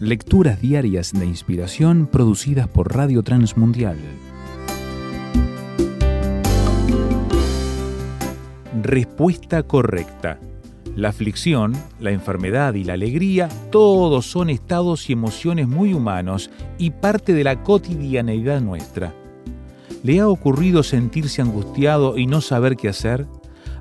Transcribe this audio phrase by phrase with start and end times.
[0.00, 3.96] Lecturas diarias de inspiración producidas por Radio Transmundial.
[8.82, 10.38] Respuesta correcta.
[10.94, 16.90] La aflicción, la enfermedad y la alegría, todos son estados y emociones muy humanos y
[16.90, 19.14] parte de la cotidianeidad nuestra.
[20.02, 23.26] ¿Le ha ocurrido sentirse angustiado y no saber qué hacer?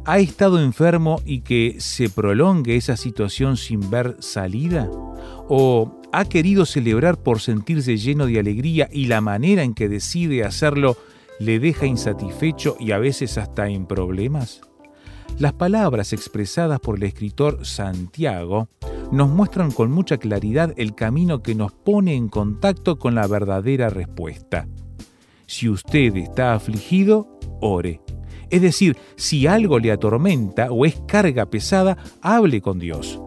[0.05, 4.89] ¿Ha estado enfermo y que se prolongue esa situación sin ver salida?
[5.49, 10.45] ¿O ha querido celebrar por sentirse lleno de alegría y la manera en que decide
[10.45, 10.95] hacerlo
[11.39, 14.61] le deja insatisfecho y a veces hasta en problemas?
[15.38, 18.69] Las palabras expresadas por el escritor Santiago
[19.11, 23.89] nos muestran con mucha claridad el camino que nos pone en contacto con la verdadera
[23.89, 24.69] respuesta.
[25.47, 27.99] Si usted está afligido, ore.
[28.49, 33.20] Es decir, si algo le atormenta o es carga pesada, hable con Dios.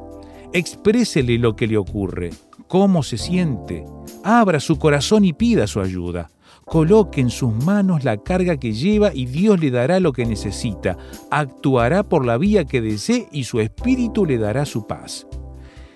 [0.55, 2.31] Exprésele lo que le ocurre,
[2.69, 3.85] cómo se siente.
[4.23, 6.31] Abra su corazón y pida su ayuda.
[6.65, 10.99] Coloque en sus manos la carga que lleva y Dios le dará lo que necesita.
[11.31, 15.27] Actuará por la vía que desee y su espíritu le dará su paz.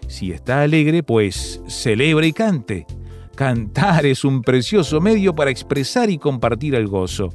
[0.08, 2.86] Si está alegre, pues celebre y cante.
[3.34, 7.32] Cantar es un precioso medio para expresar y compartir el gozo.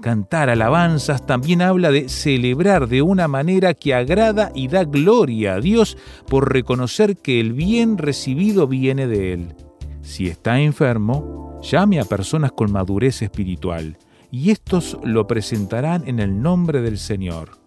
[0.00, 5.60] Cantar alabanzas también habla de celebrar de una manera que agrada y da gloria a
[5.60, 5.96] Dios
[6.28, 9.54] por reconocer que el bien recibido viene de Él.
[10.02, 13.96] Si está enfermo, llame a personas con madurez espiritual
[14.30, 17.58] y estos lo presentarán en el nombre del Señor.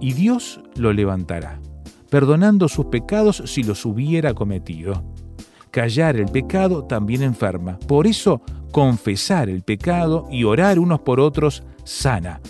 [0.00, 1.60] Y Dios lo levantará,
[2.10, 5.04] perdonando sus pecados si los hubiera cometido.
[5.70, 7.78] Callar el pecado también enferma.
[7.86, 12.40] Por eso, confesar el pecado y orar unos por otros sana.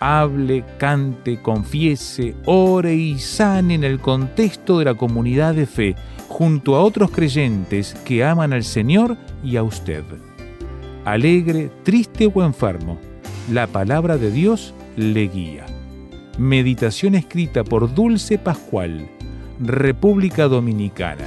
[0.00, 5.96] Hable, cante, confiese, ore y sane en el contexto de la comunidad de fe,
[6.28, 10.04] junto a otros creyentes que aman al Señor y a usted.
[11.04, 12.98] Alegre, triste o enfermo,
[13.50, 15.66] la palabra de Dios le guía.
[16.38, 19.08] Meditación escrita por Dulce Pascual,
[19.58, 21.26] República Dominicana.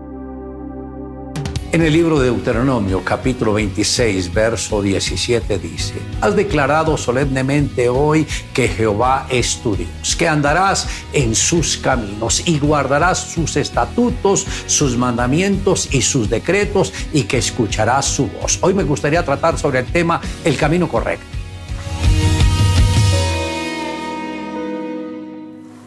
[1.73, 8.67] En el libro de Deuteronomio, capítulo 26, verso 17 dice, Has declarado solemnemente hoy que
[8.67, 15.87] Jehová es tu Dios, que andarás en sus caminos y guardarás sus estatutos, sus mandamientos
[15.93, 18.59] y sus decretos y que escucharás su voz.
[18.59, 21.30] Hoy me gustaría tratar sobre el tema el camino correcto.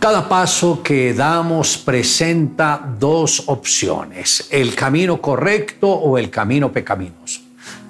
[0.05, 7.41] Cada paso que damos presenta dos opciones, el camino correcto o el camino pecaminoso.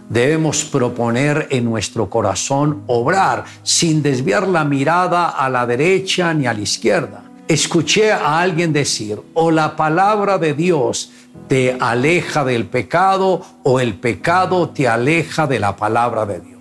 [0.09, 6.55] Debemos proponer en nuestro corazón obrar sin desviar la mirada a la derecha ni a
[6.55, 7.25] la izquierda.
[7.49, 11.11] Escuché a alguien decir, o la palabra de Dios
[11.49, 16.54] te aleja del pecado o el pecado te aleja de la palabra de Dios.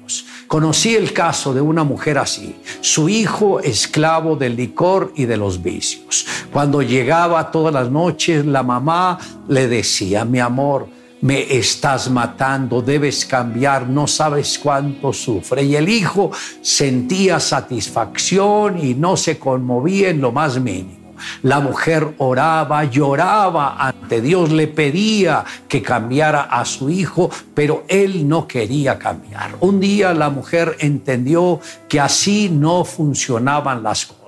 [0.54, 5.64] Conocí el caso de una mujer así, su hijo esclavo del licor y de los
[5.64, 6.28] vicios.
[6.52, 9.18] Cuando llegaba todas las noches, la mamá
[9.48, 10.88] le decía, mi amor,
[11.22, 15.64] me estás matando, debes cambiar, no sabes cuánto sufre.
[15.64, 16.30] Y el hijo
[16.62, 21.03] sentía satisfacción y no se conmovía en lo más mínimo.
[21.44, 28.28] La mujer oraba, lloraba ante Dios, le pedía que cambiara a su hijo, pero él
[28.28, 29.56] no quería cambiar.
[29.60, 34.23] Un día la mujer entendió que así no funcionaban las cosas.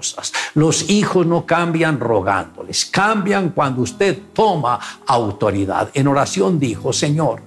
[0.53, 5.89] Los hijos no cambian rogándoles, cambian cuando usted toma autoridad.
[5.93, 7.41] En oración dijo, Señor,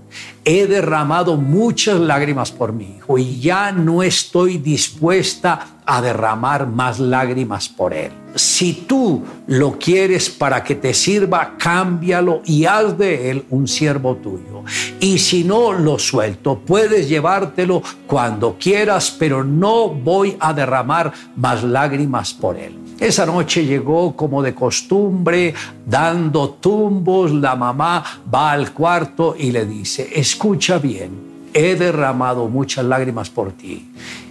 [0.44, 6.98] he derramado muchas lágrimas por mi hijo y ya no estoy dispuesta a derramar más
[6.98, 8.12] lágrimas por él.
[8.34, 14.16] Si tú lo quieres para que te sirva, cámbialo y haz de él un siervo
[14.16, 14.64] tuyo.
[15.00, 21.62] Y si no lo suelto, puedes llevártelo cuando quieras, pero no voy a derramar más
[21.62, 22.78] lágrimas por él.
[22.98, 25.54] Esa noche llegó como de costumbre,
[25.86, 27.32] dando tumbos.
[27.32, 28.02] La mamá
[28.32, 31.10] va al cuarto y le dice, escucha bien,
[31.54, 33.90] he derramado muchas lágrimas por ti.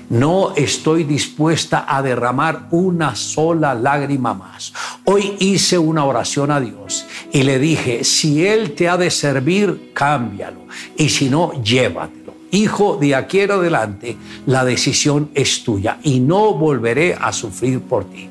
[0.09, 4.73] No estoy dispuesta a derramar una sola lágrima más.
[5.03, 9.91] Hoy hice una oración a Dios y le dije, si Él te ha de servir,
[9.93, 10.61] cámbialo.
[10.95, 12.16] Y si no, llévatelo.
[12.51, 14.15] Hijo, de aquí en adelante,
[14.45, 18.29] la decisión es tuya y no volveré a sufrir por ti.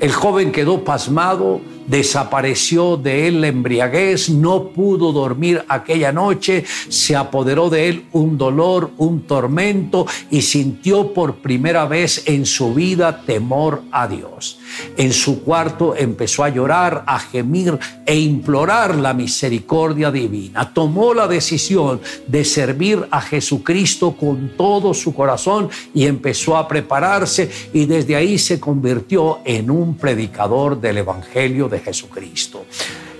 [0.00, 7.16] El joven quedó pasmado, desapareció de él la embriaguez, no pudo dormir aquella noche, se
[7.16, 13.22] apoderó de él un dolor, un tormento y sintió por primera vez en su vida
[13.22, 14.58] temor a Dios.
[14.96, 20.72] En su cuarto empezó a llorar, a gemir e implorar la misericordia divina.
[20.72, 27.50] Tomó la decisión de servir a Jesucristo con todo su corazón y empezó a prepararse
[27.72, 32.66] y desde ahí se convirtió en un predicador del Evangelio de Jesucristo.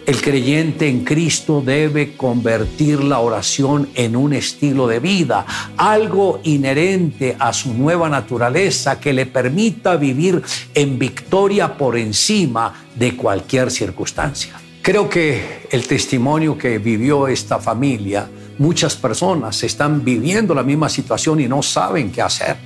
[0.06, 5.44] El creyente en Cristo debe convertir la oración en un estilo de vida,
[5.76, 10.43] algo inherente a su nueva naturaleza que le permita vivir
[10.75, 14.55] en victoria por encima de cualquier circunstancia.
[14.81, 21.40] Creo que el testimonio que vivió esta familia, muchas personas están viviendo la misma situación
[21.40, 22.56] y no saben qué hacer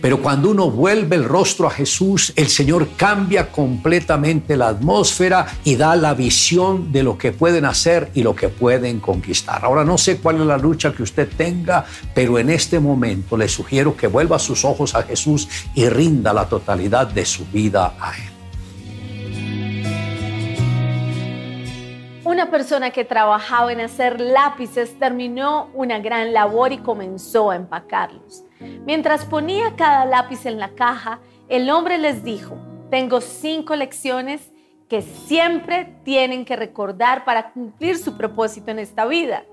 [0.00, 5.76] pero cuando uno vuelve el rostro a Jesús, el Señor cambia completamente la atmósfera y
[5.76, 9.64] da la visión de lo que pueden hacer y lo que pueden conquistar.
[9.64, 13.48] Ahora no sé cuál es la lucha que usted tenga, pero en este momento le
[13.48, 18.12] sugiero que vuelva sus ojos a Jesús y rinda la totalidad de su vida a
[18.16, 18.30] Él.
[22.24, 28.44] Una persona que trabajaba en hacer lápices terminó una gran labor y comenzó a empacarlos.
[28.60, 32.56] Mientras ponía cada lápiz en la caja, el hombre les dijo,
[32.90, 34.52] tengo cinco lecciones
[34.88, 39.44] que siempre tienen que recordar para cumplir su propósito en esta vida.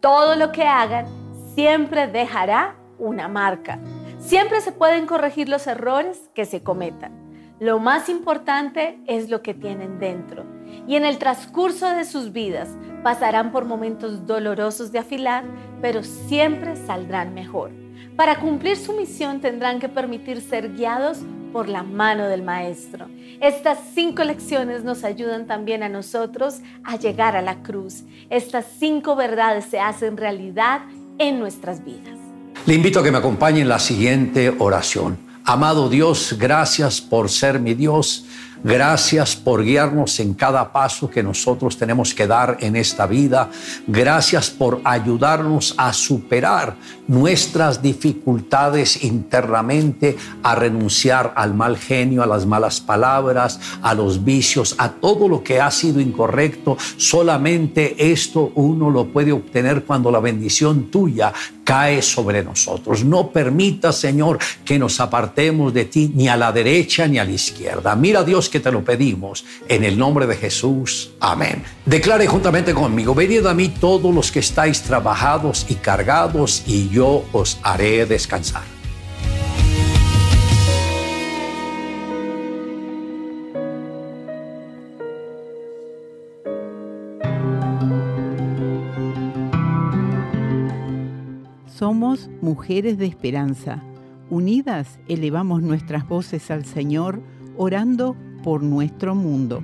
[0.00, 1.06] Todo lo que hagan
[1.54, 3.78] siempre dejará una marca.
[4.18, 7.12] Siempre se pueden corregir los errores que se cometan.
[7.60, 10.44] Lo más importante es lo que tienen dentro.
[10.86, 12.68] Y en el transcurso de sus vidas
[13.02, 15.44] pasarán por momentos dolorosos de afilar,
[15.80, 17.70] pero siempre saldrán mejor.
[18.16, 21.18] Para cumplir su misión tendrán que permitir ser guiados
[21.52, 23.08] por la mano del Maestro.
[23.42, 28.04] Estas cinco lecciones nos ayudan también a nosotros a llegar a la cruz.
[28.30, 30.80] Estas cinco verdades se hacen realidad
[31.18, 32.18] en nuestras vidas.
[32.64, 35.18] Le invito a que me acompañe en la siguiente oración.
[35.44, 38.25] Amado Dios, gracias por ser mi Dios.
[38.66, 43.48] Gracias por guiarnos en cada paso que nosotros tenemos que dar en esta vida.
[43.86, 46.74] Gracias por ayudarnos a superar
[47.06, 54.74] nuestras dificultades internamente, a renunciar al mal genio, a las malas palabras, a los vicios,
[54.78, 56.76] a todo lo que ha sido incorrecto.
[56.96, 61.32] Solamente esto uno lo puede obtener cuando la bendición tuya
[61.66, 63.04] cae sobre nosotros.
[63.04, 67.32] No permita, Señor, que nos apartemos de ti ni a la derecha ni a la
[67.32, 67.96] izquierda.
[67.96, 71.10] Mira, Dios, que te lo pedimos en el nombre de Jesús.
[71.18, 71.64] Amén.
[71.84, 77.24] Declare juntamente conmigo, venid a mí todos los que estáis trabajados y cargados y yo
[77.32, 78.75] os haré descansar.
[91.78, 93.82] Somos mujeres de esperanza.
[94.30, 97.20] Unidas elevamos nuestras voces al Señor,
[97.58, 99.62] orando por nuestro mundo.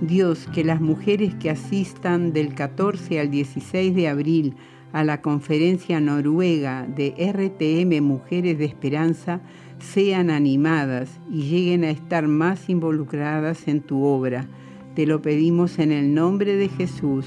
[0.00, 4.54] Dios, que las mujeres que asistan del 14 al 16 de abril
[4.94, 9.42] a la conferencia noruega de RTM Mujeres de Esperanza
[9.84, 14.48] sean animadas y lleguen a estar más involucradas en tu obra.
[14.94, 17.26] Te lo pedimos en el nombre de Jesús.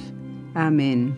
[0.54, 1.16] Amén.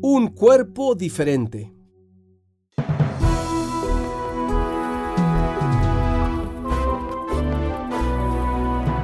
[0.01, 1.71] Un cuerpo diferente.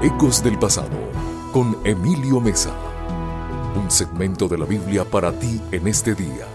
[0.02, 0.98] Ecos del Pasado
[1.54, 2.89] con Emilio Mesa.
[3.76, 6.48] Un segmento de la Biblia para ti en este día.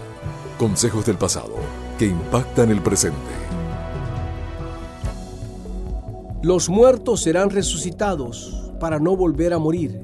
[0.59, 1.53] Consejos del pasado
[1.97, 3.15] que impactan el presente.
[6.41, 9.97] Los muertos serán resucitados para no volver a morir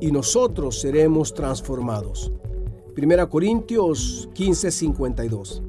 [0.00, 2.32] y nosotros seremos transformados.
[2.96, 5.62] 1 Corintios 15:52.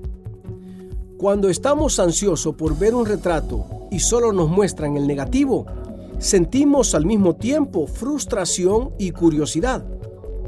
[1.18, 5.66] Cuando estamos ansiosos por ver un retrato y solo nos muestran el negativo,
[6.18, 9.97] sentimos al mismo tiempo frustración y curiosidad.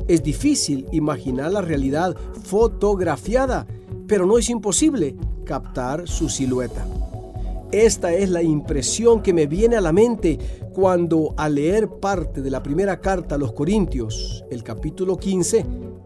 [0.10, 3.68] Es difícil imaginar la realidad fotografiada,
[4.08, 6.84] pero no es imposible captar su silueta.
[7.72, 10.40] Esta es la impresión que me viene a la mente
[10.74, 15.64] cuando al leer parte de la primera carta a los Corintios, el capítulo 15,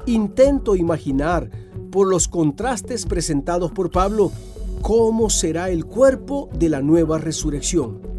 [0.08, 1.50] intento imaginar
[1.90, 4.34] por los contrastes presentados por Pablo
[4.82, 8.14] cómo será el cuerpo de la nueva resurrección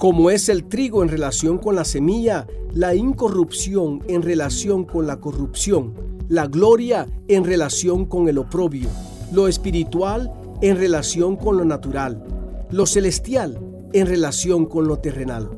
[0.00, 5.20] como es el trigo en relación con la semilla, la incorrupción en relación con la
[5.20, 5.92] corrupción,
[6.26, 8.88] la gloria en relación con el oprobio,
[9.30, 12.24] lo espiritual en relación con lo natural,
[12.70, 13.58] lo celestial
[13.92, 15.50] en relación con lo terrenal,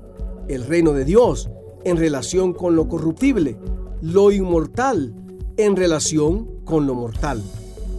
[0.49, 1.49] el reino de Dios
[1.85, 3.57] en relación con lo corruptible,
[4.01, 5.15] lo inmortal
[5.57, 7.41] en relación con lo mortal,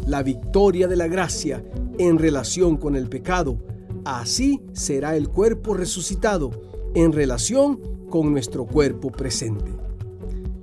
[0.08, 1.64] la victoria de la gracia
[1.98, 3.60] en relación con el pecado,
[4.06, 6.52] Así será el cuerpo resucitado
[6.94, 7.80] en relación
[8.10, 9.72] con nuestro cuerpo presente.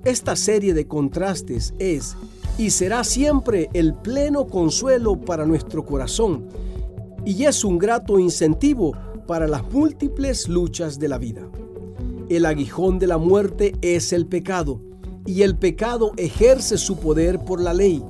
[0.05, 2.17] Esta serie de contrastes es
[2.59, 6.47] y será siempre el pleno consuelo para nuestro corazón
[7.25, 8.93] y es un grato incentivo
[9.27, 11.49] para las múltiples luchas de la vida.
[12.29, 14.81] El aguijón de la muerte es el pecado
[15.27, 18.03] y el pecado ejerce su poder por la ley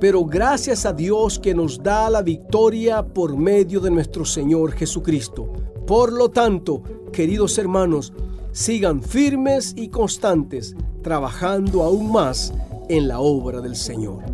[0.00, 5.52] pero gracias a Dios que nos da la victoria por medio de nuestro Señor Jesucristo.
[5.86, 8.12] Por lo tanto, queridos hermanos,
[8.50, 12.54] sigan firmes y constantes, trabajando aún más
[12.88, 14.24] en la obra del Señor.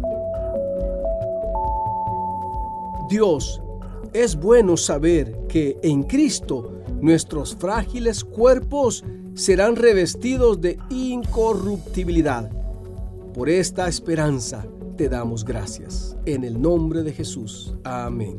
[3.08, 3.60] Dios,
[4.12, 9.04] es bueno saber que en Cristo nuestros frágiles cuerpos
[9.34, 12.50] serán revestidos de incorruptibilidad.
[13.34, 14.64] Por esta esperanza,
[14.96, 16.16] te damos gracias.
[16.24, 17.74] En el nombre de Jesús.
[17.84, 18.38] Amén.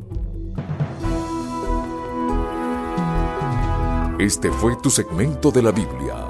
[4.19, 6.25] Este fue tu segmento de la Biblia,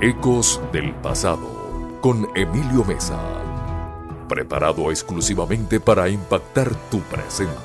[0.00, 3.20] Ecos del Pasado, con Emilio Mesa,
[4.28, 7.56] preparado exclusivamente para impactar tu presente.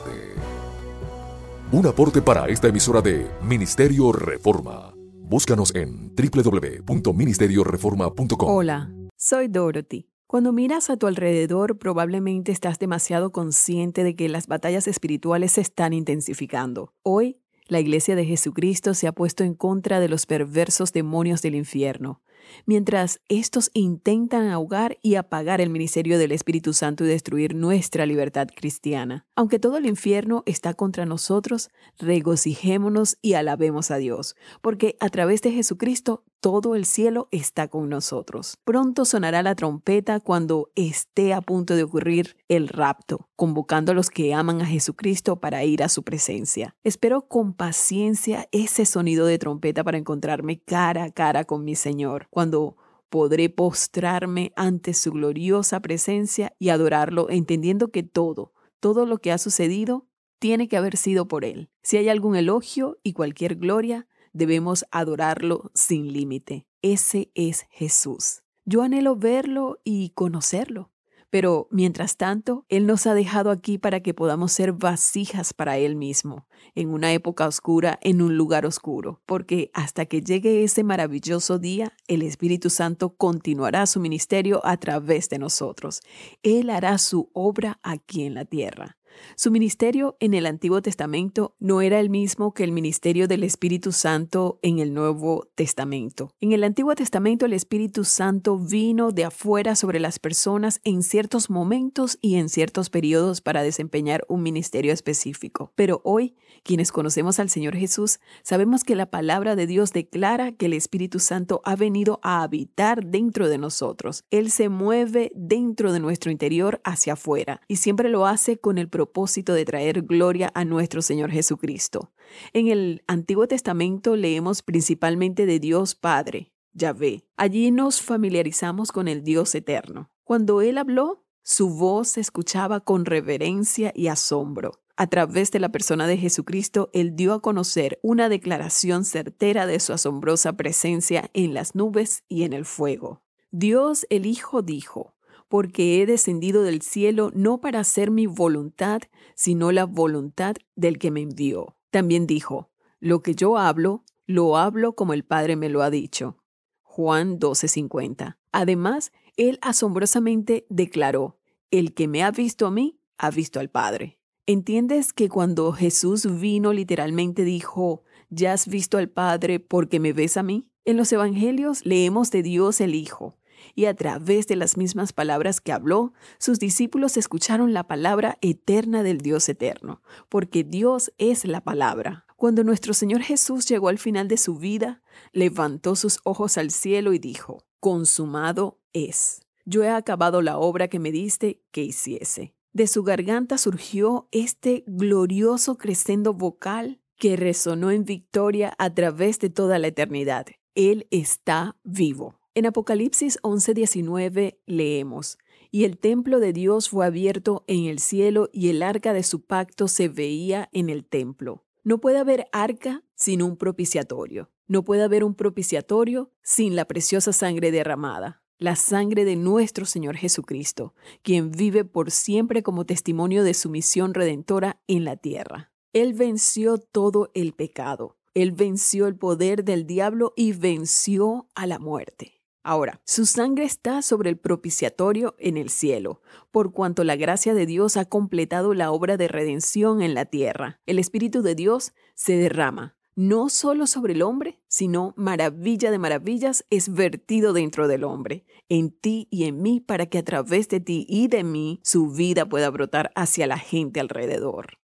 [1.72, 4.96] Un aporte para esta emisora de Ministerio Reforma.
[5.14, 8.50] Búscanos en www.ministerioreforma.com.
[8.50, 14.48] Hola, soy Dorothy cuando miras a tu alrededor, probablemente estás demasiado consciente de que las
[14.48, 16.94] batallas espirituales se están intensificando.
[17.04, 21.56] Hoy, la Iglesia de Jesucristo se ha puesto en contra de los perversos demonios del
[21.56, 22.22] infierno
[22.66, 28.48] mientras estos intentan ahogar y apagar el ministerio del Espíritu Santo y destruir nuestra libertad
[28.56, 29.26] cristiana.
[29.36, 35.42] Aunque todo el infierno está contra nosotros, regocijémonos y alabemos a Dios, porque a través
[35.42, 38.58] de Jesucristo todo el cielo está con nosotros.
[38.66, 44.10] Pronto sonará la trompeta cuando esté a punto de ocurrir el rapto, convocando a los
[44.10, 46.76] que aman a Jesucristo para ir a su presencia.
[46.84, 52.28] Espero con paciencia ese sonido de trompeta para encontrarme cara a cara con mi Señor
[52.32, 52.76] cuando
[53.10, 59.38] podré postrarme ante su gloriosa presencia y adorarlo, entendiendo que todo, todo lo que ha
[59.38, 60.08] sucedido,
[60.40, 61.70] tiene que haber sido por Él.
[61.84, 66.66] Si hay algún elogio y cualquier gloria, debemos adorarlo sin límite.
[66.82, 68.42] Ese es Jesús.
[68.66, 70.92] Yo anhelo verlo y conocerlo,
[71.32, 75.96] Pero mientras tanto, Él nos ha dejado aquí para que podamos ser vasijas para Él
[75.96, 76.46] mismo,
[76.76, 81.94] en una época oscura, en un lugar oscuro, porque hasta que llegue ese maravilloso día,
[82.08, 86.02] el Espíritu Santo continuará su ministerio a través de nosotros.
[86.44, 88.98] Él hará su obra aquí en la tierra.
[89.36, 93.92] Su ministerio en el Antiguo Testamento no era el mismo que el ministerio del Espíritu
[93.92, 96.32] Santo en el Nuevo Testamento.
[96.42, 101.50] En el Antiguo Testamento el Espíritu Santo vino de afuera sobre las personas en ciertos
[101.50, 105.72] momentos y en ciertos periodos para desempeñar un ministerio específico.
[105.76, 110.68] Pero hoy, quienes conocemos al Señor Jesús, sabemos que la palabra de Dios declara que
[110.68, 114.26] el Espíritu Santo ha venido a habitar dentro de nosotros.
[114.32, 118.90] Él se mueve dentro de nuestro interior hacia afuera y siempre lo hace con el
[119.02, 122.12] propósito de traer gloria a nuestro Señor Jesucristo.
[122.54, 127.26] En el Antiguo Testamento leemos principalmente de Dios Padre, Yahvé.
[127.36, 130.12] Allí nos familiarizamos con el Dios eterno.
[130.24, 134.74] Cuando Él habló, su voz se escuchaba con reverencia y asombro.
[134.98, 139.80] A través de la persona de Jesucristo, Él dio a conocer una declaración certera de
[139.80, 143.24] su asombrosa presencia en las nubes y en el fuego.
[143.50, 145.16] Dios el Hijo dijo,
[145.52, 149.02] porque he descendido del cielo no para hacer mi voluntad,
[149.36, 151.76] sino la voluntad del que me envió.
[151.90, 156.38] También dijo, lo que yo hablo, lo hablo como el Padre me lo ha dicho.
[156.84, 158.38] Juan 12:50.
[158.54, 161.38] Además, él asombrosamente declaró,
[161.70, 164.20] el que me ha visto a mí, ha visto al Padre.
[164.46, 170.38] ¿Entiendes que cuando Jesús vino literalmente dijo, ya has visto al Padre porque me ves
[170.38, 170.70] a mí?
[170.86, 173.38] En los Evangelios leemos de Dios el Hijo,
[173.76, 179.04] y a través de las mismas palabras que habló, sus discípulos escucharon la palabra eterna
[179.04, 182.26] del Dios eterno, porque Dios es la palabra.
[182.36, 185.02] Cuando nuestro Señor Jesús llegó al final de su vida,
[185.32, 189.42] levantó sus ojos al cielo y dijo, consumado es.
[189.66, 192.56] Yo he acabado la obra que me diste que hiciese.
[192.74, 199.52] De su garganta surgió este glorioso crescendo vocal que resonó en victoria a través de
[199.52, 200.48] toda la eternidad.
[200.74, 202.41] Él está vivo.
[202.54, 205.38] En Apocalipsis 11:19 leemos,
[205.72, 209.46] y el templo de Dios fue abierto en el cielo y el arca de su
[209.46, 211.64] pacto se veía en el templo.
[211.86, 214.50] No puede haber arca sin un propiciatorio.
[214.68, 220.18] No puede haber un propiciatorio sin la preciosa sangre derramada, la sangre de nuestro Señor
[220.18, 225.72] Jesucristo, quien vive por siempre como testimonio de su misión redentora en la tierra.
[225.94, 228.18] Él venció todo el pecado.
[228.34, 232.41] Él venció el poder del diablo y venció a la muerte.
[232.64, 236.22] Ahora, su sangre está sobre el propiciatorio en el cielo,
[236.52, 240.80] por cuanto la gracia de Dios ha completado la obra de redención en la tierra.
[240.86, 246.66] El Espíritu de Dios se derrama, no solo sobre el hombre, sino maravilla de maravillas
[246.70, 250.80] es vertido dentro del hombre, en ti y en mí, para que a través de
[250.80, 254.81] ti y de mí su vida pueda brotar hacia la gente alrededor.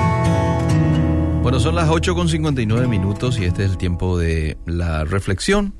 [1.45, 5.75] Bueno, son las 8.59 minutos y este es el tiempo de la reflexión.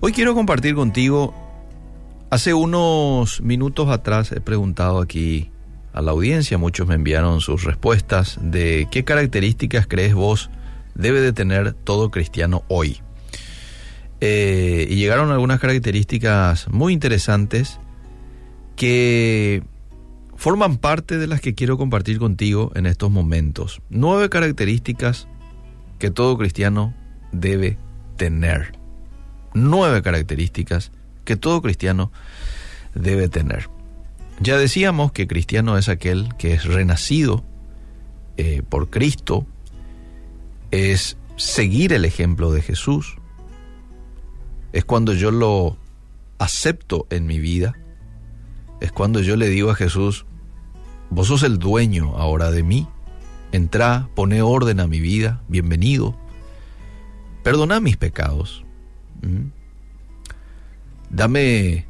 [0.00, 1.34] Hoy quiero compartir contigo
[2.28, 5.50] Hace unos minutos atrás he preguntado aquí
[5.94, 10.50] a la audiencia, muchos me enviaron sus respuestas de qué características crees vos
[10.94, 13.00] debe de tener todo cristiano hoy.
[14.20, 17.80] Eh, y llegaron algunas características muy interesantes
[18.76, 19.62] que
[20.38, 23.82] forman parte de las que quiero compartir contigo en estos momentos.
[23.90, 25.26] Nueve características
[25.98, 26.94] que todo cristiano
[27.32, 27.76] debe
[28.16, 28.78] tener.
[29.52, 30.92] Nueve características
[31.24, 32.12] que todo cristiano
[32.94, 33.68] debe tener.
[34.40, 37.44] Ya decíamos que cristiano es aquel que es renacido
[38.36, 39.44] eh, por Cristo,
[40.70, 43.16] es seguir el ejemplo de Jesús,
[44.72, 45.76] es cuando yo lo
[46.38, 47.74] acepto en mi vida,
[48.80, 50.24] es cuando yo le digo a Jesús,
[51.10, 52.86] vos sos el dueño ahora de mí,
[53.52, 56.16] entra, pone orden a mi vida, bienvenido,
[57.42, 58.64] perdona mis pecados,
[61.10, 61.86] dame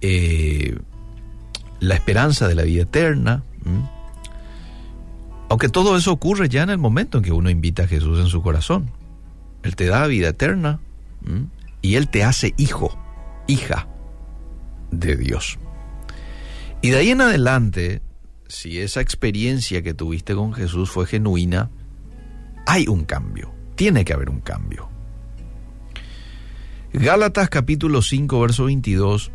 [0.00, 0.78] eh,
[1.80, 3.42] la esperanza de la vida eterna.
[5.48, 8.28] Aunque todo eso ocurre ya en el momento en que uno invita a Jesús en
[8.28, 8.90] su corazón.
[9.62, 10.80] Él te da vida eterna
[11.82, 12.98] y Él te hace hijo,
[13.46, 13.86] hija
[14.90, 15.58] de Dios.
[16.82, 18.02] Y de ahí en adelante,
[18.48, 21.70] si esa experiencia que tuviste con Jesús fue genuina,
[22.66, 24.88] hay un cambio, tiene que haber un cambio.
[26.92, 29.30] Gálatas capítulo 5, verso 22,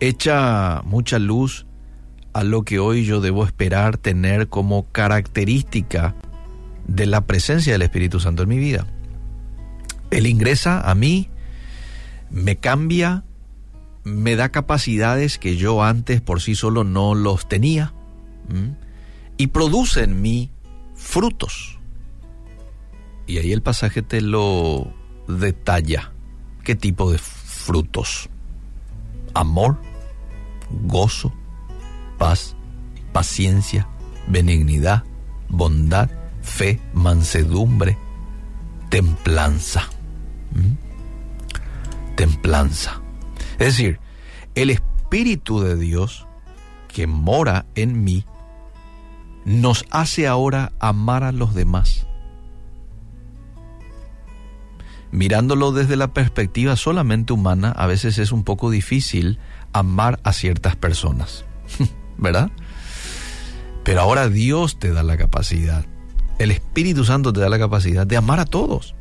[0.00, 1.66] echa mucha luz
[2.32, 6.16] a lo que hoy yo debo esperar tener como característica
[6.88, 8.86] de la presencia del Espíritu Santo en mi vida.
[10.10, 11.30] Él ingresa a mí,
[12.30, 13.24] me cambia,
[14.06, 17.92] me da capacidades que yo antes por sí solo no los tenía
[19.36, 20.52] y produce en mí
[20.94, 21.80] frutos.
[23.26, 24.94] Y ahí el pasaje te lo
[25.26, 26.12] detalla.
[26.62, 28.28] ¿Qué tipo de frutos?
[29.34, 29.76] Amor,
[30.70, 31.32] gozo,
[32.16, 32.54] paz,
[33.12, 33.88] paciencia,
[34.28, 35.02] benignidad,
[35.48, 36.10] bondad,
[36.42, 37.98] fe, mansedumbre,
[38.88, 39.82] templanza.
[42.14, 43.02] Templanza.
[43.58, 44.00] Es decir,
[44.54, 46.26] el Espíritu de Dios
[46.88, 48.24] que mora en mí
[49.44, 52.06] nos hace ahora amar a los demás.
[55.12, 59.38] Mirándolo desde la perspectiva solamente humana, a veces es un poco difícil
[59.72, 61.44] amar a ciertas personas,
[62.18, 62.50] ¿verdad?
[63.84, 65.86] Pero ahora Dios te da la capacidad,
[66.38, 68.96] el Espíritu Santo te da la capacidad de amar a todos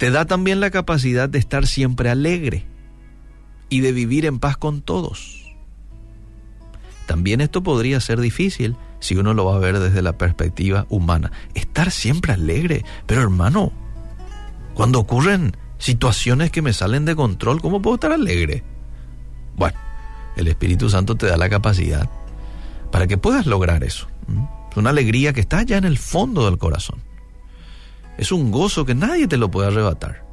[0.00, 2.64] te da también la capacidad de estar siempre alegre
[3.68, 5.44] y de vivir en paz con todos.
[7.04, 11.32] También esto podría ser difícil si uno lo va a ver desde la perspectiva humana.
[11.52, 13.72] Estar siempre alegre, pero hermano,
[14.72, 18.64] cuando ocurren situaciones que me salen de control, ¿cómo puedo estar alegre?
[19.54, 19.78] Bueno,
[20.34, 22.08] el Espíritu Santo te da la capacidad
[22.90, 24.08] para que puedas lograr eso.
[24.70, 27.09] Es una alegría que está allá en el fondo del corazón.
[28.20, 30.26] Es un gozo que nadie te lo puede arrebatar.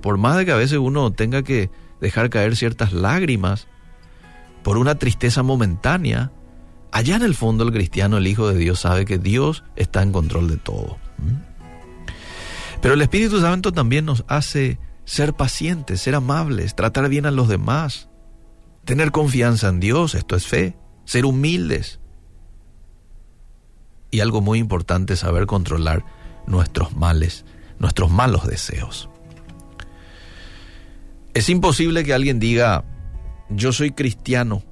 [0.00, 1.68] Por más de que a veces uno tenga que
[2.00, 3.66] dejar caer ciertas lágrimas
[4.62, 6.30] por una tristeza momentánea,
[6.92, 10.12] allá en el fondo el cristiano, el Hijo de Dios, sabe que Dios está en
[10.12, 10.96] control de todo.
[12.80, 17.48] Pero el Espíritu Santo también nos hace ser pacientes, ser amables, tratar bien a los
[17.48, 18.10] demás,
[18.84, 21.98] tener confianza en Dios, esto es fe, ser humildes.
[24.12, 26.04] Y algo muy importante, saber controlar
[26.46, 27.44] nuestros males,
[27.78, 29.08] nuestros malos deseos.
[31.34, 32.84] Es imposible que alguien diga,
[33.48, 34.62] yo soy cristiano,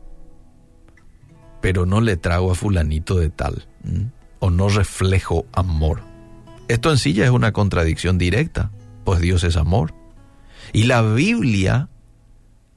[1.61, 3.67] pero no le trago a fulanito de tal,
[4.39, 6.03] o no reflejo amor.
[6.69, 8.71] Esto en sí ya es una contradicción directa,
[9.05, 9.95] pues Dios es amor.
[10.73, 11.89] Y la Biblia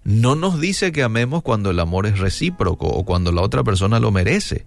[0.03, 3.99] no nos dice que amemos cuando el amor es recíproco o cuando la otra persona
[3.99, 4.65] lo merece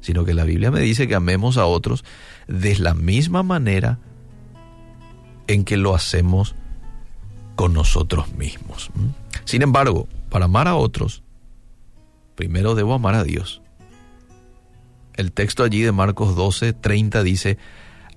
[0.00, 2.04] sino que la Biblia me dice que amemos a otros
[2.46, 3.98] de la misma manera
[5.46, 6.54] en que lo hacemos
[7.54, 8.90] con nosotros mismos.
[9.44, 11.22] Sin embargo, para amar a otros,
[12.34, 13.62] primero debo amar a Dios.
[15.14, 17.58] El texto allí de Marcos 12, 30 dice,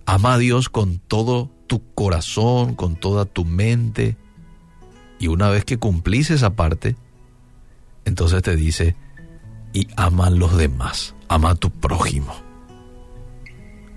[0.06, 4.18] ama a Dios con todo tu corazón, con toda tu mente.
[5.18, 6.98] Y una vez que cumplís esa parte,
[8.06, 8.96] entonces te dice,
[9.74, 12.36] y ama a los demás ama a tu prójimo.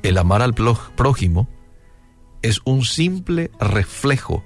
[0.03, 1.49] El amar al prójimo
[2.43, 4.45] es un simple reflejo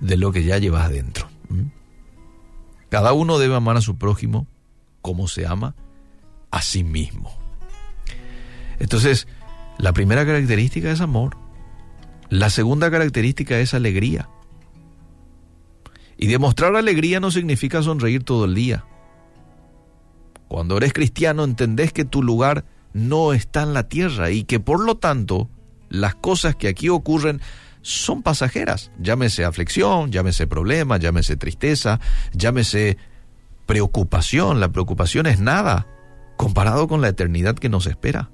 [0.00, 1.28] de lo que ya llevas dentro.
[2.90, 4.46] Cada uno debe amar a su prójimo
[5.00, 5.74] como se ama
[6.50, 7.32] a sí mismo.
[8.78, 9.28] Entonces,
[9.78, 11.36] la primera característica es amor.
[12.28, 14.28] La segunda característica es alegría.
[16.16, 18.84] Y demostrar alegría no significa sonreír todo el día.
[20.54, 24.78] Cuando eres cristiano entendés que tu lugar no está en la tierra y que por
[24.78, 25.50] lo tanto
[25.88, 27.40] las cosas que aquí ocurren
[27.82, 28.92] son pasajeras.
[29.00, 31.98] Llámese aflicción, llámese problema, llámese tristeza,
[32.34, 32.98] llámese
[33.66, 34.60] preocupación.
[34.60, 35.88] La preocupación es nada
[36.36, 38.30] comparado con la eternidad que nos espera.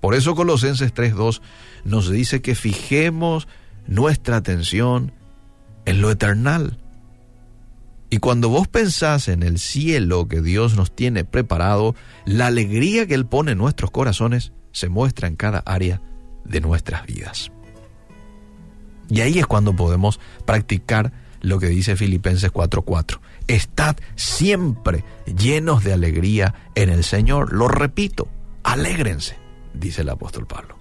[0.00, 1.40] Por eso Colosenses 3.2
[1.84, 3.46] nos dice que fijemos
[3.86, 5.12] nuestra atención
[5.84, 6.78] en lo eternal
[8.10, 11.94] y cuando vos pensás en el cielo que Dios nos tiene preparado,
[12.24, 16.00] la alegría que Él pone en nuestros corazones se muestra en cada área
[16.44, 17.50] de nuestras vidas.
[19.10, 23.20] Y ahí es cuando podemos practicar lo que dice Filipenses 4:4.
[23.46, 27.52] Estad siempre llenos de alegría en el Señor.
[27.52, 28.28] Lo repito,
[28.62, 29.36] Alégrense,
[29.74, 30.76] dice el apóstol Pablo.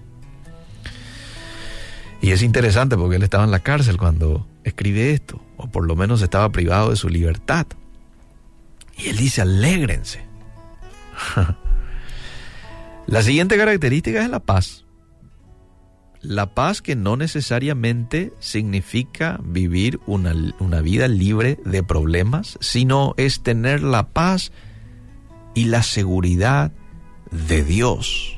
[2.22, 5.96] Y es interesante porque él estaba en la cárcel cuando escribe esto, o por lo
[5.96, 7.68] menos estaba privado de su libertad.
[8.98, 10.26] Y él dice, alégrense.
[13.08, 14.86] la siguiente característica es la paz.
[16.22, 23.44] La paz que no necesariamente significa vivir una, una, vida libre de problemas, sino es
[23.44, 24.52] tener la paz
[25.54, 26.72] y la seguridad
[27.32, 28.38] de Dios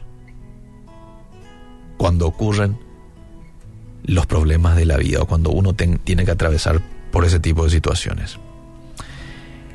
[1.99, 2.79] cuando ocurren
[4.03, 6.81] los problemas de la vida o cuando uno tiene que atravesar
[7.11, 8.37] por ese tipo de situaciones.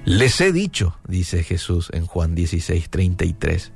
[0.04, 3.72] Les he dicho, dice Jesús en Juan 16, 33,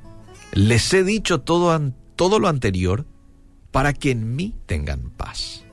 [0.53, 3.05] les he dicho todo, todo lo anterior
[3.71, 5.63] para que en mí tengan paz.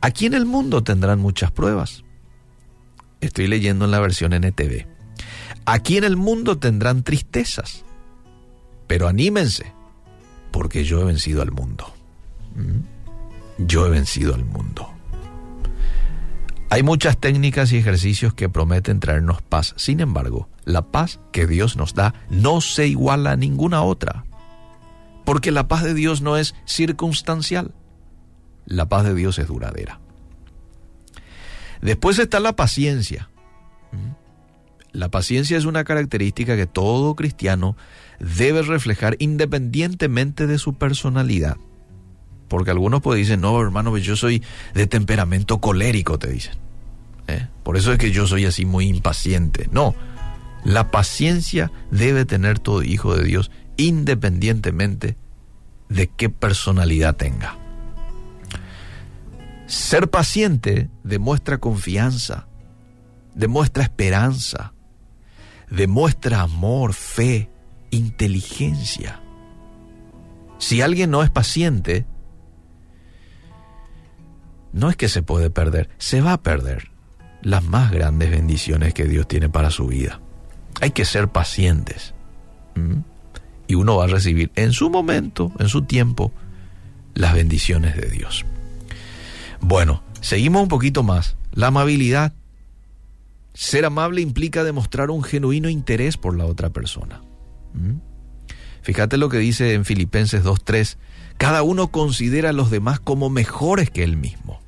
[0.00, 2.04] Aquí en el mundo tendrán muchas pruebas.
[3.20, 4.86] Estoy leyendo en la versión NTV.
[5.66, 7.84] Aquí en el mundo tendrán tristezas,
[8.86, 9.72] pero anímense,
[10.50, 11.92] porque yo he vencido al mundo.
[12.56, 12.89] ¿Mm?
[13.66, 14.90] Yo he vencido al mundo.
[16.70, 19.74] Hay muchas técnicas y ejercicios que prometen traernos paz.
[19.76, 24.24] Sin embargo, la paz que Dios nos da no se iguala a ninguna otra.
[25.24, 27.74] Porque la paz de Dios no es circunstancial.
[28.66, 30.00] La paz de Dios es duradera.
[31.82, 33.30] Después está la paciencia.
[34.92, 37.76] La paciencia es una característica que todo cristiano
[38.18, 41.56] debe reflejar independientemente de su personalidad.
[42.50, 44.42] Porque algunos pueden decir, no, hermano, pues yo soy
[44.74, 46.54] de temperamento colérico, te dicen.
[47.28, 47.46] ¿Eh?
[47.62, 49.68] Por eso es que yo soy así muy impaciente.
[49.70, 49.94] No,
[50.64, 55.16] la paciencia debe tener todo hijo de Dios independientemente
[55.88, 57.56] de qué personalidad tenga.
[59.68, 62.48] Ser paciente demuestra confianza,
[63.36, 64.74] demuestra esperanza,
[65.70, 67.48] demuestra amor, fe,
[67.92, 69.20] inteligencia.
[70.58, 72.06] Si alguien no es paciente,
[74.72, 76.90] no es que se puede perder, se va a perder
[77.42, 80.20] las más grandes bendiciones que Dios tiene para su vida.
[80.80, 82.14] Hay que ser pacientes.
[83.66, 86.32] Y uno va a recibir en su momento, en su tiempo,
[87.14, 88.44] las bendiciones de Dios.
[89.60, 91.36] Bueno, seguimos un poquito más.
[91.52, 92.32] La amabilidad.
[93.52, 97.20] Ser amable implica demostrar un genuino interés por la otra persona.
[98.82, 100.96] Fíjate lo que dice en Filipenses 2.3.
[101.40, 104.60] Cada uno considera a los demás como mejores que él mismo.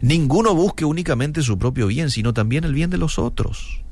[0.00, 3.84] Ninguno busque únicamente su propio bien, sino también el bien de los otros.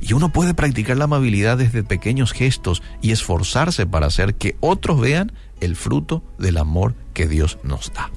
[0.00, 5.02] Y uno puede practicar la amabilidad desde pequeños gestos y esforzarse para hacer que otros
[5.02, 8.10] vean el fruto del amor que Dios nos da.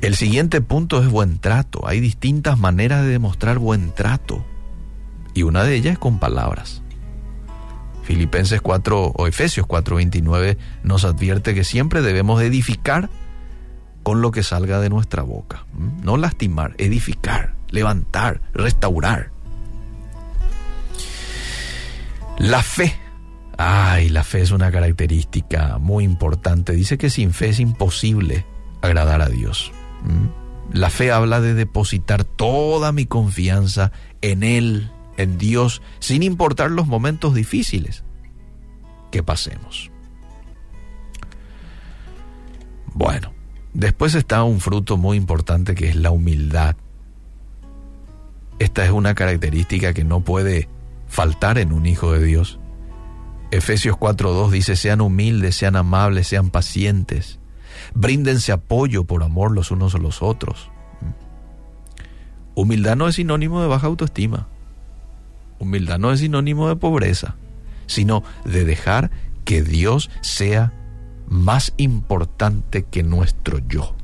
[0.00, 1.88] El siguiente punto es buen trato.
[1.88, 4.46] Hay distintas maneras de demostrar buen trato.
[5.34, 6.82] Y una de ellas es con palabras.
[8.08, 13.10] Filipenses 4 o Efesios 4:29 nos advierte que siempre debemos edificar
[14.02, 15.66] con lo que salga de nuestra boca.
[16.02, 19.30] No lastimar, edificar, levantar, restaurar.
[22.38, 22.98] La fe.
[23.58, 26.72] Ay, la fe es una característica muy importante.
[26.72, 28.46] Dice que sin fe es imposible
[28.80, 29.70] agradar a Dios.
[30.72, 33.92] La fe habla de depositar toda mi confianza
[34.22, 38.04] en Él, en Dios, sin importar los momentos difíciles
[39.10, 39.90] que pasemos.
[42.94, 43.32] Bueno,
[43.74, 46.76] después está un fruto muy importante que es la humildad.
[48.58, 50.68] Esta es una característica que no puede
[51.06, 52.58] faltar en un hijo de Dios.
[53.50, 57.38] Efesios 4.2 dice, sean humildes, sean amables, sean pacientes,
[57.94, 60.70] Bríndense apoyo por amor los unos a los otros.
[62.54, 64.48] Humildad no es sinónimo de baja autoestima.
[65.58, 67.36] Humildad no es sinónimo de pobreza,
[67.86, 69.10] sino de dejar
[69.44, 70.72] que Dios sea
[71.28, 73.94] más importante que nuestro yo.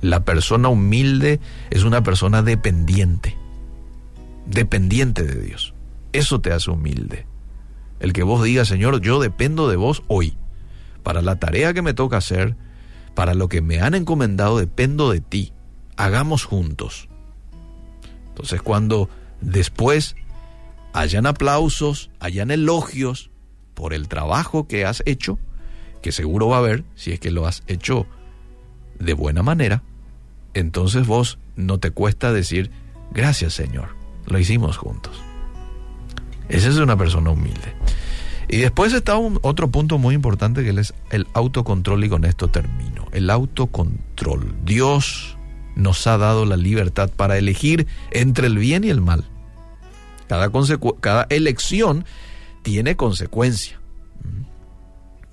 [0.00, 3.36] La persona humilde es una persona dependiente,
[4.46, 5.74] dependiente de Dios.
[6.12, 7.26] Eso te hace humilde.
[7.98, 10.36] El que vos digas, Señor, yo dependo de vos hoy
[11.02, 12.56] para la tarea que me toca hacer,
[13.14, 15.52] para lo que me han encomendado, dependo de ti.
[15.96, 17.08] Hagamos juntos.
[18.28, 19.08] Entonces cuando
[19.40, 20.16] después
[20.96, 23.30] hayan aplausos, hayan elogios
[23.74, 25.38] por el trabajo que has hecho,
[26.00, 28.06] que seguro va a haber si es que lo has hecho
[28.98, 29.82] de buena manera,
[30.54, 32.70] entonces vos no te cuesta decir,
[33.12, 33.90] gracias Señor,
[34.26, 35.20] lo hicimos juntos.
[36.48, 37.74] Esa es una persona humilde.
[38.48, 42.48] Y después está un, otro punto muy importante que es el autocontrol y con esto
[42.48, 43.06] termino.
[43.12, 44.54] El autocontrol.
[44.64, 45.36] Dios
[45.74, 49.24] nos ha dado la libertad para elegir entre el bien y el mal.
[50.28, 50.50] Cada,
[51.00, 52.04] cada elección
[52.62, 53.80] tiene consecuencia.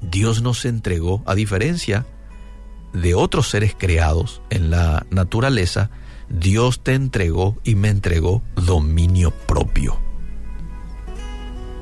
[0.01, 2.05] Dios nos entregó, a diferencia
[2.93, 5.89] de otros seres creados en la naturaleza,
[6.29, 9.97] Dios te entregó y me entregó dominio propio.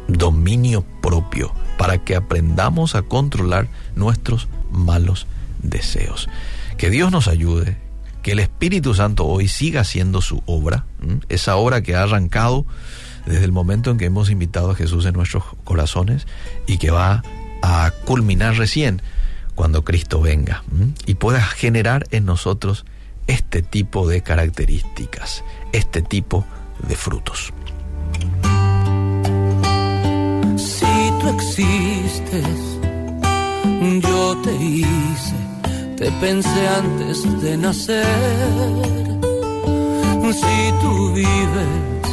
[0.08, 5.28] Dominio propio para que aprendamos a controlar nuestros malos
[5.62, 6.30] deseos.
[6.78, 7.78] Que Dios nos ayude,
[8.22, 10.86] que el Espíritu Santo hoy siga haciendo su obra,
[11.30, 12.66] esa obra que ha arrancado
[13.26, 16.28] desde el momento en que hemos invitado a Jesús en nuestros corazones
[16.68, 17.24] y que va
[17.62, 19.02] a culminar recién
[19.56, 20.64] cuando Cristo venga
[21.06, 22.86] y pueda generar en nosotros
[23.28, 26.46] este tipo de características, este tipo
[26.88, 27.54] de frutos.
[30.58, 30.86] Si
[31.20, 32.80] tú existes,
[34.02, 35.36] yo te hice,
[36.02, 38.06] te pensé antes de nacer.
[40.42, 42.04] Si tú vives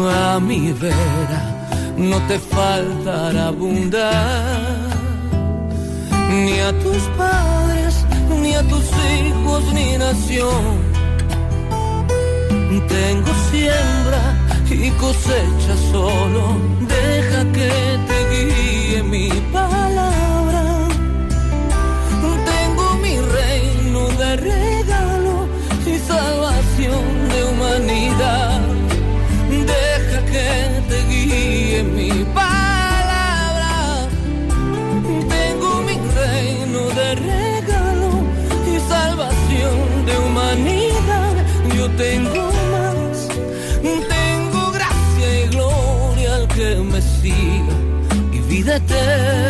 [0.00, 1.40] a mi vera,
[1.96, 4.88] no te faltará abundar
[6.30, 7.94] ni a tus padres,
[8.40, 10.88] ni a tus hijos, ni nación.
[12.96, 14.22] Tengo siembra
[14.70, 16.44] y cosecha solo,
[16.94, 17.70] deja que
[18.08, 18.77] te guíe
[29.48, 34.08] Deja que te guíe mi palabra.
[37.14, 38.10] regalo
[38.66, 41.34] y salvación de humanidad.
[41.76, 43.28] Yo tengo más,
[43.82, 47.76] tengo gracia y gloria al que me siga
[48.32, 49.47] y vida eterna.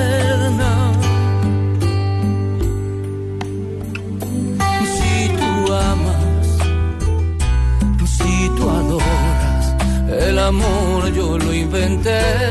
[12.08, 12.48] Lo inventé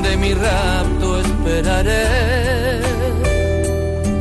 [0.00, 2.80] de mi rapto esperaré.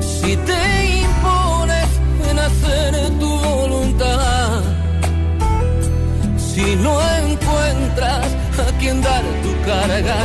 [0.02, 0.62] Si te
[1.04, 1.90] impones
[2.30, 4.62] en hacer tu voluntad,
[6.38, 8.28] si no encuentras
[8.66, 10.18] a quien dar tu carga,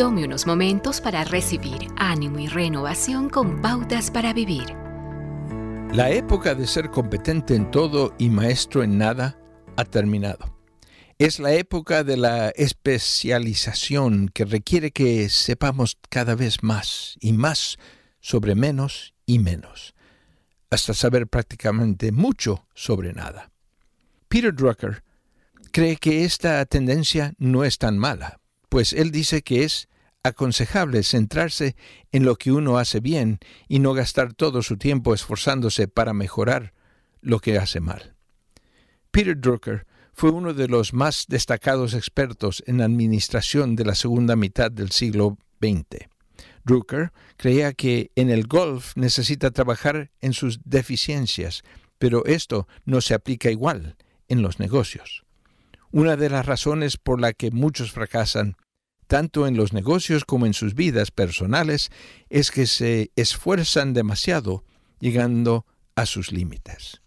[0.00, 4.64] Tome unos momentos para recibir ánimo y renovación con pautas para vivir.
[5.92, 9.38] La época de ser competente en todo y maestro en nada
[9.76, 10.56] ha terminado.
[11.18, 17.76] Es la época de la especialización que requiere que sepamos cada vez más y más
[18.20, 19.94] sobre menos y menos,
[20.70, 23.50] hasta saber prácticamente mucho sobre nada.
[24.30, 25.02] Peter Drucker
[25.72, 29.89] cree que esta tendencia no es tan mala, pues él dice que es
[30.22, 31.76] aconsejable centrarse
[32.12, 36.74] en lo que uno hace bien y no gastar todo su tiempo esforzándose para mejorar
[37.20, 38.14] lo que hace mal.
[39.10, 44.70] Peter Drucker fue uno de los más destacados expertos en administración de la segunda mitad
[44.70, 46.08] del siglo XX.
[46.64, 51.62] Drucker creía que en el golf necesita trabajar en sus deficiencias,
[51.98, 53.96] pero esto no se aplica igual
[54.28, 55.24] en los negocios.
[55.90, 58.56] Una de las razones por la que muchos fracasan
[59.10, 61.90] tanto en los negocios como en sus vidas personales,
[62.28, 64.62] es que se esfuerzan demasiado,
[65.00, 67.02] llegando a sus límites.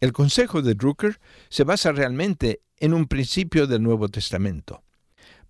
[0.00, 4.82] El consejo de Drucker se basa realmente en un principio del Nuevo Testamento.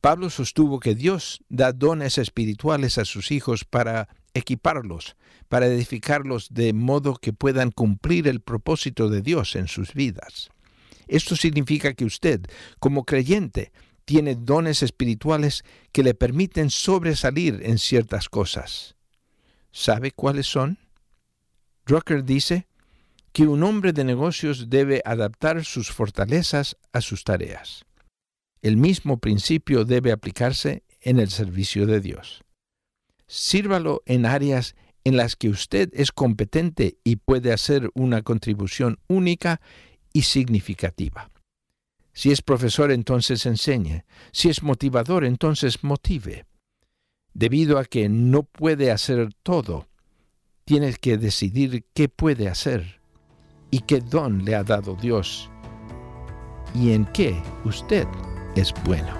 [0.02, 5.16] Pablo sostuvo que Dios da dones espirituales a sus hijos para equiparlos,
[5.48, 10.50] para edificarlos de modo que puedan cumplir el propósito de Dios en sus vidas.
[11.06, 12.42] Esto significa que usted,
[12.78, 13.72] como creyente,
[14.08, 18.96] tiene dones espirituales que le permiten sobresalir en ciertas cosas.
[19.70, 20.78] ¿Sabe cuáles son?
[21.84, 22.68] Drucker dice
[23.34, 27.84] que un hombre de negocios debe adaptar sus fortalezas a sus tareas.
[28.62, 32.44] El mismo principio debe aplicarse en el servicio de Dios.
[33.26, 39.60] Sírvalo en áreas en las que usted es competente y puede hacer una contribución única
[40.14, 41.30] y significativa.
[42.18, 44.02] Si es profesor, entonces enseñe.
[44.32, 46.46] Si es motivador, entonces motive.
[47.32, 49.86] Debido a que no puede hacer todo,
[50.64, 53.00] tiene que decidir qué puede hacer
[53.70, 55.48] y qué don le ha dado Dios
[56.74, 58.08] y en qué usted
[58.56, 59.14] es bueno.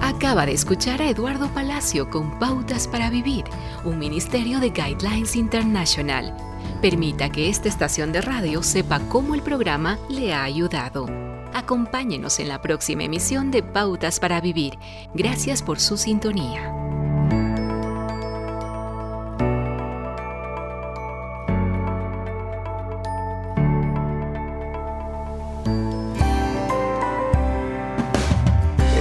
[0.00, 3.42] Acaba de escuchar a Eduardo Palacio con Pautas para Vivir,
[3.84, 6.32] un ministerio de Guidelines International.
[6.80, 11.04] Permita que esta estación de radio sepa cómo el programa le ha ayudado.
[11.52, 14.78] Acompáñenos en la próxima emisión de Pautas para Vivir.
[15.12, 16.72] Gracias por su sintonía.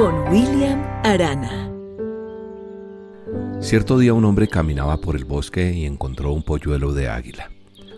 [0.00, 1.70] con William Arana.
[3.60, 7.50] Cierto día un hombre caminaba por el bosque y encontró un polluelo de águila.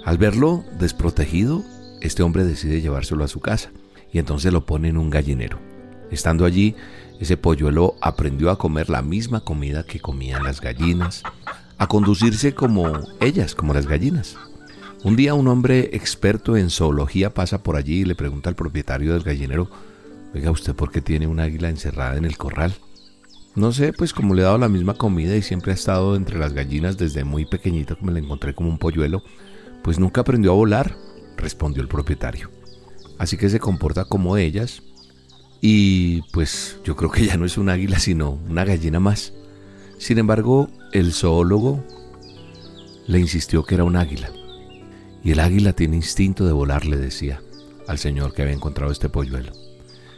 [0.04, 1.62] Al verlo desprotegido,
[2.00, 3.70] este hombre decide llevárselo a su casa
[4.12, 5.60] y entonces lo pone en un gallinero.
[6.10, 6.74] Estando allí,
[7.20, 11.22] ese polluelo aprendió a comer la misma comida que comían las gallinas,
[11.78, 14.36] a conducirse como ellas, como las gallinas.
[15.04, 19.12] Un día un hombre experto en zoología pasa por allí y le pregunta al propietario
[19.12, 19.70] del gallinero,
[20.34, 22.74] oiga, ¿usted por qué tiene un águila encerrada en el corral?
[23.54, 26.38] No sé, pues como le he dado la misma comida y siempre ha estado entre
[26.38, 29.22] las gallinas desde muy pequeñito que me la encontré como un polluelo,
[29.82, 30.96] pues nunca aprendió a volar,
[31.36, 32.50] respondió el propietario.
[33.18, 34.82] Así que se comporta como ellas
[35.60, 39.34] y pues yo creo que ya no es un águila sino una gallina más.
[39.98, 41.84] Sin embargo, el zoólogo
[43.06, 44.30] le insistió que era un águila.
[45.22, 47.40] Y el águila tiene instinto de volar, le decía
[47.86, 49.52] al señor que había encontrado este polluelo.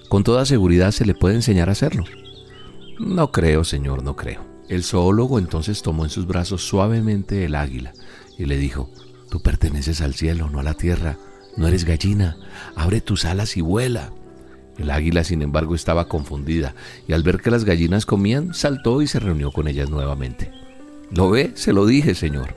[0.09, 2.05] Con toda seguridad se le puede enseñar a hacerlo.
[2.99, 4.43] No creo, señor, no creo.
[4.69, 7.93] El zoólogo entonces tomó en sus brazos suavemente el águila
[8.39, 8.91] y le dijo,
[9.31, 11.19] Tú perteneces al cielo, no a la tierra,
[11.57, 12.37] no eres gallina,
[12.77, 14.13] abre tus alas y vuela.
[14.79, 16.75] El águila, sin embargo, estaba confundida
[17.09, 20.53] y al ver que las gallinas comían, saltó y se reunió con ellas nuevamente.
[21.11, 21.53] ¿Lo ve?
[21.55, 22.55] Se lo dije, señor.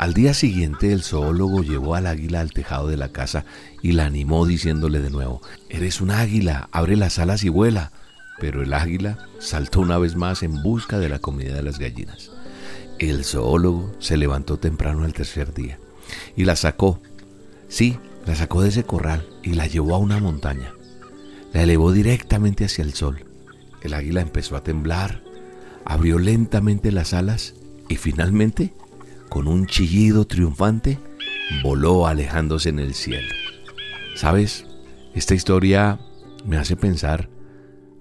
[0.00, 3.44] Al día siguiente el zoólogo llevó al águila al tejado de la casa
[3.82, 7.92] y la animó diciéndole de nuevo, Eres un águila, abre las alas y vuela.
[8.38, 12.30] Pero el águila saltó una vez más en busca de la comida de las gallinas.
[12.98, 15.78] El zoólogo se levantó temprano el tercer día
[16.34, 17.02] y la sacó.
[17.68, 20.72] Sí, la sacó de ese corral y la llevó a una montaña.
[21.52, 23.26] La elevó directamente hacia el sol.
[23.82, 25.22] El águila empezó a temblar,
[25.84, 27.52] abrió lentamente las alas
[27.90, 28.72] y finalmente,
[29.30, 30.98] con un chillido triunfante,
[31.62, 33.32] voló alejándose en el cielo.
[34.16, 34.66] ¿Sabes?
[35.14, 35.98] Esta historia
[36.44, 37.30] me hace pensar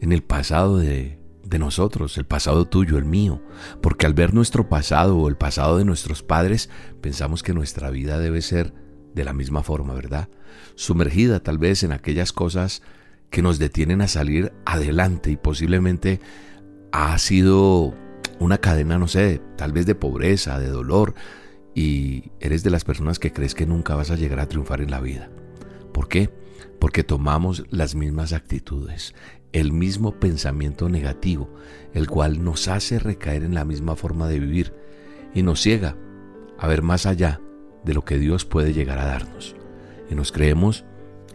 [0.01, 3.41] en el pasado de, de nosotros, el pasado tuyo, el mío,
[3.81, 6.69] porque al ver nuestro pasado o el pasado de nuestros padres,
[6.99, 8.73] pensamos que nuestra vida debe ser
[9.13, 10.29] de la misma forma, ¿verdad?
[10.75, 12.81] Sumergida tal vez en aquellas cosas
[13.29, 16.19] que nos detienen a salir adelante y posiblemente
[16.91, 17.93] ha sido
[18.39, 21.13] una cadena, no sé, tal vez de pobreza, de dolor,
[21.75, 24.91] y eres de las personas que crees que nunca vas a llegar a triunfar en
[24.91, 25.29] la vida.
[25.93, 26.29] ¿Por qué?
[26.79, 29.13] Porque tomamos las mismas actitudes,
[29.51, 31.53] el mismo pensamiento negativo,
[31.93, 34.73] el cual nos hace recaer en la misma forma de vivir
[35.33, 35.95] y nos ciega
[36.57, 37.41] a ver más allá
[37.83, 39.55] de lo que Dios puede llegar a darnos.
[40.09, 40.85] Y nos creemos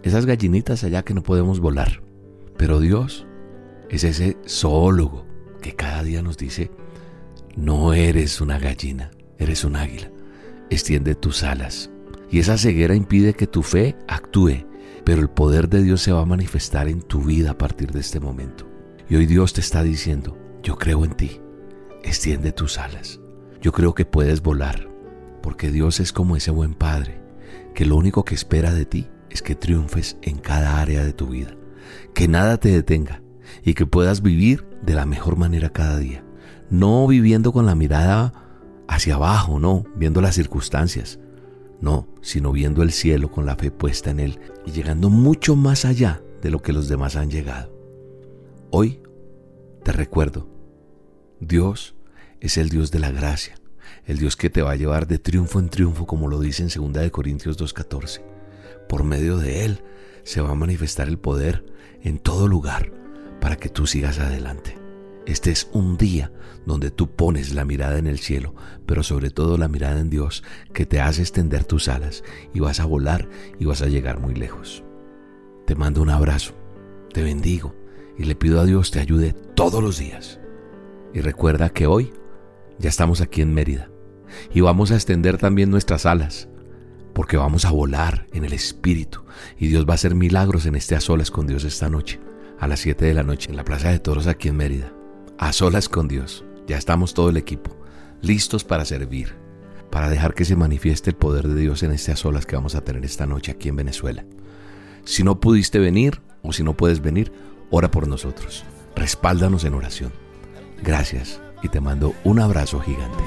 [0.02, 2.02] esas gallinitas allá que no podemos volar.
[2.56, 3.26] Pero Dios
[3.88, 5.26] es ese zoólogo
[5.60, 6.70] que cada día nos dice,
[7.56, 10.10] no eres una gallina, eres un águila.
[10.70, 11.90] Extiende tus alas.
[12.30, 14.64] Y esa ceguera impide que tu fe actúe
[15.04, 18.00] pero el poder de Dios se va a manifestar en tu vida a partir de
[18.00, 18.66] este momento.
[19.08, 21.40] Y hoy Dios te está diciendo, yo creo en ti,
[22.02, 23.20] extiende tus alas.
[23.60, 24.88] Yo creo que puedes volar,
[25.42, 27.20] porque Dios es como ese buen Padre,
[27.74, 31.28] que lo único que espera de ti es que triunfes en cada área de tu
[31.28, 31.54] vida,
[32.14, 33.22] que nada te detenga
[33.62, 36.24] y que puedas vivir de la mejor manera cada día,
[36.74, 38.32] no viviendo con la mirada
[38.88, 41.20] hacia abajo, no, viendo las circunstancias,
[41.80, 45.84] no, sino viendo el cielo con la fe puesta en Él y llegando mucho más
[45.84, 47.72] allá de lo que los demás han llegado.
[48.70, 49.00] Hoy
[49.84, 50.48] te recuerdo,
[51.40, 51.94] Dios
[52.40, 53.54] es el Dios de la gracia,
[54.04, 56.92] el Dios que te va a llevar de triunfo en triunfo, como lo dice en
[56.92, 58.20] 2 Corintios 2.14.
[58.88, 59.82] Por medio de Él
[60.24, 61.64] se va a manifestar el poder
[62.02, 62.92] en todo lugar
[63.40, 64.83] para que tú sigas adelante.
[65.26, 66.32] Este es un día
[66.66, 68.54] donde tú pones la mirada en el cielo,
[68.86, 72.22] pero sobre todo la mirada en Dios, que te hace extender tus alas
[72.52, 74.84] y vas a volar y vas a llegar muy lejos.
[75.66, 76.54] te mando un abrazo,
[77.12, 77.74] te bendigo
[78.18, 80.40] y le pido a Dios te ayude todos los días.
[81.14, 82.12] Y recuerda que hoy
[82.78, 83.88] ya estamos aquí en Mérida
[84.52, 86.48] y vamos a extender también nuestras alas
[87.14, 89.22] porque vamos a volar en el Espíritu
[89.58, 92.20] y Dios va a hacer milagros en este a solas con Dios esta noche,
[92.58, 94.92] a las 7 de la noche en la Plaza de Toros aquí en Mérida.
[95.38, 96.44] A solas con Dios.
[96.66, 97.76] Ya estamos todo el equipo,
[98.22, 99.34] listos para servir,
[99.90, 102.82] para dejar que se manifieste el poder de Dios en a solas que vamos a
[102.82, 104.24] tener esta noche aquí en Venezuela.
[105.04, 107.32] Si no pudiste venir o si no puedes venir,
[107.70, 108.64] ora por nosotros.
[108.96, 110.12] Respáldanos en oración.
[110.82, 113.22] Gracias y te mando un abrazo gigante.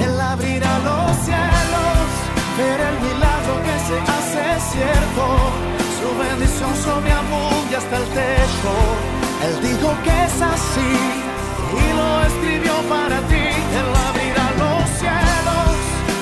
[0.00, 2.08] Él abrirá los cielos,
[2.58, 5.76] ver el milagro que se hace cierto.
[6.00, 6.76] Su bendición
[7.76, 9.15] hasta el techo.
[9.44, 10.92] Él dijo que es así
[11.82, 13.46] y lo escribió para ti.
[13.80, 15.74] Él abrirá los cielos,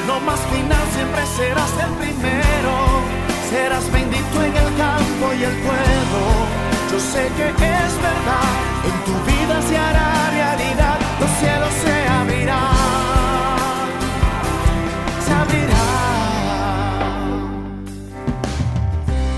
[0.06, 6.22] no más final, siempre serás el primero serás bendito en el campo y el pueblo.
[6.90, 8.50] Yo sé que es verdad,
[8.88, 10.08] en tu vida se hará
[10.40, 13.88] realidad, los cielos se abrirán,
[15.24, 16.13] se abrirán.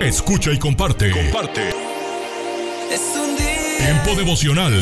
[0.00, 1.10] Escucha y comparte.
[1.10, 1.68] Comparte.
[2.90, 4.72] Es un día Tiempo devocional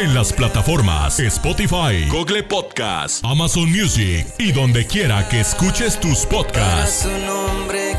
[0.00, 7.02] en las plataformas Spotify, Google Podcast, Amazon Music y donde quiera que escuches tus podcasts.
[7.02, 7.90] su nombre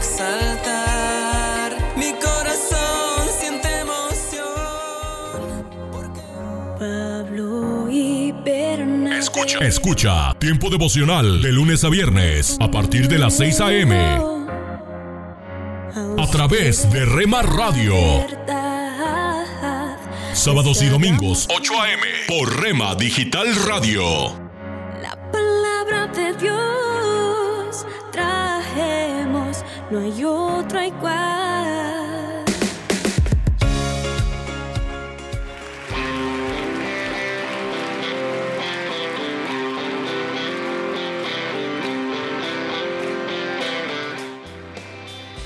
[9.39, 13.95] Escucha, escucha, tiempo devocional de lunes a viernes a partir de las 6 a.m.
[16.17, 17.95] A través de Rema Radio.
[20.33, 22.03] Sábados y domingos, 8 a.m.
[22.27, 24.03] por Rema Digital Radio.
[25.01, 31.48] La palabra de Dios trajemos, no hay otra igual.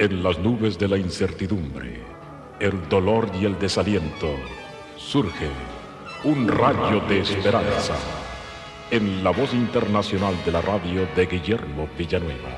[0.00, 2.00] En las nubes de la incertidumbre,
[2.60, 4.32] el dolor y el desaliento,
[4.96, 5.48] surge
[6.22, 7.96] un rayo de esperanza
[8.92, 12.56] en la voz internacional de la radio de Guillermo Villanueva.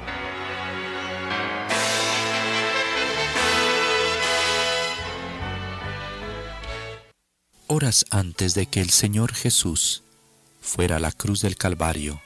[7.68, 10.03] Horas antes de que el Señor Jesús
[10.61, 12.20] fuera a la cruz del Calvario,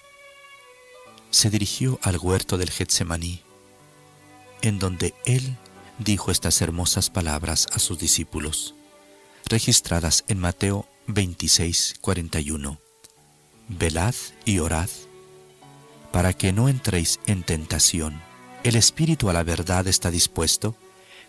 [1.30, 3.43] se dirigió al huerto del Getsemaní
[4.64, 5.58] en donde Él
[5.98, 8.74] dijo estas hermosas palabras a sus discípulos,
[9.44, 12.80] registradas en Mateo 26, 41.
[13.68, 14.14] Velad
[14.46, 14.88] y orad,
[16.12, 18.22] para que no entréis en tentación.
[18.62, 20.74] El espíritu a la verdad está dispuesto,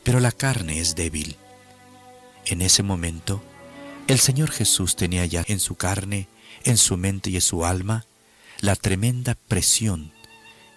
[0.03, 1.35] pero la carne es débil.
[2.45, 3.43] En ese momento,
[4.07, 6.29] el Señor Jesús tenía ya en su carne,
[6.63, 8.05] en su mente y en su alma
[8.61, 10.13] la tremenda presión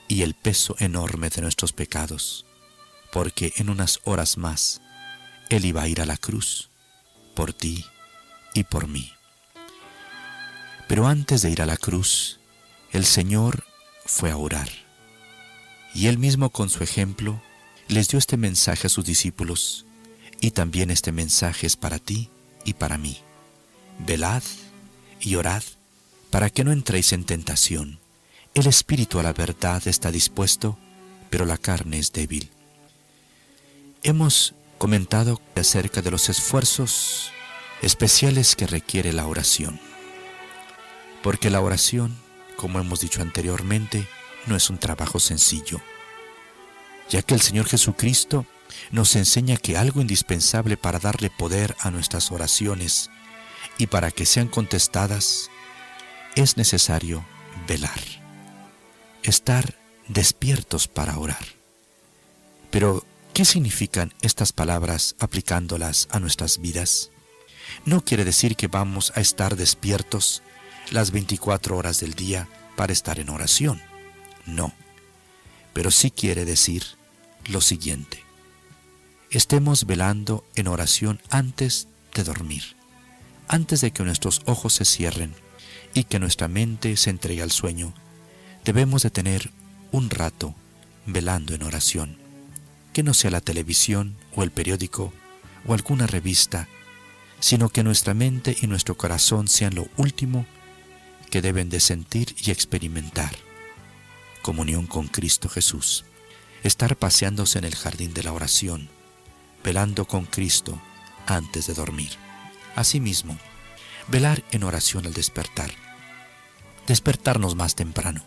[0.09, 2.47] y el peso enorme de nuestros pecados
[3.19, 4.81] porque en unas horas más
[5.49, 6.71] Él iba a ir a la cruz
[7.35, 7.85] por ti
[8.55, 9.11] y por mí.
[10.87, 12.39] Pero antes de ir a la cruz,
[12.93, 13.64] el Señor
[14.07, 14.69] fue a orar.
[15.97, 17.43] Y Él mismo con su ejemplo
[17.89, 19.85] les dio este mensaje a sus discípulos,
[20.41, 22.31] y también este mensaje es para ti
[22.64, 23.19] y para mí.
[23.99, 24.45] Velad
[25.19, 25.64] y orad
[26.31, 27.99] para que no entréis en tentación.
[28.55, 30.79] El espíritu a la verdad está dispuesto,
[31.31, 32.53] pero la carne es débil.
[34.05, 37.33] Hemos comentado acerca de los esfuerzos
[37.83, 39.81] especiales que requiere la oración.
[41.23, 42.17] Porque la oración,
[42.57, 44.07] como hemos dicho anteriormente,
[44.47, 45.81] no es un trabajo sencillo,
[47.11, 48.47] ya que el Señor Jesucristo
[48.93, 53.11] nos enseña que algo indispensable para darle poder a nuestras oraciones
[53.79, 55.51] y para que sean contestadas
[56.37, 57.27] es necesario
[57.67, 58.01] velar,
[59.25, 59.75] estar
[60.07, 61.45] despiertos para orar.
[62.71, 63.05] Pero,
[63.39, 67.12] ¿qué significan estas palabras aplicándolas a nuestras vidas?
[67.84, 70.43] No quiere decir que vamos a estar despiertos
[70.91, 73.80] las 24 horas del día para estar en oración.
[74.45, 74.74] No.
[75.72, 76.82] Pero sí quiere decir
[77.49, 78.24] lo siguiente.
[79.30, 82.64] Estemos velando en oración antes de dormir,
[83.47, 85.32] antes de que nuestros ojos se cierren
[85.95, 87.95] y que nuestra mente se entregue al sueño.
[88.64, 89.53] Debemos de tener
[89.93, 90.57] un rato
[91.07, 92.28] velando en oración,
[92.93, 95.12] que no sea la televisión o el periódico
[95.66, 96.68] o alguna revista,
[97.41, 100.47] sino que nuestra mente y nuestro corazón sean lo último
[101.30, 103.36] que deben de sentir y experimentar.
[104.43, 106.05] Comunión con Cristo Jesús.
[106.62, 108.89] Estar paseándose en el jardín de la oración,
[109.62, 110.80] velando con Cristo
[111.26, 112.11] antes de dormir.
[112.74, 113.39] Asimismo,
[114.09, 115.70] velar en oración al despertar.
[116.86, 118.22] Despertarnos más temprano.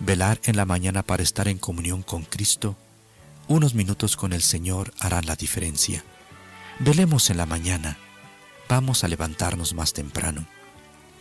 [0.00, 2.76] Velar en la mañana para estar en comunión con Cristo.
[3.48, 6.04] Unos minutos con el Señor harán la diferencia.
[6.80, 7.96] Velemos en la mañana.
[8.68, 10.46] Vamos a levantarnos más temprano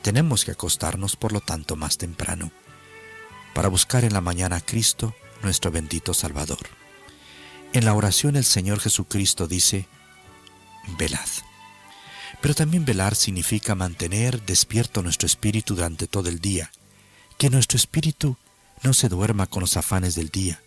[0.06, 2.52] tenemos que acostarnos, por lo tanto, más temprano,
[3.56, 6.60] para buscar en la mañana a Cristo, nuestro bendito Salvador.
[7.74, 9.88] En la oración el Señor Jesucristo dice,
[11.00, 11.28] velad.
[12.40, 16.72] Pero también velar significa mantener despierto nuestro espíritu durante todo el día,
[17.40, 18.38] que nuestro espíritu
[18.84, 20.62] no se duerma con los afanes del día,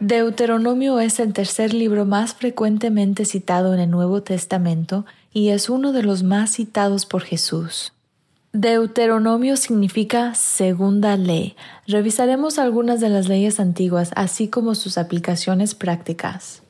[0.00, 5.92] Deuteronomio es el tercer libro más frecuentemente citado en el Nuevo Testamento y es uno
[5.92, 7.92] de los más citados por Jesús.
[8.52, 11.56] Deuteronomio significa segunda ley.
[11.86, 16.62] Revisaremos algunas de las leyes antiguas, así como sus aplicaciones prácticas.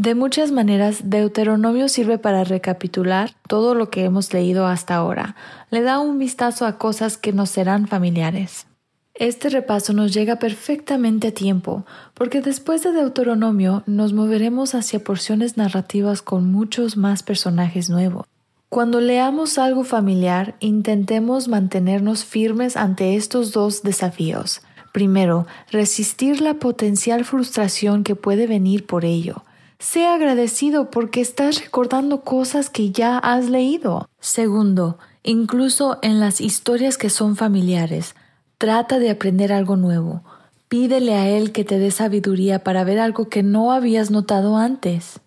[0.00, 5.36] De muchas maneras, Deuteronomio sirve para recapitular todo lo que hemos leído hasta ahora.
[5.70, 8.66] Le da un vistazo a cosas que nos serán familiares.
[9.12, 11.84] Este repaso nos llega perfectamente a tiempo,
[12.14, 18.24] porque después de Deuteronomio nos moveremos hacia porciones narrativas con muchos más personajes nuevos.
[18.70, 24.62] Cuando leamos algo familiar, intentemos mantenernos firmes ante estos dos desafíos.
[24.94, 29.44] Primero, resistir la potencial frustración que puede venir por ello.
[29.80, 34.08] Sea agradecido porque estás recordando cosas que ya has leído.
[34.20, 38.14] Segundo, incluso en las historias que son familiares,
[38.60, 40.22] Trata de aprender algo nuevo.
[40.68, 45.20] Pídele a Él que te dé sabiduría para ver algo que no habías notado antes.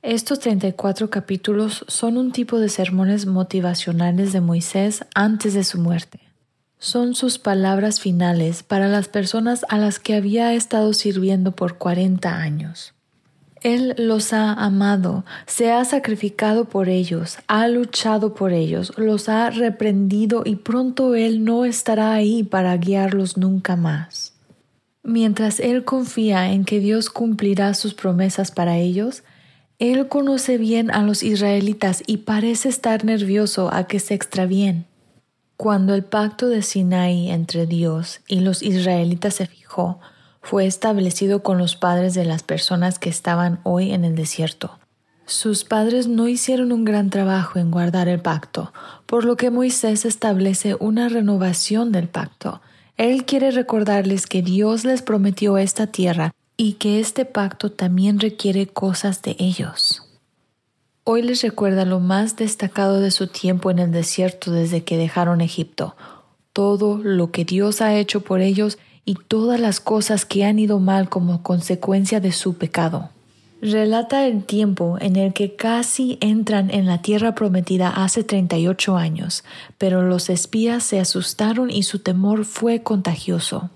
[0.00, 6.20] Estos 34 capítulos son un tipo de sermones motivacionales de Moisés antes de su muerte.
[6.78, 12.36] Son sus palabras finales para las personas a las que había estado sirviendo por 40
[12.36, 12.94] años.
[13.62, 19.50] Él los ha amado, se ha sacrificado por ellos, ha luchado por ellos, los ha
[19.50, 24.38] reprendido y pronto Él no estará ahí para guiarlos nunca más.
[25.08, 29.22] Mientras él confía en que Dios cumplirá sus promesas para ellos,
[29.78, 34.86] él conoce bien a los israelitas y parece estar nervioso a que se extravíen.
[35.56, 39.98] Cuando el pacto de Sinaí entre Dios y los israelitas se fijó,
[40.42, 44.78] fue establecido con los padres de las personas que estaban hoy en el desierto.
[45.26, 48.72] Sus padres no hicieron un gran trabajo en guardar el pacto,
[49.04, 52.62] por lo que Moisés establece una renovación del pacto.
[52.96, 58.66] Él quiere recordarles que Dios les prometió esta tierra y que este pacto también requiere
[58.66, 60.02] cosas de ellos.
[61.04, 65.40] Hoy les recuerda lo más destacado de su tiempo en el desierto desde que dejaron
[65.40, 65.94] Egipto,
[66.52, 68.78] todo lo que Dios ha hecho por ellos
[69.08, 73.08] y todas las cosas que han ido mal como consecuencia de su pecado.
[73.62, 79.44] Relata el tiempo en el que casi entran en la tierra prometida hace 38 años,
[79.78, 83.70] pero los espías se asustaron y su temor fue contagioso.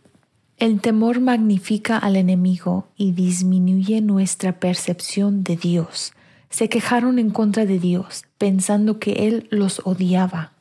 [0.58, 6.12] El temor magnifica al enemigo y disminuye nuestra percepción de Dios.
[6.50, 10.52] Se quejaron en contra de Dios, pensando que Él los odiaba.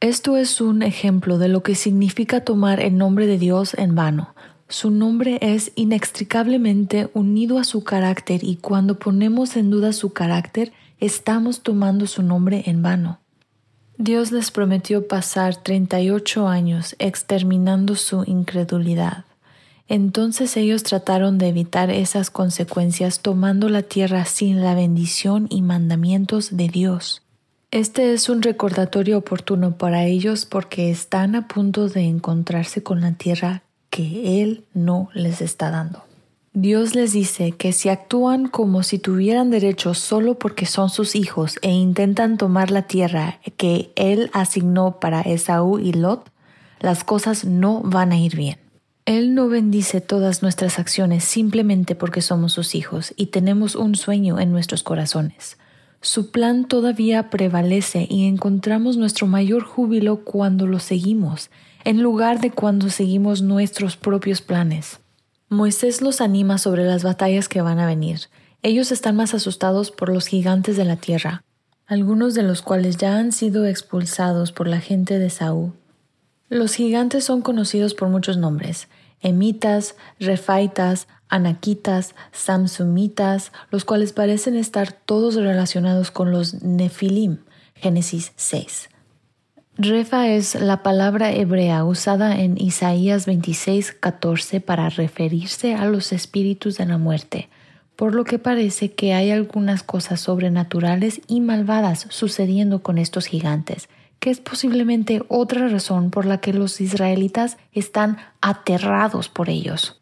[0.00, 4.34] Esto es un ejemplo de lo que significa tomar el nombre de Dios en vano.
[4.68, 10.72] Su nombre es inextricablemente unido a su carácter y cuando ponemos en duda su carácter,
[11.00, 13.20] estamos tomando su nombre en vano.
[13.96, 19.24] Dios les prometió pasar 38 años exterminando su incredulidad.
[19.88, 26.54] Entonces ellos trataron de evitar esas consecuencias tomando la tierra sin la bendición y mandamientos
[26.54, 27.25] de Dios.
[27.72, 33.12] Este es un recordatorio oportuno para ellos porque están a punto de encontrarse con la
[33.12, 36.04] tierra que Él no les está dando.
[36.52, 41.56] Dios les dice que si actúan como si tuvieran derecho solo porque son sus hijos
[41.60, 46.30] e intentan tomar la tierra que Él asignó para Esaú y Lot,
[46.80, 48.58] las cosas no van a ir bien.
[49.06, 54.38] Él no bendice todas nuestras acciones simplemente porque somos sus hijos y tenemos un sueño
[54.38, 55.58] en nuestros corazones.
[56.06, 61.50] Su plan todavía prevalece y encontramos nuestro mayor júbilo cuando lo seguimos,
[61.82, 65.00] en lugar de cuando seguimos nuestros propios planes.
[65.48, 68.20] Moisés los anima sobre las batallas que van a venir.
[68.62, 71.42] Ellos están más asustados por los gigantes de la tierra,
[71.88, 75.72] algunos de los cuales ya han sido expulsados por la gente de Saúl.
[76.48, 78.86] Los gigantes son conocidos por muchos nombres:
[79.22, 87.38] emitas, refaitas, anaquitas, samsumitas, los cuales parecen estar todos relacionados con los nefilim.
[87.74, 88.88] Génesis 6.
[89.78, 96.78] Refa es la palabra hebrea usada en Isaías 26, 14 para referirse a los espíritus
[96.78, 97.50] de la muerte,
[97.94, 103.90] por lo que parece que hay algunas cosas sobrenaturales y malvadas sucediendo con estos gigantes,
[104.18, 110.00] que es posiblemente otra razón por la que los israelitas están aterrados por ellos.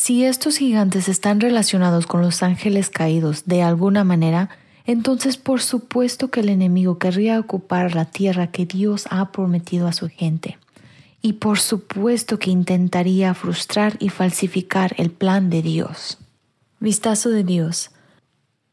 [0.00, 4.48] Si estos gigantes están relacionados con los ángeles caídos de alguna manera,
[4.86, 9.92] entonces por supuesto que el enemigo querría ocupar la tierra que Dios ha prometido a
[9.92, 10.56] su gente.
[11.20, 16.18] Y por supuesto que intentaría frustrar y falsificar el plan de Dios.
[16.78, 17.90] Vistazo de Dios.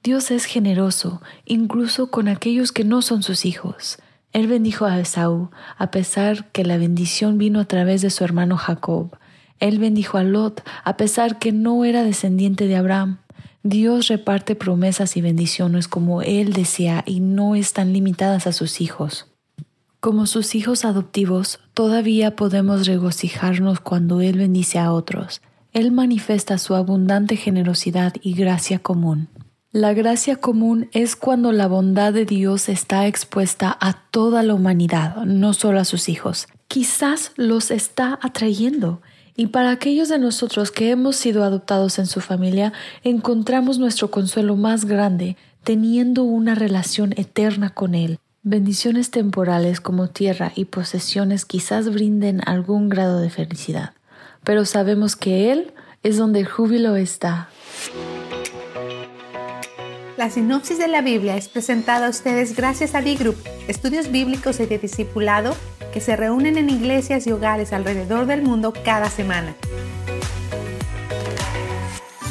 [0.03, 3.97] Dios es generoso, incluso con aquellos que no son sus hijos.
[4.31, 8.57] Él bendijo a Esaú, a pesar que la bendición vino a través de su hermano
[8.57, 9.17] Jacob.
[9.59, 13.19] Él bendijo a Lot, a pesar que no era descendiente de Abraham.
[13.63, 19.27] Dios reparte promesas y bendiciones como Él desea y no están limitadas a sus hijos.
[19.99, 25.41] Como sus hijos adoptivos, todavía podemos regocijarnos cuando Él bendice a otros.
[25.73, 29.29] Él manifiesta su abundante generosidad y gracia común.
[29.71, 35.25] La gracia común es cuando la bondad de Dios está expuesta a toda la humanidad,
[35.25, 36.47] no solo a sus hijos.
[36.67, 39.01] Quizás los está atrayendo
[39.35, 42.71] y para aquellos de nosotros que hemos sido adoptados en su familia,
[43.03, 48.19] encontramos nuestro consuelo más grande teniendo una relación eterna con Él.
[48.43, 53.93] Bendiciones temporales como tierra y posesiones quizás brinden algún grado de felicidad,
[54.43, 55.73] pero sabemos que Él
[56.03, 57.49] es donde el júbilo está.
[60.17, 63.35] La sinopsis de la Biblia es presentada a ustedes gracias a D-Group,
[63.67, 65.57] estudios bíblicos y de discipulado
[65.95, 69.55] que se reúnen en iglesias y hogares alrededor del mundo cada semana.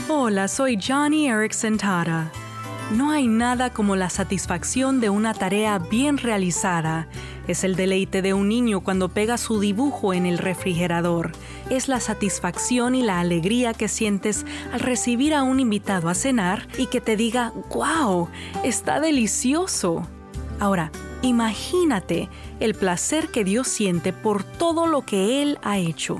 [0.06, 2.30] Hola, soy Johnny Erickson Tara.
[2.92, 7.08] No hay nada como la satisfacción de una tarea bien realizada.
[7.48, 11.32] Es el deleite de un niño cuando pega su dibujo en el refrigerador.
[11.70, 14.44] Es la satisfacción y la alegría que sientes
[14.74, 18.28] al recibir a un invitado a cenar y que te diga, ¡Wow!
[18.62, 20.06] Está delicioso.
[20.60, 20.92] Ahora,
[21.22, 22.28] imagínate
[22.60, 26.18] el placer que Dios siente por todo lo que Él ha hecho.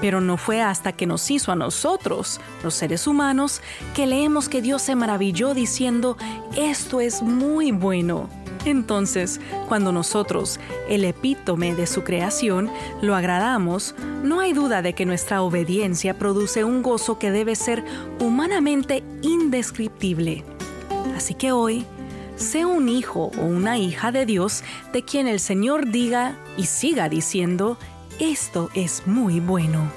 [0.00, 3.60] Pero no fue hasta que nos hizo a nosotros, los seres humanos,
[3.94, 6.16] que leemos que Dios se maravilló diciendo,
[6.56, 8.28] esto es muy bueno.
[8.64, 12.70] Entonces, cuando nosotros, el epítome de su creación,
[13.00, 17.84] lo agradamos, no hay duda de que nuestra obediencia produce un gozo que debe ser
[18.20, 20.44] humanamente indescriptible.
[21.16, 21.86] Así que hoy,
[22.40, 27.08] sé un hijo o una hija de Dios de quien el Señor diga y siga
[27.08, 27.78] diciendo,
[28.18, 29.92] esto es muy bueno.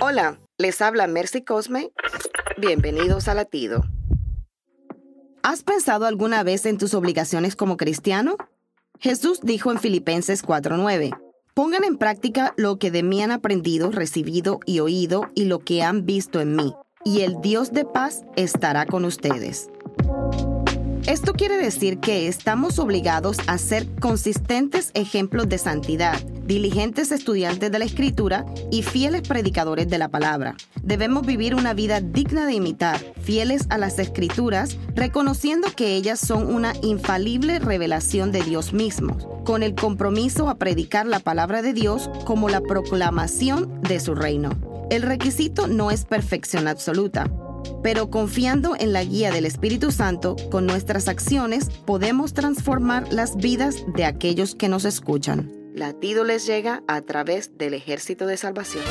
[0.00, 1.92] Hola, les habla Mercy Cosme.
[2.58, 3.84] Bienvenidos a Latido.
[5.44, 8.36] ¿Has pensado alguna vez en tus obligaciones como cristiano?
[8.98, 11.12] Jesús dijo en Filipenses 4:9,
[11.54, 15.82] pongan en práctica lo que de mí han aprendido, recibido y oído y lo que
[15.82, 16.74] han visto en mí,
[17.04, 19.71] y el Dios de paz estará con ustedes.
[21.06, 27.78] Esto quiere decir que estamos obligados a ser consistentes ejemplos de santidad, diligentes estudiantes de
[27.78, 30.54] la Escritura y fieles predicadores de la palabra.
[30.82, 36.54] Debemos vivir una vida digna de imitar, fieles a las Escrituras, reconociendo que ellas son
[36.54, 42.10] una infalible revelación de Dios mismo, con el compromiso a predicar la palabra de Dios
[42.24, 44.50] como la proclamación de su reino.
[44.88, 47.30] El requisito no es perfección absoluta,
[47.82, 53.84] pero confiando en la guía del Espíritu Santo, con nuestras acciones podemos transformar las vidas
[53.94, 55.50] de aquellos que nos escuchan.
[55.74, 58.84] Latido les llega a través del ejército de salvación.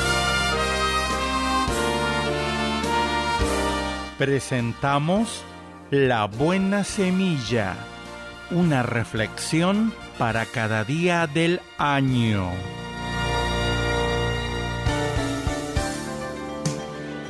[4.17, 5.43] Presentamos
[5.89, 7.75] La Buena Semilla,
[8.51, 12.51] una reflexión para cada día del año.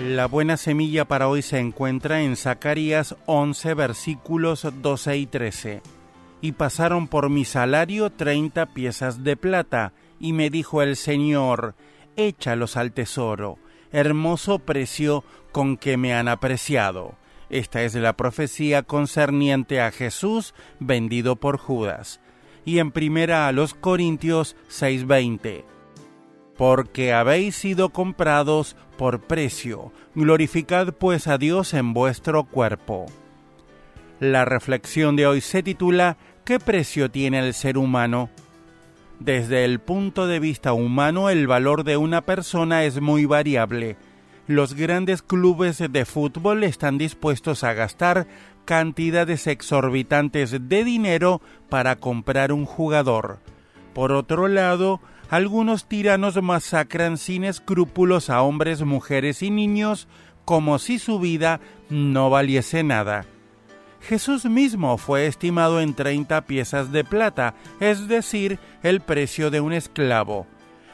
[0.04, 5.82] La buena semilla para hoy se encuentra en Zacarías 11 versículos 12 y 13.
[6.42, 11.76] Y pasaron por mi salario treinta piezas de plata, y me dijo el Señor,
[12.16, 13.60] échalos al tesoro,
[13.92, 17.14] hermoso precio con que me han apreciado.
[17.52, 22.22] Esta es la profecía concerniente a Jesús vendido por Judas.
[22.66, 25.64] Y en primera a los Corintios 6:20
[26.62, 29.92] porque habéis sido comprados por precio.
[30.14, 33.08] Glorificad pues a Dios en vuestro cuerpo.
[34.20, 38.30] La reflexión de hoy se titula ¿Qué precio tiene el ser humano?
[39.20, 43.98] Desde el punto de vista humano, el valor de una persona es muy variable.
[44.46, 48.28] Los grandes clubes de fútbol están dispuestos a gastar
[48.66, 53.40] cantidades exorbitantes de dinero para comprar un jugador.
[53.96, 55.02] Por otro lado,
[55.32, 60.10] algunos tiranos masacran sin escrúpulos a hombres, mujeres y niños
[60.44, 63.26] como si su vida no valiese nada.
[64.02, 69.72] Jesús mismo fue estimado en 30 piezas de plata, es decir, el precio de un
[69.72, 70.48] esclavo.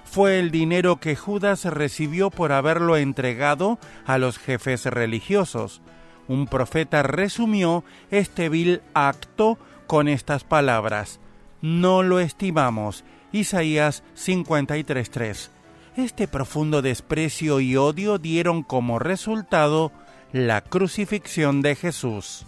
[0.04, 5.82] Fue el dinero que Judas recibió por haberlo entregado a los jefes religiosos.
[6.28, 9.58] Un profeta resumió este vil acto
[9.88, 11.20] con estas palabras.
[11.60, 13.04] No lo estimamos,
[13.38, 15.50] Isaías 53.3.
[15.96, 19.92] Este profundo desprecio y odio dieron como resultado
[20.32, 22.46] la crucifixión de Jesús.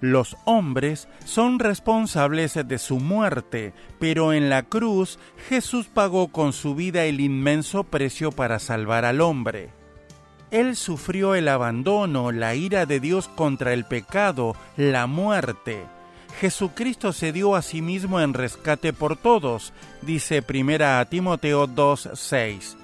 [0.00, 6.74] Los hombres son responsables de su muerte, pero en la cruz Jesús pagó con su
[6.74, 9.70] vida el inmenso precio para salvar al hombre.
[10.50, 15.84] Él sufrió el abandono, la ira de Dios contra el pecado, la muerte,
[16.38, 19.72] Jesucristo se dio a sí mismo en rescate por todos,
[20.02, 22.76] dice primera a Timoteo 2:6.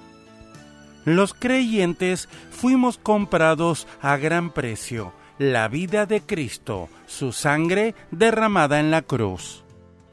[1.05, 8.91] Los creyentes fuimos comprados a gran precio, la vida de Cristo, su sangre derramada en
[8.91, 9.63] la cruz.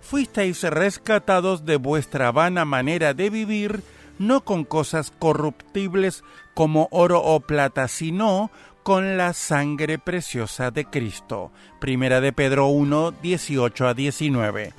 [0.01, 3.83] Fuisteis rescatados de vuestra vana manera de vivir,
[4.19, 6.23] no con cosas corruptibles
[6.55, 8.51] como oro o plata, sino
[8.85, 11.51] con la sangre preciosa de Cristo.
[11.81, 14.75] Primera de Pedro 1, 18 a 19.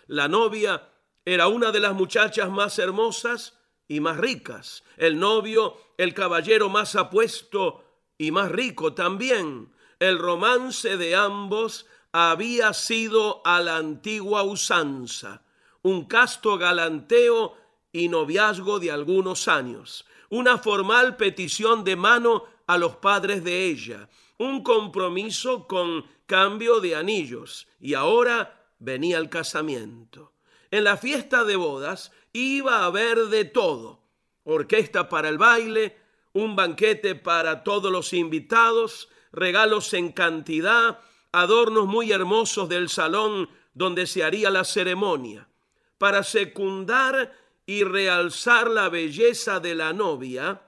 [0.07, 0.89] La novia
[1.23, 3.57] era una de las muchachas más hermosas
[3.87, 4.83] y más ricas.
[4.97, 7.85] El novio, el caballero más apuesto
[8.17, 9.72] y más rico también.
[9.99, 15.43] El romance de ambos había sido a la antigua usanza,
[15.81, 17.55] un casto galanteo
[17.91, 24.09] y noviazgo de algunos años, una formal petición de mano a los padres de ella,
[24.37, 30.33] un compromiso con cambio de anillos, y ahora venía el casamiento.
[30.71, 34.01] En la fiesta de bodas iba a haber de todo,
[34.43, 35.97] orquesta para el baile,
[36.33, 40.99] un banquete para todos los invitados, regalos en cantidad,
[41.33, 45.49] adornos muy hermosos del salón donde se haría la ceremonia.
[45.97, 47.33] Para secundar
[47.65, 50.61] y realzar la belleza de la novia,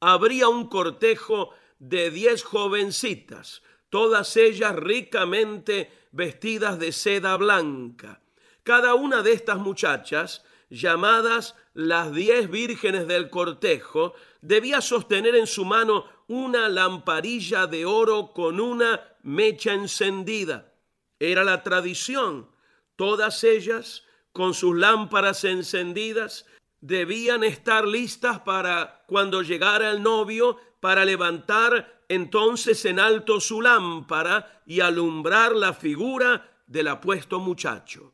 [0.00, 8.20] habría un cortejo de diez jovencitas, todas ellas ricamente vestidas de seda blanca.
[8.62, 15.64] Cada una de estas muchachas, llamadas las diez vírgenes del cortejo, debía sostener en su
[15.64, 20.72] mano una lamparilla de oro con una mecha encendida.
[21.18, 22.48] Era la tradición.
[22.96, 26.46] Todas ellas, con sus lámparas encendidas,
[26.80, 34.62] debían estar listas para cuando llegara el novio, para levantar entonces en alto su lámpara
[34.66, 38.12] y alumbrar la figura del apuesto muchacho.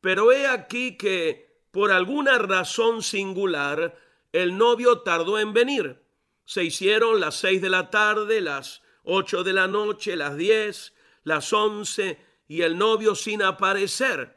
[0.00, 3.96] Pero he aquí que, por alguna razón singular,
[4.32, 6.03] el novio tardó en venir.
[6.44, 11.52] Se hicieron las seis de la tarde, las ocho de la noche, las diez, las
[11.52, 14.36] once, y el novio sin aparecer.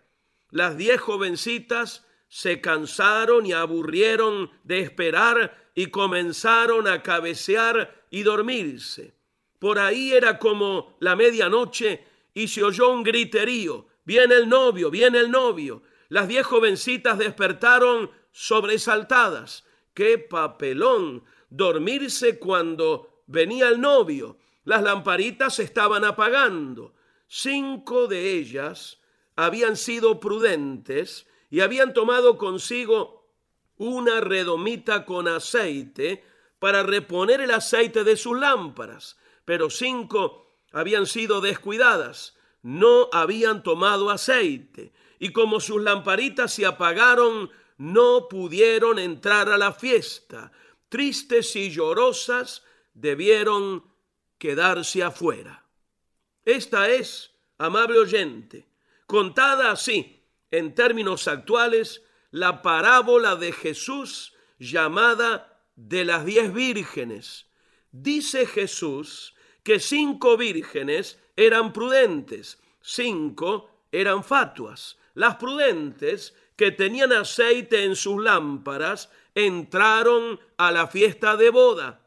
[0.49, 9.16] Las diez jovencitas se cansaron y aburrieron de esperar y comenzaron a cabecear y dormirse.
[9.60, 13.88] Por ahí era como la medianoche y se oyó un griterío.
[14.05, 15.84] Viene el novio, viene el novio.
[16.10, 24.38] Las diez jovencitas despertaron sobresaltadas qué papelón dormirse cuando venía el novio.
[24.64, 26.93] Las lamparitas se estaban apagando.
[27.28, 29.00] Cinco de ellas
[29.36, 33.18] habían sido prudentes y habían tomado consigo
[33.78, 36.24] una redomita con aceite
[36.60, 44.10] para reponer el aceite de sus lámparas, pero cinco habían sido descuidadas, no habían tomado
[44.10, 50.52] aceite, y como sus lamparitas se apagaron, no pudieron entrar a la fiesta.
[50.90, 52.64] Tristes y llorosas
[52.94, 53.84] debieron
[54.38, 55.66] quedarse afuera.
[56.46, 58.68] Esta es, amable oyente,
[59.06, 67.48] contada así, en términos actuales, la parábola de Jesús llamada de las diez vírgenes.
[67.92, 74.98] Dice Jesús que cinco vírgenes eran prudentes, cinco eran fatuas.
[75.14, 82.02] Las prudentes que tenían aceite en sus lámparas entraron a la fiesta de boda.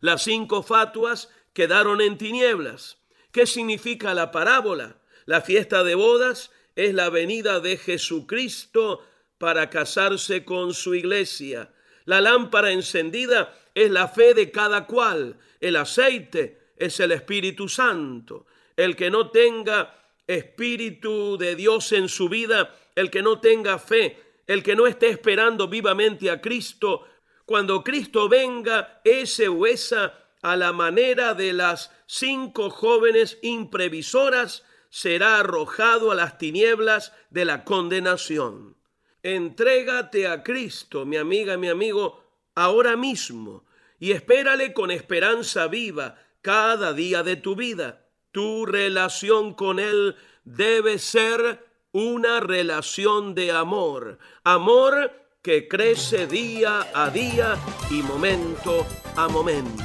[0.00, 2.98] Las cinco fatuas quedaron en tinieblas.
[3.32, 4.98] ¿Qué significa la parábola?
[5.24, 9.02] La fiesta de bodas es la venida de Jesucristo
[9.38, 11.72] para casarse con su iglesia.
[12.04, 15.38] La lámpara encendida es la fe de cada cual.
[15.58, 18.44] El aceite es el Espíritu Santo.
[18.76, 19.94] El que no tenga
[20.26, 25.08] Espíritu de Dios en su vida el que no tenga fe, el que no esté
[25.08, 27.06] esperando vivamente a Cristo,
[27.44, 35.38] cuando Cristo venga, ese o esa, a la manera de las cinco jóvenes imprevisoras, será
[35.38, 38.76] arrojado a las tinieblas de la condenación.
[39.22, 42.24] Entrégate a Cristo, mi amiga, mi amigo,
[42.54, 43.64] ahora mismo,
[43.98, 48.06] y espérale con esperanza viva cada día de tu vida.
[48.30, 55.12] Tu relación con Él debe ser una relación de amor, amor
[55.42, 57.56] que crece día a día
[57.90, 59.84] y momento a momento.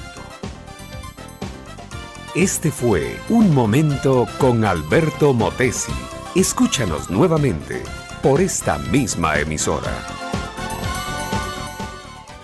[2.33, 5.91] Este fue Un Momento con Alberto Motesi.
[6.33, 7.83] Escúchanos nuevamente
[8.23, 9.91] por esta misma emisora.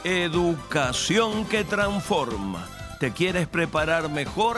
[0.03, 2.67] Educación que transforma.
[2.99, 4.57] ¿Te quieres preparar mejor?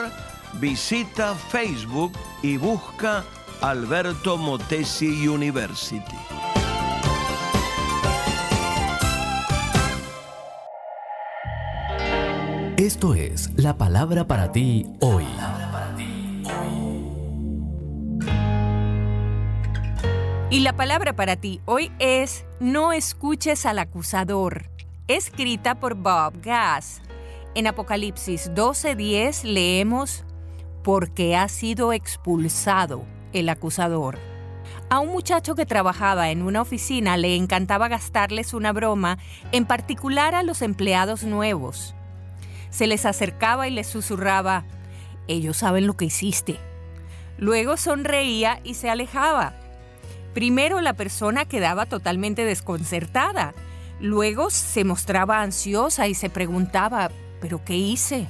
[0.54, 3.24] Visita Facebook y busca
[3.62, 6.16] Alberto Motesi University.
[12.78, 15.26] Esto es la palabra para ti hoy.
[20.48, 24.70] Y la palabra para ti hoy es No escuches al acusador,
[25.06, 27.02] escrita por Bob Gass.
[27.54, 30.24] En Apocalipsis 12:10 leemos,
[30.82, 34.18] Porque ha sido expulsado el acusador.
[34.88, 39.18] A un muchacho que trabajaba en una oficina le encantaba gastarles una broma,
[39.52, 41.94] en particular a los empleados nuevos.
[42.70, 44.64] Se les acercaba y les susurraba,
[45.28, 46.58] ellos saben lo que hiciste.
[47.38, 49.54] Luego sonreía y se alejaba.
[50.34, 53.54] Primero la persona quedaba totalmente desconcertada.
[54.00, 57.10] Luego se mostraba ansiosa y se preguntaba,
[57.40, 58.26] ¿pero qué hice?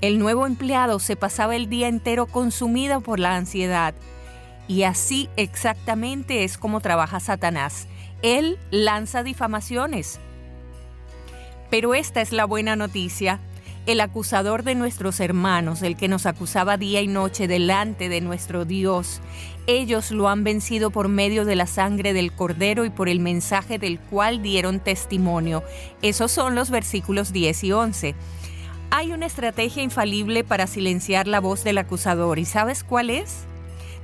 [0.00, 3.94] El nuevo empleado se pasaba el día entero consumido por la ansiedad.
[4.66, 7.86] Y así exactamente es como trabaja Satanás.
[8.22, 10.18] Él lanza difamaciones.
[11.70, 13.40] Pero esta es la buena noticia
[13.86, 18.64] el acusador de nuestros hermanos, el que nos acusaba día y noche delante de nuestro
[18.64, 19.20] Dios.
[19.66, 23.78] Ellos lo han vencido por medio de la sangre del Cordero y por el mensaje
[23.78, 25.64] del cual dieron testimonio.
[26.02, 28.14] Esos son los versículos 10 y 11.
[28.92, 33.44] Hay una estrategia infalible para silenciar la voz del acusador, ¿y sabes cuál es?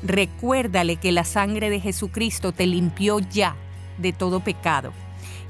[0.05, 3.57] Recuérdale que la sangre de Jesucristo te limpió ya
[3.99, 4.93] de todo pecado.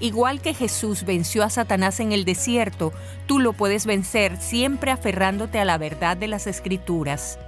[0.00, 2.94] Igual que Jesús venció a Satanás en el desierto,
[3.26, 7.38] tú lo puedes vencer siempre aferrándote a la verdad de las escrituras.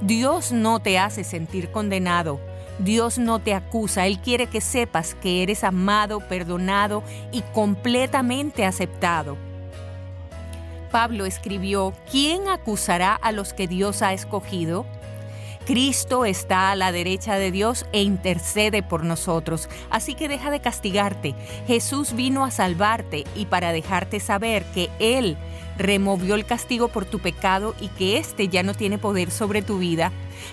[0.00, 2.40] Dios no te hace sentir condenado.
[2.78, 9.36] Dios no te acusa, Él quiere que sepas que eres amado, perdonado y completamente aceptado.
[10.92, 14.86] Pablo escribió, ¿quién acusará a los que Dios ha escogido?
[15.64, 19.68] Cristo está a la derecha de Dios e intercede por nosotros.
[19.90, 21.34] Así que deja de castigarte.
[21.66, 25.36] Jesús vino a salvarte y para dejarte saber que Él
[25.78, 29.78] removió el castigo por tu pecado y que éste ya no tiene poder sobre tu
[29.78, 30.12] vida.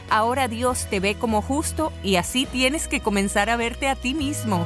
[0.10, 4.14] Ahora Dios te ve como justo y así tienes que comenzar a verte a ti
[4.14, 4.66] mismo.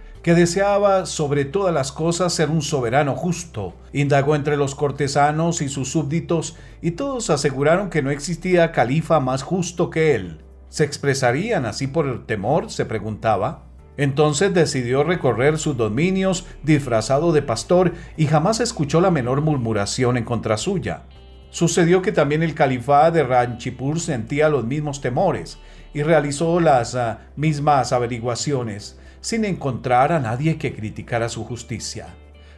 [0.23, 3.73] que deseaba sobre todas las cosas ser un soberano justo.
[3.91, 9.41] Indagó entre los cortesanos y sus súbditos y todos aseguraron que no existía califa más
[9.41, 10.41] justo que él.
[10.69, 12.69] ¿Se expresarían así por el temor?
[12.69, 13.63] se preguntaba.
[13.97, 20.23] Entonces decidió recorrer sus dominios disfrazado de pastor y jamás escuchó la menor murmuración en
[20.23, 21.03] contra suya.
[21.49, 25.57] Sucedió que también el califá de Ranchipur sentía los mismos temores
[25.93, 32.07] y realizó las ah, mismas averiguaciones sin encontrar a nadie que criticara su justicia.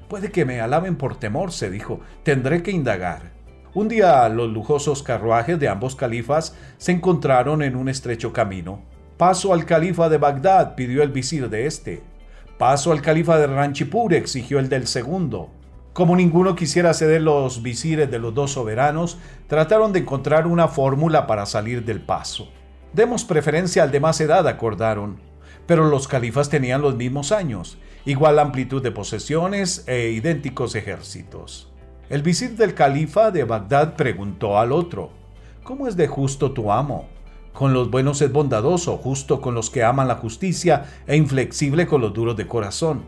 [0.07, 3.31] Puede que me alaben por temor, se dijo, tendré que indagar.
[3.73, 8.81] Un día los lujosos carruajes de ambos califas se encontraron en un estrecho camino.
[9.17, 12.03] Paso al califa de Bagdad, pidió el visir de este.
[12.57, 15.49] Paso al califa de Ranchipur, exigió el del segundo.
[15.93, 21.27] Como ninguno quisiera ceder los visires de los dos soberanos, trataron de encontrar una fórmula
[21.27, 22.49] para salir del paso.
[22.93, 25.32] Demos preferencia al de más edad, acordaron
[25.65, 31.69] pero los califas tenían los mismos años, igual amplitud de posesiones e idénticos ejércitos.
[32.09, 35.11] El visir del califa de Bagdad preguntó al otro,
[35.63, 37.07] ¿Cómo es de justo tu amo?
[37.53, 42.01] Con los buenos es bondadoso, justo con los que aman la justicia e inflexible con
[42.01, 43.05] los duros de corazón.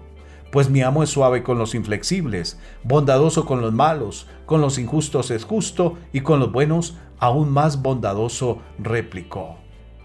[0.52, 5.32] Pues mi amo es suave con los inflexibles, bondadoso con los malos, con los injustos
[5.32, 9.58] es justo y con los buenos aún más bondadoso, replicó.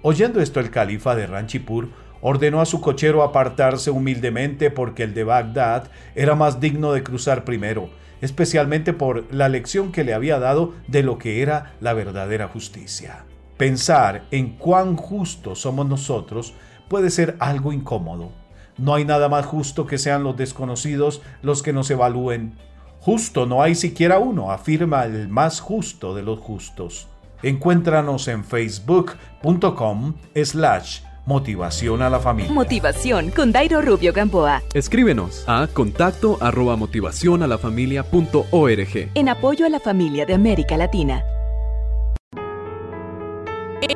[0.03, 1.91] Oyendo esto el califa de Ranchipur
[2.21, 5.85] ordenó a su cochero apartarse humildemente porque el de Bagdad
[6.15, 7.91] era más digno de cruzar primero,
[8.21, 13.25] especialmente por la lección que le había dado de lo que era la verdadera justicia.
[13.57, 16.55] Pensar en cuán justos somos nosotros
[16.89, 18.33] puede ser algo incómodo.
[18.79, 22.55] No hay nada más justo que sean los desconocidos los que nos evalúen.
[23.01, 27.09] Justo no hay siquiera uno, afirma el más justo de los justos.
[27.43, 31.01] Encuéntranos en facebook.com slash
[31.31, 32.51] Motivación a la familia.
[32.51, 34.65] Motivación con Dairo Rubio Gamboa.
[34.75, 39.13] Escríbenos a contacto arroba motivación a la familia punto org.
[39.15, 41.23] En apoyo a la familia de América Latina.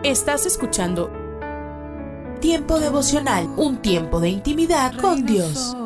[0.05, 1.11] Estás escuchando
[2.41, 5.77] Tiempo devocional, un tiempo de intimidad con Dios.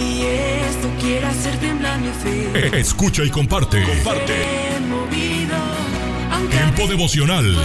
[0.00, 2.78] Y esto quiere hacer temblar mi fe.
[2.78, 3.82] Escucha y comparte.
[3.82, 4.34] Comparte.
[6.50, 7.56] Tiempo devocional.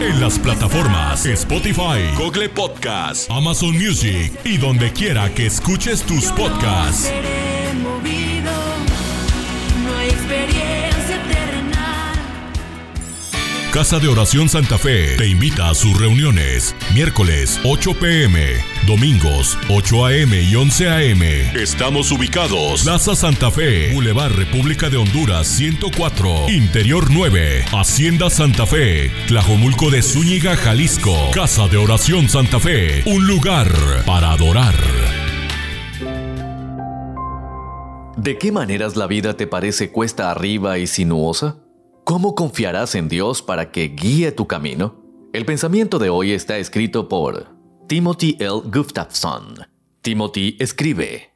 [0.00, 7.10] En las plataformas Spotify, Google Podcast, Amazon Music y donde quiera que escuches tus podcasts.
[9.84, 10.77] No hay experiencia.
[13.72, 16.74] Casa de Oración Santa Fe te invita a sus reuniones.
[16.94, 18.54] Miércoles 8 pm,
[18.86, 21.22] domingos 8 am y 11 am.
[21.54, 22.84] Estamos ubicados.
[22.84, 30.00] Plaza Santa Fe, Boulevard República de Honduras 104, Interior 9, Hacienda Santa Fe, Tlajomulco de
[30.00, 31.14] Zúñiga, Jalisco.
[31.34, 33.70] Casa de Oración Santa Fe, un lugar
[34.06, 34.74] para adorar.
[38.16, 41.58] ¿De qué maneras la vida te parece cuesta arriba y sinuosa?
[42.08, 45.04] ¿Cómo confiarás en Dios para que guíe tu camino?
[45.34, 47.48] El pensamiento de hoy está escrito por
[47.86, 48.62] Timothy L.
[48.64, 49.66] Gustafson.
[50.00, 51.34] Timothy escribe.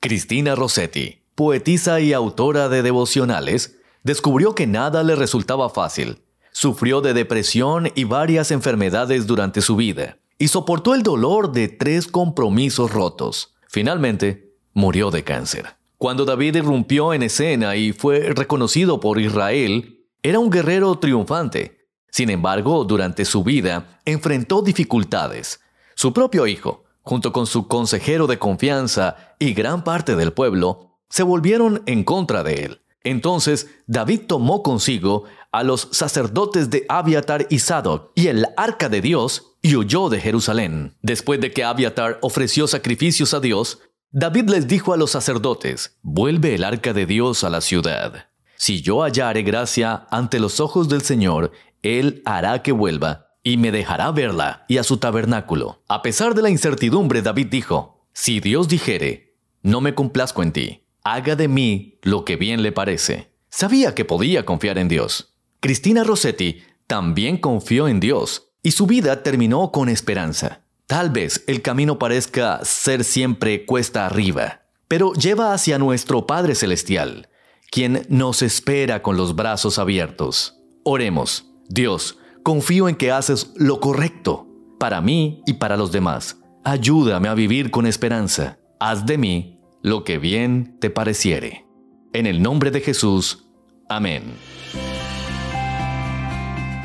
[0.00, 6.22] Cristina Rossetti, poetisa y autora de devocionales, descubrió que nada le resultaba fácil.
[6.50, 12.06] Sufrió de depresión y varias enfermedades durante su vida y soportó el dolor de tres
[12.06, 13.54] compromisos rotos.
[13.68, 15.76] Finalmente, murió de cáncer.
[15.98, 19.95] Cuando David irrumpió en escena y fue reconocido por Israel,
[20.28, 21.86] era un guerrero triunfante.
[22.10, 25.60] Sin embargo, durante su vida enfrentó dificultades.
[25.94, 31.22] Su propio hijo, junto con su consejero de confianza y gran parte del pueblo, se
[31.22, 32.80] volvieron en contra de él.
[33.04, 39.00] Entonces David tomó consigo a los sacerdotes de Abiatar y Sadoc y el arca de
[39.00, 40.96] Dios y huyó de Jerusalén.
[41.02, 43.78] Después de que Abiatar ofreció sacrificios a Dios,
[44.10, 48.26] David les dijo a los sacerdotes, vuelve el arca de Dios a la ciudad.
[48.56, 51.52] Si yo hallare gracia ante los ojos del Señor,
[51.82, 55.82] Él hará que vuelva y me dejará verla y a su tabernáculo.
[55.88, 60.82] A pesar de la incertidumbre, David dijo, Si Dios dijere, no me complazco en ti,
[61.04, 63.30] haga de mí lo que bien le parece.
[63.50, 65.34] Sabía que podía confiar en Dios.
[65.60, 70.62] Cristina Rossetti también confió en Dios y su vida terminó con esperanza.
[70.86, 77.28] Tal vez el camino parezca ser siempre cuesta arriba, pero lleva hacia nuestro Padre Celestial
[77.70, 80.58] quien nos espera con los brazos abiertos.
[80.84, 84.46] Oremos, Dios, confío en que haces lo correcto
[84.78, 86.38] para mí y para los demás.
[86.64, 88.58] Ayúdame a vivir con esperanza.
[88.80, 91.66] Haz de mí lo que bien te pareciere.
[92.12, 93.46] En el nombre de Jesús.
[93.88, 94.22] Amén.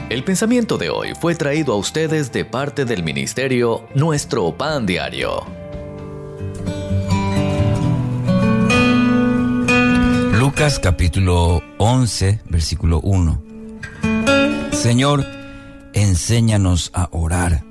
[0.10, 5.61] El pensamiento de hoy fue traído a ustedes de parte del ministerio Nuestro Pan Diario.
[10.52, 13.42] Lucas capítulo 11, versículo 1.
[14.74, 15.26] Señor,
[15.94, 17.64] enséñanos a orar,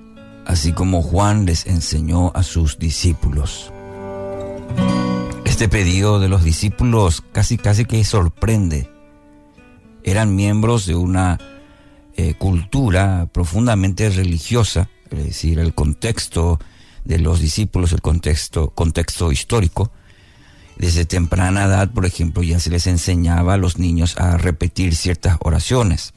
[0.47, 3.71] así como Juan les enseñó a sus discípulos.
[5.45, 8.91] Este pedido de los discípulos casi casi que sorprende.
[10.03, 11.39] Eran miembros de una
[12.17, 16.59] eh, cultura profundamente religiosa, es decir, el contexto
[17.05, 19.93] de los discípulos, el contexto, contexto histórico,
[20.81, 25.37] desde temprana edad, por ejemplo, ya se les enseñaba a los niños a repetir ciertas
[25.41, 26.15] oraciones.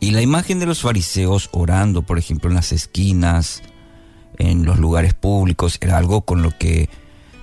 [0.00, 3.62] Y la imagen de los fariseos orando, por ejemplo, en las esquinas,
[4.38, 6.88] en los lugares públicos, era algo con lo que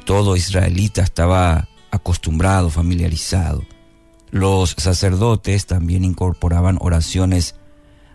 [0.04, 3.64] todo israelita estaba acostumbrado, familiarizado.
[4.32, 7.54] Los sacerdotes también incorporaban oraciones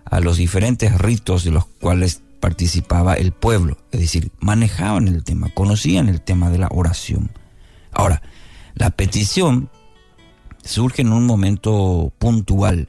[0.05, 5.49] a los diferentes ritos de los cuales participaba el pueblo, es decir, manejaban el tema,
[5.55, 7.31] conocían el tema de la oración.
[7.93, 8.23] Ahora,
[8.75, 9.71] la petición
[10.65, 12.89] surge en un momento puntual.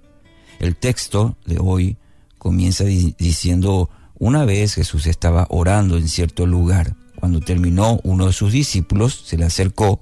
[0.59, 1.97] El texto de hoy
[2.37, 6.95] comienza diciendo, una vez Jesús estaba orando en cierto lugar.
[7.15, 10.01] Cuando terminó, uno de sus discípulos se le acercó.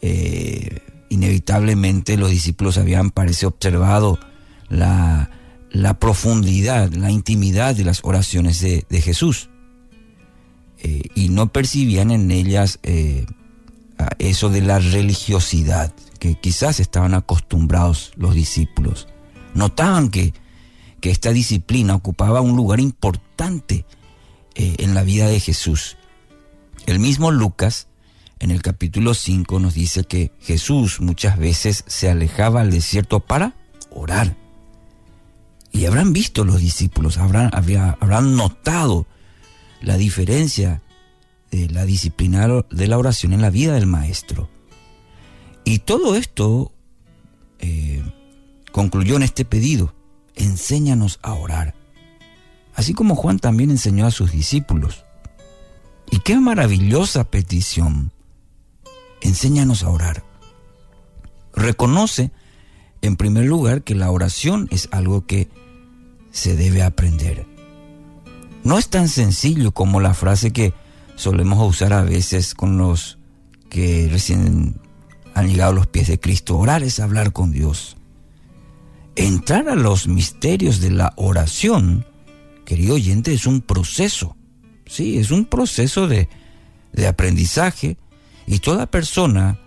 [0.00, 4.18] Eh, inevitablemente los discípulos habían, parece, observado
[4.68, 5.30] la,
[5.98, 9.48] profundidad, la intimidad de las oraciones de, Jesús.
[10.78, 13.26] Eh, y no percibían en ellas eh,
[14.18, 19.08] eso de la religiosidad, que quizás estaban acostumbrados los discípulos.
[19.54, 20.34] Notaban que,
[21.00, 23.84] que esta disciplina ocupaba un lugar importante
[24.54, 25.96] eh, en la vida de Jesús.
[26.86, 27.88] El mismo Lucas,
[28.38, 33.54] en el capítulo 5, nos dice que Jesús muchas veces se alejaba al desierto para
[33.90, 34.36] orar.
[35.70, 39.06] Y habrán visto los discípulos, habrán, habrán notado
[39.80, 40.82] la diferencia
[41.50, 44.48] de la disciplina de la oración en la vida del maestro.
[45.64, 46.72] Y todo esto
[47.58, 48.02] eh,
[48.72, 49.94] concluyó en este pedido,
[50.34, 51.74] enséñanos a orar,
[52.74, 55.04] así como Juan también enseñó a sus discípulos.
[56.10, 58.12] Y qué maravillosa petición,
[59.20, 60.24] enséñanos a orar.
[61.54, 62.30] Reconoce
[63.02, 65.48] en primer lugar, que la oración es algo que
[66.30, 67.46] se debe aprender.
[68.64, 70.74] No es tan sencillo como la frase que
[71.18, 73.18] solemos usar a veces con los
[73.68, 74.80] que recién
[75.34, 76.56] han llegado a los pies de Cristo.
[76.56, 77.96] Orar es hablar con Dios.
[79.16, 82.06] Entrar a los misterios de la oración,
[82.64, 84.36] querido oyente, es un proceso.
[84.86, 86.28] Sí, es un proceso de,
[86.92, 87.98] de aprendizaje
[88.46, 89.58] y toda persona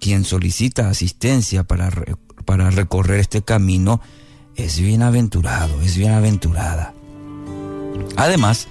[0.00, 1.90] quien solicita asistencia para,
[2.44, 4.00] para recorrer este camino
[4.54, 6.94] es bienaventurado, es bienaventurada.
[8.16, 8.68] Además,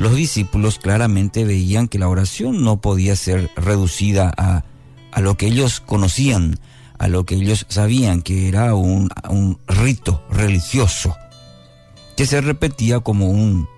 [0.00, 4.64] los discípulos claramente veían que la oración no podía ser reducida a,
[5.12, 6.58] a lo que ellos conocían,
[6.96, 11.14] a lo que ellos sabían que era un, un rito religioso,
[12.16, 13.68] que se repetía como un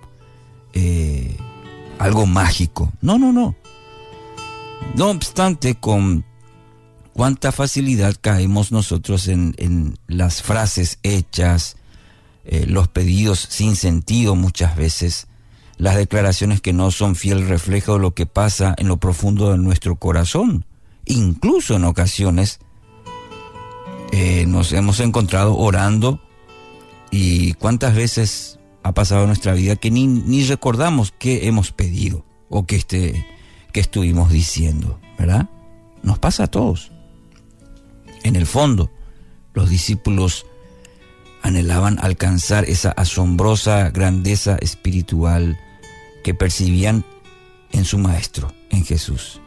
[0.71, 1.35] eh,
[1.99, 2.93] algo mágico.
[3.01, 3.53] No, no, no.
[4.95, 6.23] No obstante, con
[7.11, 11.75] cuánta facilidad caemos nosotros en, en las frases hechas,
[12.45, 15.27] eh, los pedidos sin sentido muchas veces,
[15.77, 19.57] las declaraciones que no son fiel reflejo de lo que pasa en lo profundo de
[19.57, 20.65] nuestro corazón.
[21.05, 22.59] Incluso en ocasiones
[24.11, 26.19] eh, nos hemos encontrado orando
[27.11, 32.25] y cuántas veces ha pasado en nuestra vida que ni, ni recordamos qué hemos pedido
[32.49, 33.25] o que, este,
[33.71, 35.49] que estuvimos diciendo, ¿verdad?
[36.03, 36.91] Nos pasa a todos.
[38.23, 38.91] En el fondo,
[39.53, 40.45] los discípulos
[41.43, 45.59] anhelaban alcanzar esa asombrosa grandeza espiritual
[46.23, 47.05] que percibían
[47.71, 49.41] en su Maestro, en Jesús.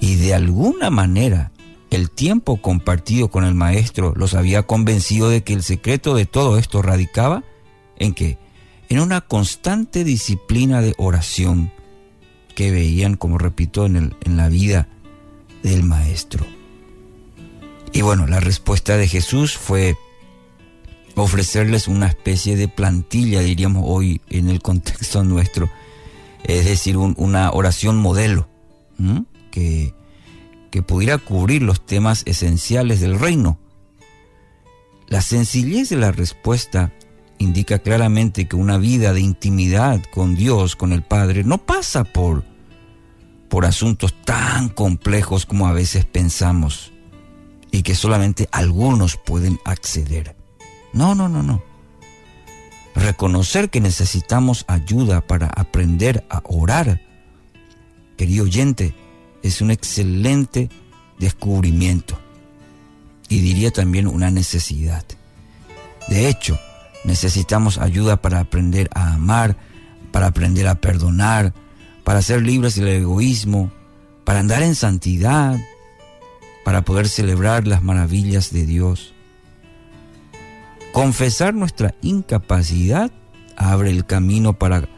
[0.00, 1.52] Y de alguna manera
[1.90, 6.56] el tiempo compartido con el Maestro los había convencido de que el secreto de todo
[6.56, 7.44] esto radicaba
[7.98, 8.38] en que
[8.88, 11.72] en una constante disciplina de oración
[12.54, 14.88] que veían, como repito, en, el, en la vida
[15.62, 16.46] del Maestro.
[17.92, 19.96] Y bueno, la respuesta de Jesús fue
[21.14, 25.70] ofrecerles una especie de plantilla, diríamos hoy en el contexto nuestro,
[26.44, 28.48] es decir, una oración modelo
[29.50, 29.94] que,
[30.70, 33.58] que pudiera cubrir los temas esenciales del reino.
[35.06, 36.92] La sencillez de la respuesta
[37.38, 42.44] indica claramente que una vida de intimidad con Dios, con el Padre, no pasa por,
[43.48, 46.92] por asuntos tan complejos como a veces pensamos
[47.70, 50.41] y que solamente algunos pueden acceder.
[50.92, 51.62] No, no, no, no.
[52.94, 57.00] Reconocer que necesitamos ayuda para aprender a orar,
[58.16, 58.94] querido oyente,
[59.42, 60.68] es un excelente
[61.18, 62.18] descubrimiento
[63.28, 65.04] y diría también una necesidad.
[66.08, 66.58] De hecho,
[67.04, 69.56] necesitamos ayuda para aprender a amar,
[70.10, 71.54] para aprender a perdonar,
[72.04, 73.72] para ser libres del egoísmo,
[74.24, 75.58] para andar en santidad,
[76.64, 79.14] para poder celebrar las maravillas de Dios.
[80.92, 83.10] Confesar nuestra incapacidad
[83.56, 84.88] abre el camino para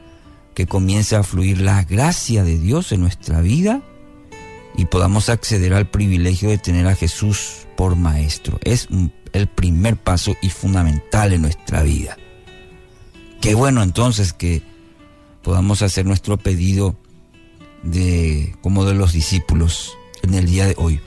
[0.55, 3.81] que comience a fluir la gracia de Dios en nuestra vida
[4.77, 8.59] y podamos acceder al privilegio de tener a Jesús por maestro.
[8.65, 8.89] Es
[9.33, 12.17] el primer paso y fundamental en nuestra vida.
[13.41, 14.63] Qué bueno entonces que
[15.43, 16.97] podamos hacer nuestro pedido
[17.85, 21.01] de como de los discípulos en el día de hoy.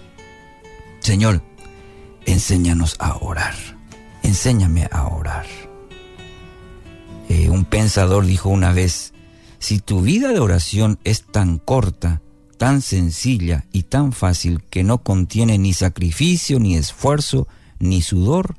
[0.99, 1.41] Señor,
[2.25, 3.76] enséñanos a orar.
[4.27, 5.45] Enséñame a orar.
[7.29, 9.13] Eh, un pensador dijo una vez,
[9.57, 12.21] si tu vida de oración es tan corta,
[12.57, 17.47] tan sencilla y tan fácil que no contiene ni sacrificio, ni esfuerzo,
[17.79, 18.55] ni sudor,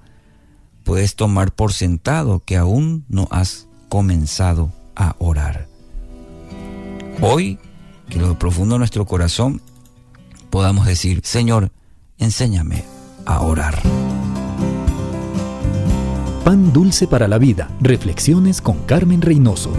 [0.84, 5.68] puedes tomar por sentado que aún no has comenzado a orar.
[7.20, 7.58] Hoy,
[8.08, 9.60] que lo profundo de nuestro corazón
[10.48, 11.72] podamos decir, Señor,
[12.16, 12.84] enséñame
[13.26, 13.82] a orar.
[16.44, 17.69] Pan dulce para la vida.
[17.81, 19.70] Reflexiones con Carmen Reynoso.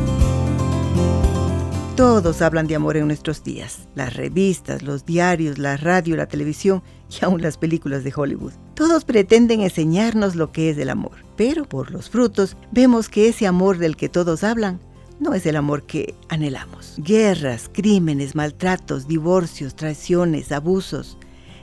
[1.95, 3.88] Todos hablan de amor en nuestros días.
[3.95, 8.53] Las revistas, los diarios, la radio, la televisión y aún las películas de Hollywood.
[8.76, 11.23] Todos pretenden enseñarnos lo que es el amor.
[11.36, 14.80] Pero por los frutos vemos que ese amor del que todos hablan
[15.19, 16.95] no es el amor que anhelamos.
[16.98, 21.18] Guerras, crímenes, maltratos, divorcios, traiciones, abusos,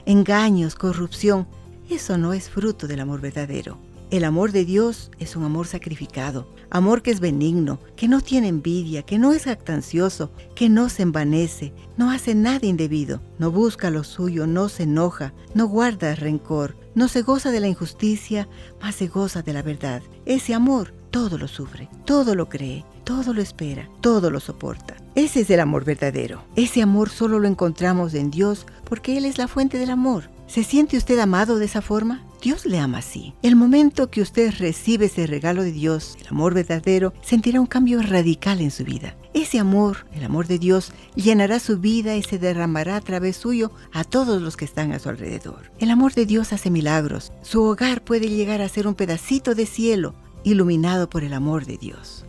[0.05, 1.47] engaños, corrupción.
[1.89, 3.86] Eso no es fruto del amor verdadero.
[4.09, 8.47] El amor de Dios es un amor sacrificado, amor que es benigno, que no tiene
[8.47, 13.91] envidia, que no es jactancioso, que no se envanece, no hace nada indebido, no busca
[13.91, 18.49] lo suyo, no se enoja, no guarda rencor, no se goza de la injusticia,
[18.81, 20.03] mas se goza de la verdad.
[20.25, 24.97] Ese amor todo lo sufre, todo lo cree, todo lo espera, todo lo soporta.
[25.17, 26.45] Ese es el amor verdadero.
[26.55, 30.31] Ese amor solo lo encontramos en Dios porque Él es la fuente del amor.
[30.47, 32.23] ¿Se siente usted amado de esa forma?
[32.47, 33.35] Dios le ama así.
[33.43, 38.01] El momento que usted recibe ese regalo de Dios, el amor verdadero, sentirá un cambio
[38.03, 39.17] radical en su vida.
[39.35, 43.73] Ese amor, el amor de Dios, llenará su vida y se derramará a través suyo
[43.93, 45.73] a todos los que están a su alrededor.
[45.81, 47.33] El amor de Dios hace milagros.
[47.43, 50.15] Su hogar puede llegar a ser un pedacito de cielo
[50.45, 52.25] iluminado por el amor de Dios.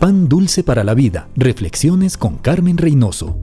[0.00, 1.28] Pan dulce para la vida.
[1.36, 3.36] Reflexiones con Carmen Reynoso.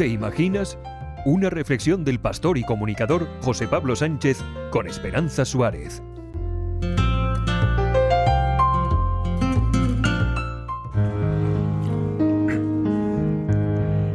[0.00, 0.78] ¿Te imaginas?
[1.26, 6.02] Una reflexión del pastor y comunicador José Pablo Sánchez con Esperanza Suárez.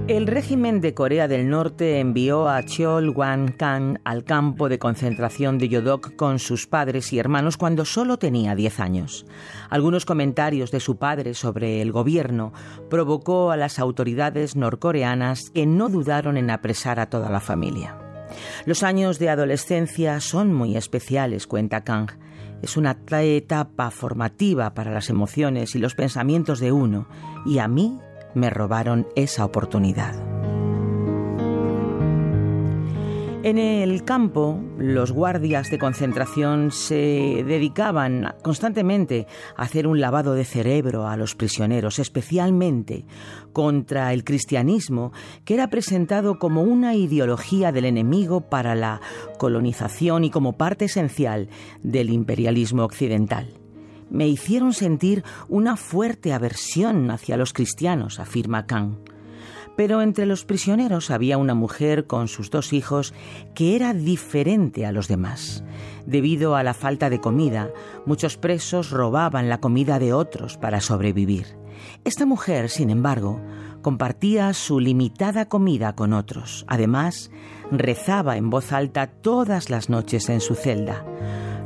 [0.08, 5.68] El régimen de Corea del Norte envió a Cheol Wan-kan al campo de concentración de
[5.68, 9.26] Yodok con sus padres y hermanos cuando solo tenía 10 años.
[9.68, 12.54] Algunos comentarios de su padre sobre el gobierno
[12.88, 17.98] provocó a las autoridades norcoreanas que no dudaron en apresar a toda la familia.
[18.68, 22.12] Los años de adolescencia son muy especiales, cuenta Kang.
[22.62, 27.08] Es una etapa formativa para las emociones y los pensamientos de uno,
[27.44, 28.00] y a mí
[28.36, 30.14] me robaron esa oportunidad.
[33.46, 40.46] En el campo, los guardias de concentración se dedicaban constantemente a hacer un lavado de
[40.46, 43.06] cerebro a los prisioneros, especialmente
[43.54, 45.14] contra el cristianismo,
[45.44, 49.00] que era presentado como una ideología del enemigo para la
[49.38, 51.48] colonización y como parte esencial
[51.84, 53.65] del imperialismo occidental
[54.10, 58.98] me hicieron sentir una fuerte aversión hacia los cristianos, afirma Kang.
[59.76, 63.14] Pero entre los prisioneros había una mujer con sus dos hijos
[63.54, 65.64] que era diferente a los demás.
[66.06, 67.70] Debido a la falta de comida,
[68.06, 71.58] muchos presos robaban la comida de otros para sobrevivir.
[72.06, 73.42] Esta mujer, sin embargo,
[73.82, 76.66] compartía su limitada comida con otros.
[76.68, 77.30] Además,
[77.70, 81.06] rezaba en voz alta todas las noches en su celda.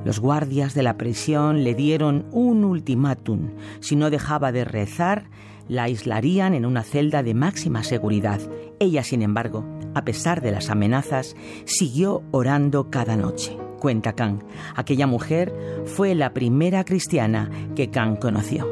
[0.05, 3.51] Los guardias de la prisión le dieron un ultimátum.
[3.81, 5.29] Si no dejaba de rezar,
[5.67, 8.39] la aislarían en una celda de máxima seguridad.
[8.79, 11.35] Ella, sin embargo, a pesar de las amenazas,
[11.65, 13.57] siguió orando cada noche.
[13.79, 14.43] Cuenta Kang,
[14.75, 15.53] aquella mujer
[15.85, 18.67] fue la primera cristiana que Kang conoció.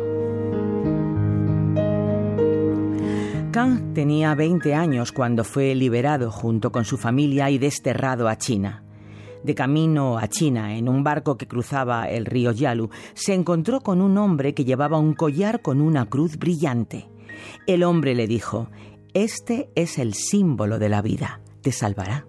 [3.51, 8.83] Kang tenía 20 años cuando fue liberado junto con su familia y desterrado a China.
[9.47, 14.01] De camino a China, en un barco que cruzaba el río Yalu, se encontró con
[14.01, 17.07] un hombre que llevaba un collar con una cruz brillante.
[17.65, 18.69] El hombre le dijo,
[19.13, 22.25] Este es el símbolo de la vida, te salvará.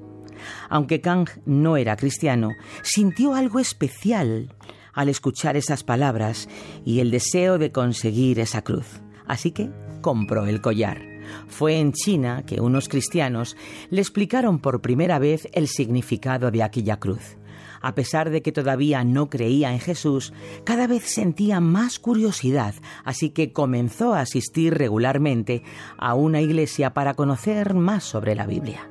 [0.69, 2.51] Aunque Kang no era cristiano,
[2.85, 4.55] sintió algo especial
[4.93, 6.49] al escuchar esas palabras
[6.85, 9.03] y el deseo de conseguir esa cruz.
[9.27, 9.73] Así que
[10.03, 11.18] compró el collar.
[11.47, 13.57] Fue en China que unos cristianos
[13.91, 17.37] le explicaron por primera vez el significado de aquella cruz.
[17.81, 20.33] A pesar de que todavía no creía en Jesús,
[20.65, 22.75] cada vez sentía más curiosidad,
[23.05, 25.63] así que comenzó a asistir regularmente
[25.97, 28.89] a una iglesia para conocer más sobre la Biblia.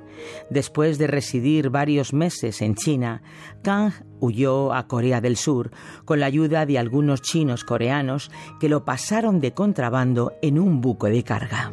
[0.50, 3.22] Después de residir varios meses en China,
[3.64, 5.72] Kang huyó a Corea del Sur
[6.06, 11.10] con la ayuda de algunos chinos coreanos que lo pasaron de contrabando en un buque
[11.10, 11.72] de carga.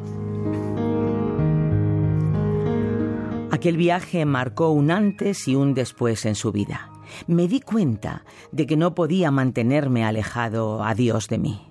[3.51, 6.91] Aquel viaje marcó un antes y un después en su vida.
[7.27, 11.71] Me di cuenta de que no podía mantenerme alejado a Dios de mí.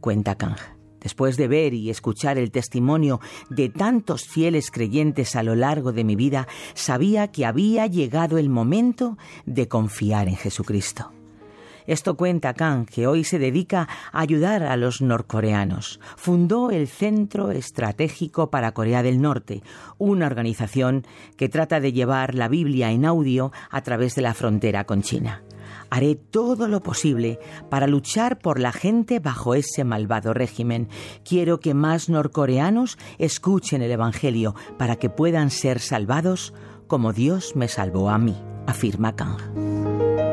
[0.00, 0.77] Cuenta Kang.
[1.00, 3.20] Después de ver y escuchar el testimonio
[3.50, 8.48] de tantos fieles creyentes a lo largo de mi vida, sabía que había llegado el
[8.48, 9.16] momento
[9.46, 11.12] de confiar en Jesucristo.
[11.88, 16.00] Esto cuenta Kang, que hoy se dedica a ayudar a los norcoreanos.
[16.16, 19.62] Fundó el Centro Estratégico para Corea del Norte,
[19.96, 21.06] una organización
[21.38, 25.42] que trata de llevar la Biblia en audio a través de la frontera con China.
[25.88, 27.38] Haré todo lo posible
[27.70, 30.90] para luchar por la gente bajo ese malvado régimen.
[31.24, 36.52] Quiero que más norcoreanos escuchen el Evangelio para que puedan ser salvados
[36.86, 38.36] como Dios me salvó a mí,
[38.66, 40.27] afirma Kang.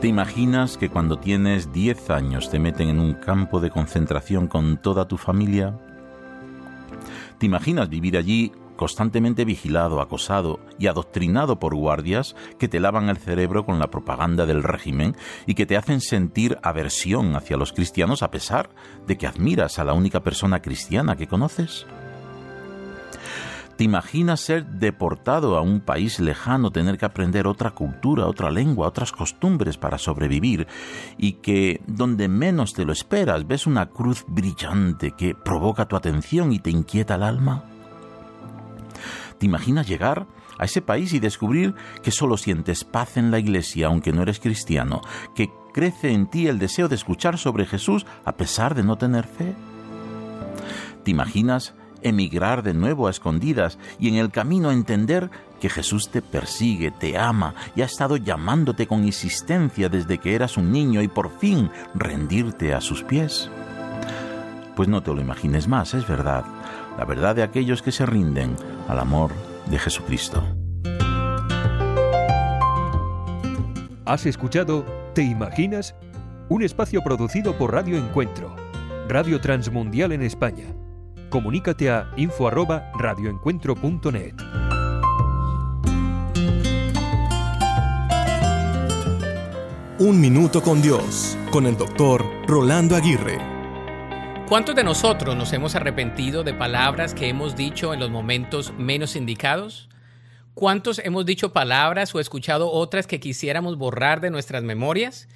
[0.00, 4.78] ¿Te imaginas que cuando tienes 10 años te meten en un campo de concentración con
[4.78, 5.78] toda tu familia?
[7.36, 13.18] ¿Te imaginas vivir allí constantemente vigilado, acosado y adoctrinado por guardias que te lavan el
[13.18, 18.22] cerebro con la propaganda del régimen y que te hacen sentir aversión hacia los cristianos
[18.22, 18.70] a pesar
[19.06, 21.84] de que admiras a la única persona cristiana que conoces?
[23.80, 28.86] ¿Te imaginas ser deportado a un país lejano, tener que aprender otra cultura, otra lengua,
[28.86, 30.66] otras costumbres para sobrevivir
[31.16, 36.52] y que donde menos te lo esperas ves una cruz brillante que provoca tu atención
[36.52, 37.64] y te inquieta el alma?
[39.38, 40.26] ¿Te imaginas llegar
[40.58, 44.40] a ese país y descubrir que solo sientes paz en la iglesia aunque no eres
[44.40, 45.00] cristiano,
[45.34, 49.26] que crece en ti el deseo de escuchar sobre Jesús a pesar de no tener
[49.26, 49.54] fe?
[51.02, 56.22] ¿Te imaginas emigrar de nuevo a escondidas y en el camino entender que Jesús te
[56.22, 61.08] persigue, te ama y ha estado llamándote con insistencia desde que eras un niño y
[61.08, 63.50] por fin rendirte a sus pies?
[64.76, 66.44] Pues no te lo imagines más, es verdad,
[66.96, 68.56] la verdad de aquellos que se rinden
[68.88, 69.32] al amor
[69.70, 70.42] de Jesucristo.
[74.06, 75.96] Has escuchado ¿Te imaginas?
[76.48, 78.54] Un espacio producido por Radio Encuentro,
[79.08, 80.66] Radio Transmundial en España.
[81.30, 84.34] Comunícate a info@radioencuentro.net.
[90.00, 93.38] Un minuto con Dios, con el doctor Rolando Aguirre.
[94.48, 99.14] ¿Cuántos de nosotros nos hemos arrepentido de palabras que hemos dicho en los momentos menos
[99.14, 99.88] indicados?
[100.54, 105.28] ¿Cuántos hemos dicho palabras o escuchado otras que quisiéramos borrar de nuestras memorias?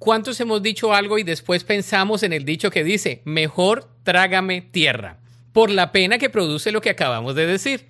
[0.00, 5.19] ¿Cuántos hemos dicho algo y después pensamos en el dicho que dice, mejor trágame tierra,
[5.52, 7.86] por la pena que produce lo que acabamos de decir?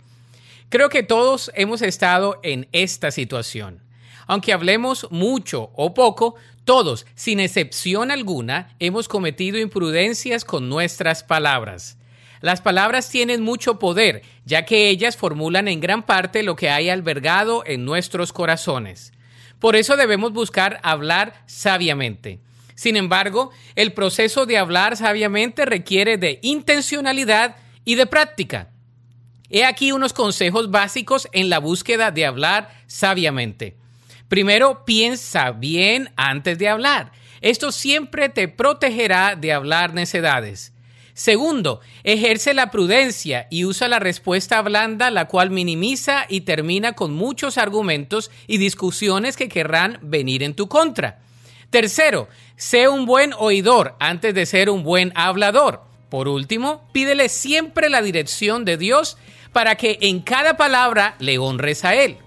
[0.68, 3.82] Creo que todos hemos estado en esta situación.
[4.26, 11.98] Aunque hablemos mucho o poco, todos, sin excepción alguna, hemos cometido imprudencias con nuestras palabras.
[12.40, 16.88] Las palabras tienen mucho poder, ya que ellas formulan en gran parte lo que hay
[16.88, 19.12] albergado en nuestros corazones.
[19.58, 22.38] Por eso debemos buscar hablar sabiamente.
[22.80, 28.70] Sin embargo, el proceso de hablar sabiamente requiere de intencionalidad y de práctica.
[29.50, 33.76] He aquí unos consejos básicos en la búsqueda de hablar sabiamente.
[34.28, 37.12] Primero, piensa bien antes de hablar.
[37.42, 40.72] Esto siempre te protegerá de hablar necedades.
[41.12, 47.12] Segundo, ejerce la prudencia y usa la respuesta blanda, la cual minimiza y termina con
[47.12, 51.18] muchos argumentos y discusiones que querrán venir en tu contra.
[51.70, 52.28] Tercero,
[52.60, 55.80] sé un buen oidor antes de ser un buen hablador.
[56.10, 59.16] Por último, pídele siempre la dirección de Dios
[59.54, 62.18] para que en cada palabra le honres a Él.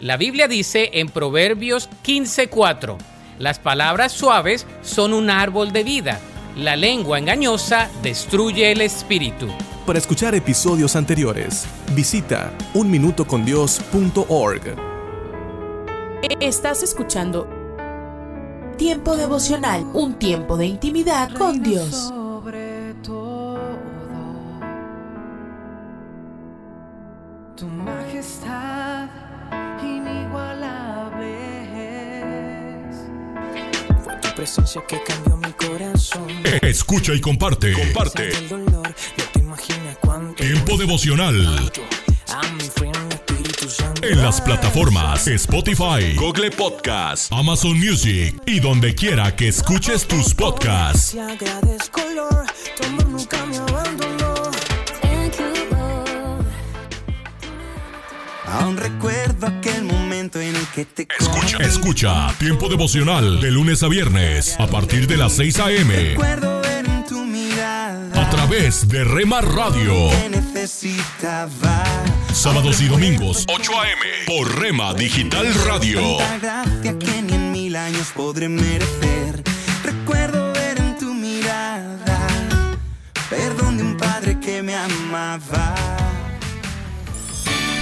[0.00, 2.96] La Biblia dice en Proverbios 15:4,
[3.38, 6.18] las palabras suaves son un árbol de vida,
[6.56, 9.48] la lengua engañosa destruye el espíritu.
[9.84, 14.76] Para escuchar episodios anteriores, visita unminutocondios.org.
[16.40, 17.63] Estás escuchando
[18.76, 22.12] Tiempo devocional, un tiempo de intimidad con Dios.
[27.56, 29.08] Tu majestad
[29.80, 31.36] inigualable
[32.90, 32.96] es.
[34.02, 36.26] Fue tu presencia que cambió mi corazón.
[36.62, 37.72] Escucha y comparte.
[37.72, 38.36] Comparte.
[38.36, 40.42] El dolor, no te imaginas cuánto.
[40.42, 41.70] Tiempo devocional.
[44.02, 51.16] En las plataformas Spotify, Google Podcast, Amazon Music y donde quiera que escuches tus podcasts.
[58.46, 63.88] Aún recuerdo aquel momento en el que te Escucha, escucha Tiempo devocional de lunes a
[63.88, 65.94] viernes a partir de las 6 a.m.
[65.94, 70.10] Recuerdo ver en tu mirada a través de Rema Radio.
[70.28, 72.13] necesitaba.
[72.34, 74.00] Sábados y domingos 8 a.m.
[74.26, 76.16] por Rema Digital Radio.
[76.18, 79.42] Tanta gracia que ni en mil años podré merecer.
[79.84, 82.28] Recuerdo ver en tu mirada
[83.30, 85.93] perdón de un padre que me amaba.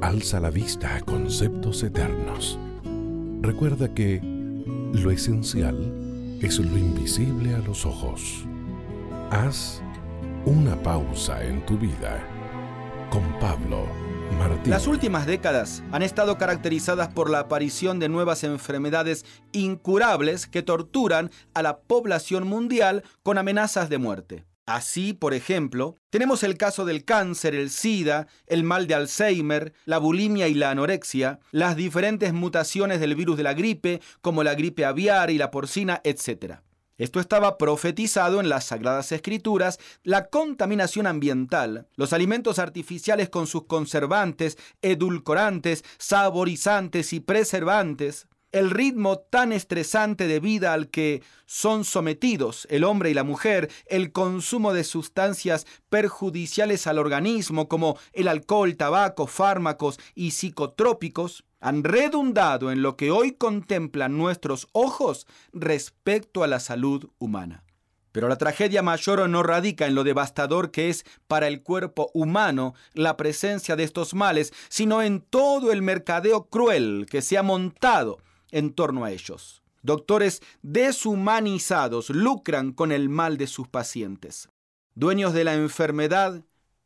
[0.00, 2.56] Alza la vista a conceptos eternos.
[3.42, 4.20] Recuerda que
[4.92, 8.44] lo esencial es lo invisible a los ojos.
[9.30, 9.82] Haz
[10.46, 12.24] una pausa en tu vida
[13.10, 13.86] con Pablo
[14.38, 14.70] Martín.
[14.70, 21.32] Las últimas décadas han estado caracterizadas por la aparición de nuevas enfermedades incurables que torturan
[21.54, 24.44] a la población mundial con amenazas de muerte.
[24.68, 29.96] Así, por ejemplo, tenemos el caso del cáncer, el SIDA, el mal de Alzheimer, la
[29.96, 34.84] bulimia y la anorexia, las diferentes mutaciones del virus de la gripe, como la gripe
[34.84, 36.56] aviar y la porcina, etc.
[36.98, 43.64] Esto estaba profetizado en las Sagradas Escrituras, la contaminación ambiental, los alimentos artificiales con sus
[43.64, 52.66] conservantes, edulcorantes, saborizantes y preservantes, el ritmo tan estresante de vida al que son sometidos
[52.70, 58.76] el hombre y la mujer, el consumo de sustancias perjudiciales al organismo como el alcohol,
[58.76, 66.46] tabaco, fármacos y psicotrópicos, han redundado en lo que hoy contemplan nuestros ojos respecto a
[66.46, 67.64] la salud humana.
[68.12, 72.74] Pero la tragedia mayor no radica en lo devastador que es para el cuerpo humano
[72.94, 78.18] la presencia de estos males, sino en todo el mercadeo cruel que se ha montado
[78.50, 79.62] en torno a ellos.
[79.82, 84.48] Doctores deshumanizados lucran con el mal de sus pacientes.
[84.94, 86.44] Dueños de la enfermedad,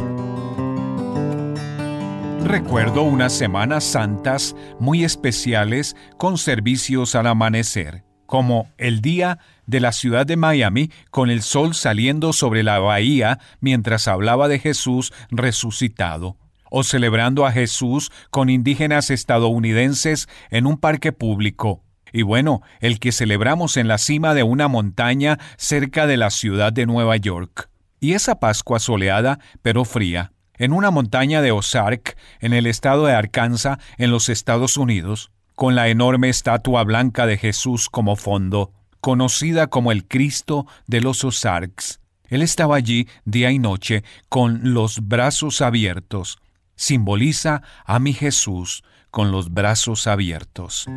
[2.44, 9.92] Recuerdo unas semanas santas muy especiales con servicios al amanecer, como el día de la
[9.92, 16.38] ciudad de Miami con el sol saliendo sobre la bahía mientras hablaba de Jesús resucitado,
[16.70, 21.84] o celebrando a Jesús con indígenas estadounidenses en un parque público,
[22.14, 26.72] y bueno, el que celebramos en la cima de una montaña cerca de la ciudad
[26.72, 27.70] de Nueva York.
[28.00, 33.14] Y esa Pascua soleada, pero fría, en una montaña de Ozark, en el estado de
[33.14, 38.72] Arkansas, en los Estados Unidos, con la enorme estatua blanca de Jesús como fondo,
[39.02, 42.00] conocida como el Cristo de los Ozarks.
[42.30, 46.40] Él estaba allí día y noche con los brazos abiertos.
[46.76, 50.88] Simboliza a mi Jesús con los brazos abiertos.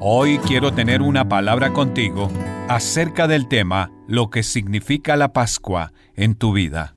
[0.00, 2.30] Hoy quiero tener una palabra contigo
[2.68, 6.94] acerca del tema lo que significa la Pascua en tu vida.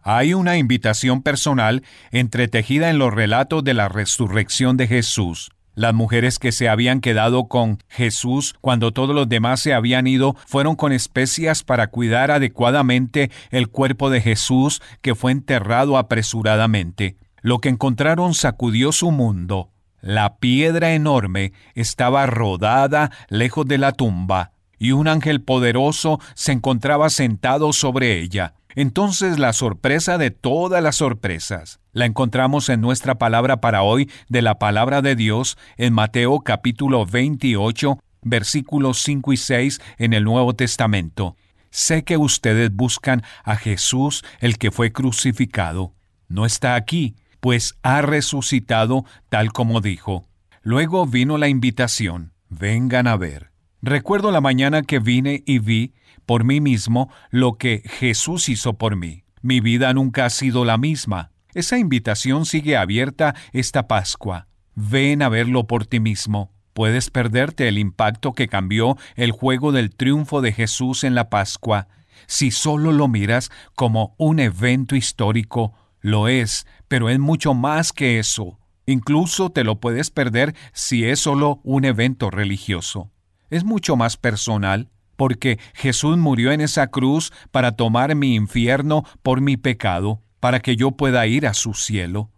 [0.00, 5.52] Hay una invitación personal entretejida en los relatos de la resurrección de Jesús.
[5.76, 10.34] Las mujeres que se habían quedado con Jesús cuando todos los demás se habían ido
[10.48, 17.18] fueron con especias para cuidar adecuadamente el cuerpo de Jesús que fue enterrado apresuradamente.
[17.40, 19.71] Lo que encontraron sacudió su mundo.
[20.02, 27.08] La piedra enorme estaba rodada lejos de la tumba, y un ángel poderoso se encontraba
[27.08, 28.54] sentado sobre ella.
[28.74, 34.42] Entonces la sorpresa de todas las sorpresas la encontramos en nuestra palabra para hoy de
[34.42, 40.54] la palabra de Dios en Mateo capítulo 28 versículos 5 y 6 en el Nuevo
[40.54, 41.36] Testamento.
[41.70, 45.92] Sé que ustedes buscan a Jesús el que fue crucificado.
[46.26, 50.28] No está aquí, pues ha resucitado tal como dijo.
[50.62, 53.50] Luego vino la invitación, vengan a ver.
[53.82, 55.92] Recuerdo la mañana que vine y vi
[56.24, 59.24] por mí mismo lo que Jesús hizo por mí.
[59.40, 61.32] Mi vida nunca ha sido la misma.
[61.52, 64.46] Esa invitación sigue abierta esta Pascua.
[64.76, 66.52] Ven a verlo por ti mismo.
[66.74, 71.88] Puedes perderte el impacto que cambió el juego del triunfo de Jesús en la Pascua
[72.28, 78.18] si solo lo miras como un evento histórico lo es, pero es mucho más que
[78.18, 78.58] eso.
[78.84, 83.10] Incluso te lo puedes perder si es solo un evento religioso.
[83.48, 84.90] Es mucho más personal.
[85.16, 90.76] porque Jesús murió en esa cruz para tomar mi infierno por mi pecado, para que
[90.76, 92.30] yo pueda ir a su cielo.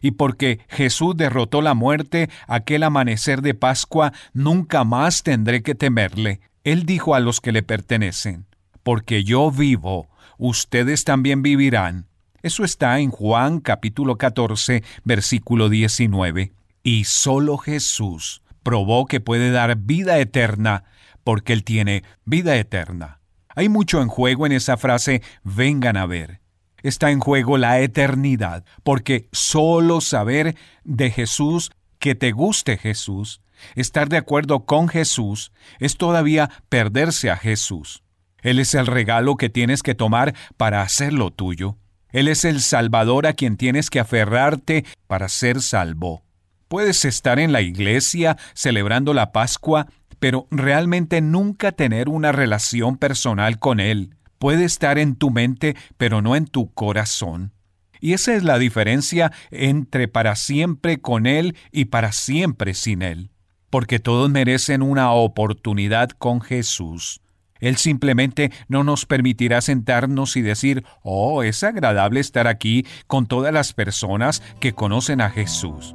[0.00, 6.40] Y porque Jesús derrotó la muerte aquel amanecer de Pascua, nunca más tendré que temerle.
[6.62, 8.46] Él dijo a los que le pertenecen,
[8.84, 10.08] porque yo vivo,
[10.38, 12.06] ustedes también vivirán.
[12.40, 16.52] Eso está en Juan capítulo 14, versículo 19.
[16.84, 20.84] Y solo Jesús probó que puede dar vida eterna,
[21.24, 23.18] porque Él tiene vida eterna.
[23.56, 26.40] Hay mucho en juego en esa frase, vengan a ver.
[26.84, 30.54] Está en juego la eternidad, porque solo saber
[30.84, 33.40] de Jesús, que te guste Jesús,
[33.74, 35.50] estar de acuerdo con Jesús,
[35.80, 38.04] es todavía perderse a Jesús.
[38.42, 41.76] Él es el regalo que tienes que tomar para hacerlo tuyo.
[42.10, 46.22] Él es el Salvador a quien tienes que aferrarte para ser salvo.
[46.68, 49.86] Puedes estar en la iglesia celebrando la Pascua,
[50.18, 54.14] pero realmente nunca tener una relación personal con Él.
[54.38, 57.52] Puede estar en tu mente, pero no en tu corazón.
[58.00, 63.30] Y esa es la diferencia entre para siempre con Él y para siempre sin Él.
[63.70, 67.20] Porque todos merecen una oportunidad con Jesús.
[67.60, 73.52] Él simplemente no nos permitirá sentarnos y decir, oh, es agradable estar aquí con todas
[73.52, 75.94] las personas que conocen a Jesús.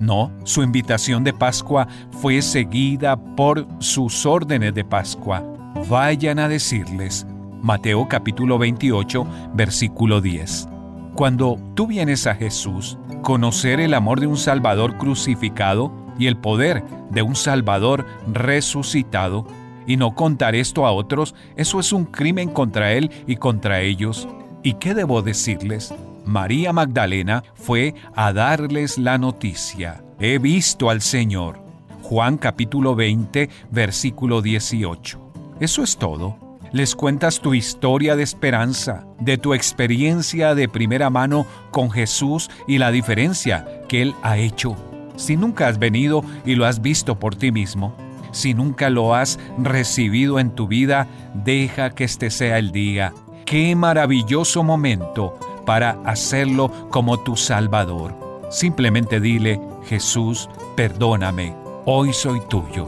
[0.00, 1.88] No, su invitación de Pascua
[2.20, 5.42] fue seguida por sus órdenes de Pascua.
[5.88, 7.26] Vayan a decirles,
[7.62, 10.68] Mateo capítulo 28, versículo 10.
[11.14, 16.84] Cuando tú vienes a Jesús, conocer el amor de un Salvador crucificado y el poder
[17.10, 19.46] de un Salvador resucitado,
[19.88, 24.28] y no contar esto a otros, eso es un crimen contra Él y contra ellos.
[24.62, 25.92] ¿Y qué debo decirles?
[26.26, 30.04] María Magdalena fue a darles la noticia.
[30.20, 31.58] He visto al Señor.
[32.02, 35.32] Juan capítulo 20, versículo 18.
[35.58, 36.36] Eso es todo.
[36.70, 42.76] Les cuentas tu historia de esperanza, de tu experiencia de primera mano con Jesús y
[42.76, 44.76] la diferencia que Él ha hecho.
[45.16, 47.96] Si nunca has venido y lo has visto por ti mismo,
[48.32, 53.12] si nunca lo has recibido en tu vida, deja que este sea el día.
[53.44, 58.14] Qué maravilloso momento para hacerlo como tu Salvador.
[58.50, 62.86] Simplemente dile, Jesús, perdóname, hoy soy tuyo.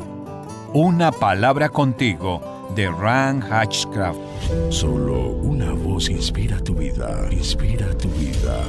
[0.72, 2.40] Una palabra contigo
[2.74, 4.18] de Ran Hatchcraft.
[4.70, 8.64] Solo una voz inspira tu vida, inspira tu vida.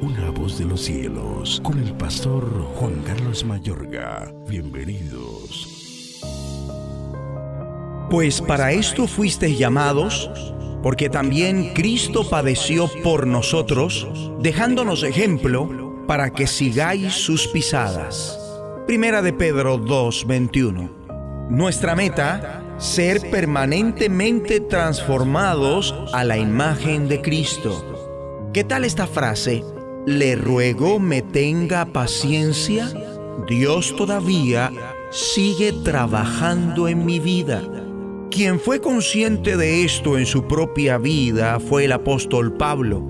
[0.00, 2.44] Una voz de los cielos, con el pastor
[2.76, 4.32] Juan Carlos Mayorga.
[4.48, 5.37] Bienvenidos.
[8.10, 10.30] Pues para esto fuisteis llamados,
[10.82, 14.08] porque también Cristo padeció por nosotros,
[14.40, 18.38] dejándonos ejemplo para que sigáis sus pisadas.
[18.86, 20.90] Primera de Pedro 2:21.
[21.50, 28.48] Nuestra meta, ser permanentemente transformados a la imagen de Cristo.
[28.54, 29.62] ¿Qué tal esta frase?
[30.06, 32.90] Le ruego me tenga paciencia.
[33.46, 34.72] Dios todavía
[35.10, 37.62] sigue trabajando en mi vida.
[38.30, 43.02] Quien fue consciente de esto en su propia vida fue el apóstol Pablo.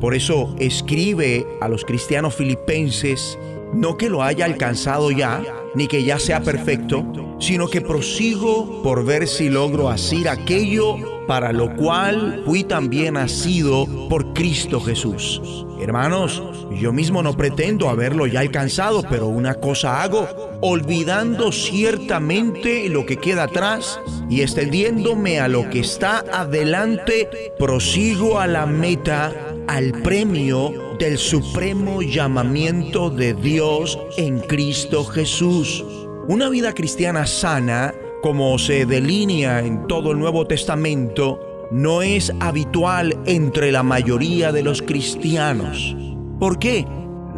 [0.00, 3.38] Por eso escribe a los cristianos filipenses,
[3.74, 7.04] no que lo haya alcanzado ya, ni que ya sea perfecto,
[7.38, 10.96] sino que prosigo por ver si logro hacer aquello
[11.26, 15.66] para lo cual fui también nacido por Cristo Jesús.
[15.84, 16.42] Hermanos,
[16.80, 20.26] yo mismo no pretendo haberlo ya alcanzado, pero una cosa hago,
[20.62, 24.00] olvidando ciertamente lo que queda atrás
[24.30, 27.28] y extendiéndome a lo que está adelante,
[27.58, 29.30] prosigo a la meta,
[29.66, 35.84] al premio del supremo llamamiento de Dios en Cristo Jesús.
[36.28, 43.18] Una vida cristiana sana, como se delinea en todo el Nuevo Testamento, no es habitual
[43.26, 45.96] entre la mayoría de los cristianos.
[46.38, 46.86] ¿Por qué?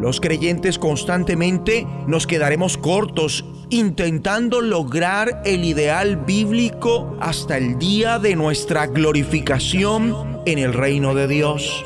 [0.00, 8.36] Los creyentes constantemente nos quedaremos cortos intentando lograr el ideal bíblico hasta el día de
[8.36, 11.84] nuestra glorificación en el reino de Dios.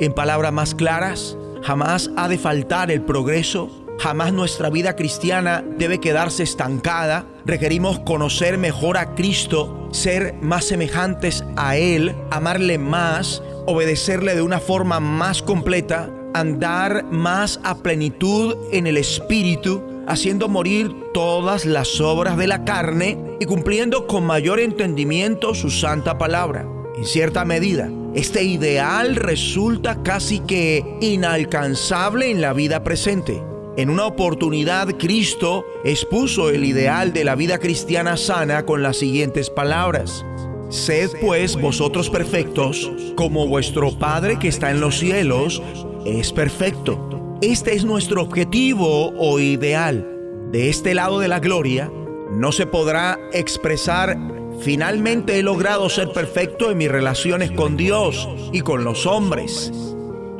[0.00, 6.00] En palabras más claras, jamás ha de faltar el progreso Jamás nuestra vida cristiana debe
[6.00, 7.26] quedarse estancada.
[7.46, 14.60] Requerimos conocer mejor a Cristo, ser más semejantes a Él, amarle más, obedecerle de una
[14.60, 22.36] forma más completa, andar más a plenitud en el Espíritu, haciendo morir todas las obras
[22.36, 26.66] de la carne y cumpliendo con mayor entendimiento su santa palabra.
[26.98, 33.42] En cierta medida, este ideal resulta casi que inalcanzable en la vida presente
[33.76, 39.50] En una oportunidad, Cristo expuso el ideal de la vida cristiana sana con las siguientes
[39.50, 40.24] palabras.
[40.68, 45.60] Sed pues vosotros perfectos, como vuestro Padre que está en los cielos
[46.06, 47.36] es perfecto.
[47.42, 50.08] Este es nuestro objetivo o ideal.
[50.52, 51.90] De este lado de la gloria,
[52.30, 54.16] no se podrá expresar
[54.60, 59.72] finalmente he logrado ser perfecto en mis relaciones con Dios y con los hombres.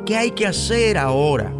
[0.05, 1.53] ¿Qué hay que hacer ahora?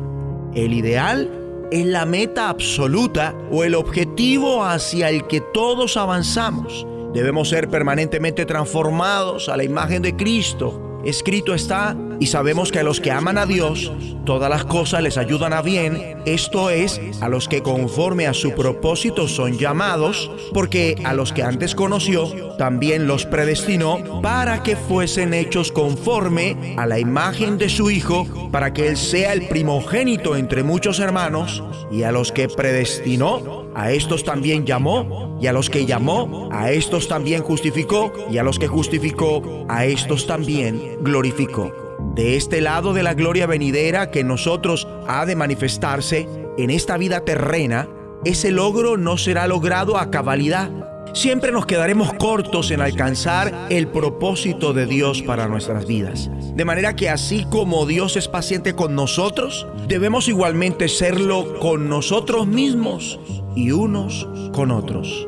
[0.53, 6.85] El ideal es la meta absoluta o el objetivo hacia el que todos avanzamos.
[7.13, 10.94] Debemos ser permanentemente transformados a la imagen de Cristo.
[11.05, 13.91] Escrito está, y sabemos que a los que aman a Dios,
[14.25, 18.53] todas las cosas les ayudan a bien, esto es, a los que conforme a su
[18.53, 25.35] propósito son llamados, porque a los que antes conoció, también los predestinó para que fuesen
[25.35, 30.63] hechos conforme a la imagen de su Hijo, para que Él sea el primogénito entre
[30.63, 35.85] muchos hermanos, y a los que predestinó, a estos también llamó, y a los que
[35.85, 41.73] llamó, a estos también justificó, y a los que justificó, a estos también glorificó.
[42.15, 46.27] De este lado de la gloria venidera que nosotros ha de manifestarse
[46.57, 47.89] en esta vida terrena,
[48.23, 50.71] ese logro no será logrado a cabalidad.
[51.15, 56.29] Siempre nos quedaremos cortos en alcanzar el propósito de Dios para nuestras vidas.
[56.55, 62.47] De manera que así como Dios es paciente con nosotros, debemos igualmente serlo con nosotros
[62.47, 63.17] mismos
[63.55, 65.25] y unos con otros.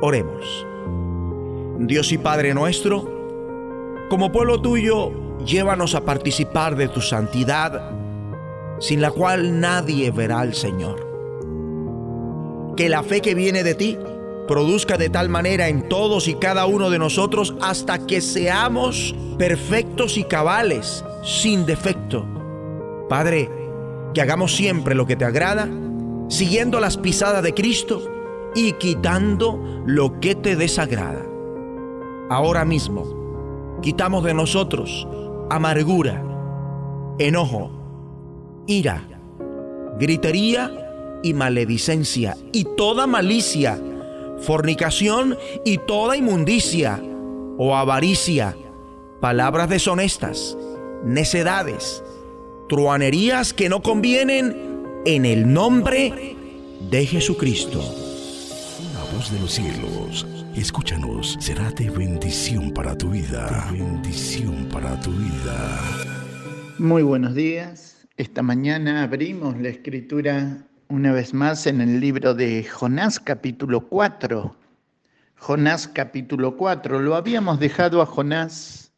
[0.00, 0.66] Oremos.
[1.80, 5.12] Dios y Padre nuestro, como pueblo tuyo,
[5.44, 7.92] llévanos a participar de tu santidad,
[8.80, 11.06] sin la cual nadie verá al Señor.
[12.78, 13.98] Que la fe que viene de ti
[14.52, 20.18] produzca de tal manera en todos y cada uno de nosotros hasta que seamos perfectos
[20.18, 22.26] y cabales, sin defecto.
[23.08, 23.50] Padre,
[24.12, 25.70] que hagamos siempre lo que te agrada,
[26.28, 28.02] siguiendo las pisadas de Cristo
[28.54, 31.24] y quitando lo que te desagrada.
[32.28, 35.08] Ahora mismo, quitamos de nosotros
[35.48, 36.22] amargura,
[37.18, 37.70] enojo,
[38.66, 39.02] ira,
[39.98, 43.80] gritería y maledicencia y toda malicia,
[44.42, 47.00] fornicación y toda inmundicia
[47.58, 48.56] o avaricia,
[49.20, 50.56] palabras deshonestas,
[51.04, 52.02] necedades,
[52.68, 56.36] truanerías que no convienen en el nombre
[56.90, 57.80] de Jesucristo.
[58.94, 63.68] La voz de los cielos, escúchanos, será de bendición para tu vida.
[63.70, 65.80] De bendición para tu vida.
[66.78, 68.06] Muy buenos días.
[68.16, 74.54] Esta mañana abrimos la escritura una vez más en el libro de Jonás capítulo 4.
[75.38, 77.00] Jonás capítulo 4.
[77.00, 78.92] Lo habíamos dejado a Jonás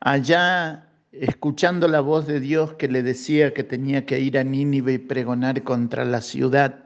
[0.00, 4.94] allá escuchando la voz de Dios que le decía que tenía que ir a Nínive
[4.94, 6.82] y pregonar contra la ciudad.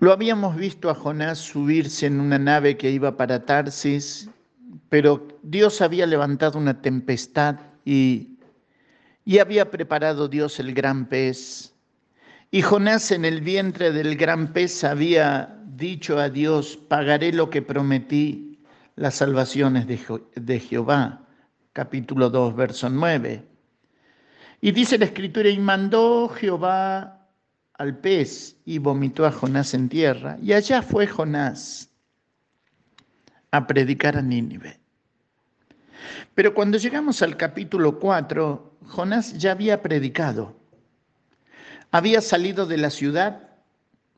[0.00, 4.28] Lo habíamos visto a Jonás subirse en una nave que iba para Tarsis,
[4.88, 8.40] pero Dios había levantado una tempestad y,
[9.24, 11.70] y había preparado Dios el gran pez.
[12.50, 17.62] Y Jonás en el vientre del gran pez había dicho a Dios, pagaré lo que
[17.62, 18.58] prometí,
[18.96, 21.26] las salvaciones de, Je- de Jehová.
[21.72, 23.44] Capítulo 2, verso 9.
[24.60, 27.28] Y dice la escritura, y mandó Jehová
[27.74, 30.36] al pez y vomitó a Jonás en tierra.
[30.42, 31.88] Y allá fue Jonás
[33.52, 34.78] a predicar a Nínive.
[36.34, 40.59] Pero cuando llegamos al capítulo 4, Jonás ya había predicado.
[41.92, 43.48] Había salido de la ciudad,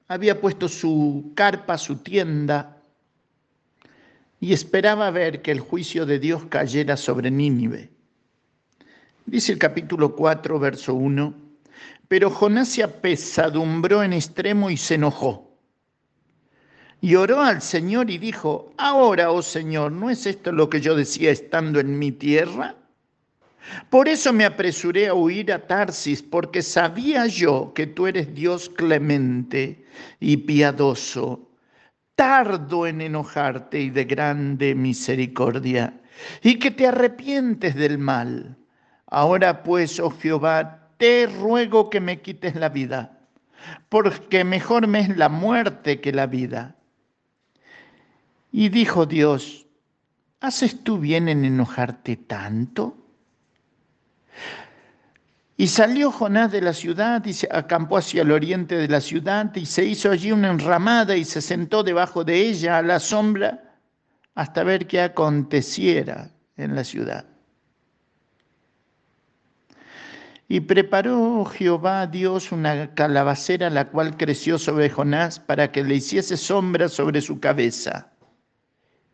[0.08, 2.76] había puesto su carpa, su tienda,
[4.40, 7.90] y esperaba ver que el juicio de Dios cayera sobre Nínive.
[9.24, 11.34] Dice el capítulo 4, verso 1,
[12.08, 15.56] pero Jonás se apesadumbró en extremo y se enojó.
[17.00, 20.94] Y oró al Señor y dijo, ahora, oh Señor, ¿no es esto lo que yo
[20.94, 22.76] decía estando en mi tierra?
[23.90, 28.68] Por eso me apresuré a huir a Tarsis, porque sabía yo que tú eres Dios
[28.68, 29.84] clemente
[30.20, 31.51] y piadoso,
[32.14, 36.01] tardo en enojarte y de grande misericordia,
[36.43, 38.56] y que te arrepientes del mal.
[39.06, 43.18] Ahora pues, oh Jehová, te ruego que me quites la vida,
[43.89, 46.76] porque mejor me es la muerte que la vida.
[48.51, 49.66] Y dijo Dios,
[50.40, 53.01] ¿haces tú bien en enojarte tanto?
[55.56, 59.54] Y salió Jonás de la ciudad y se acampó hacia el oriente de la ciudad
[59.54, 63.78] y se hizo allí una enramada y se sentó debajo de ella a la sombra
[64.34, 67.26] hasta ver qué aconteciera en la ciudad.
[70.48, 76.36] Y preparó Jehová Dios una calabacera la cual creció sobre Jonás para que le hiciese
[76.36, 78.12] sombra sobre su cabeza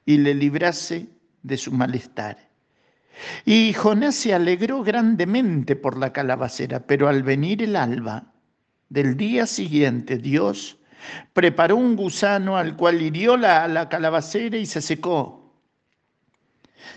[0.04, 1.08] y le librase
[1.42, 2.47] de su malestar.
[3.44, 8.32] Y Jonás se alegró grandemente por la calabacera, pero al venir el alba
[8.88, 10.78] del día siguiente, Dios
[11.32, 15.52] preparó un gusano al cual hirió la, la calabacera y se secó.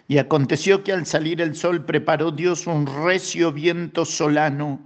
[0.07, 4.79] Y aconteció que al salir el sol preparó Dios un recio viento solano,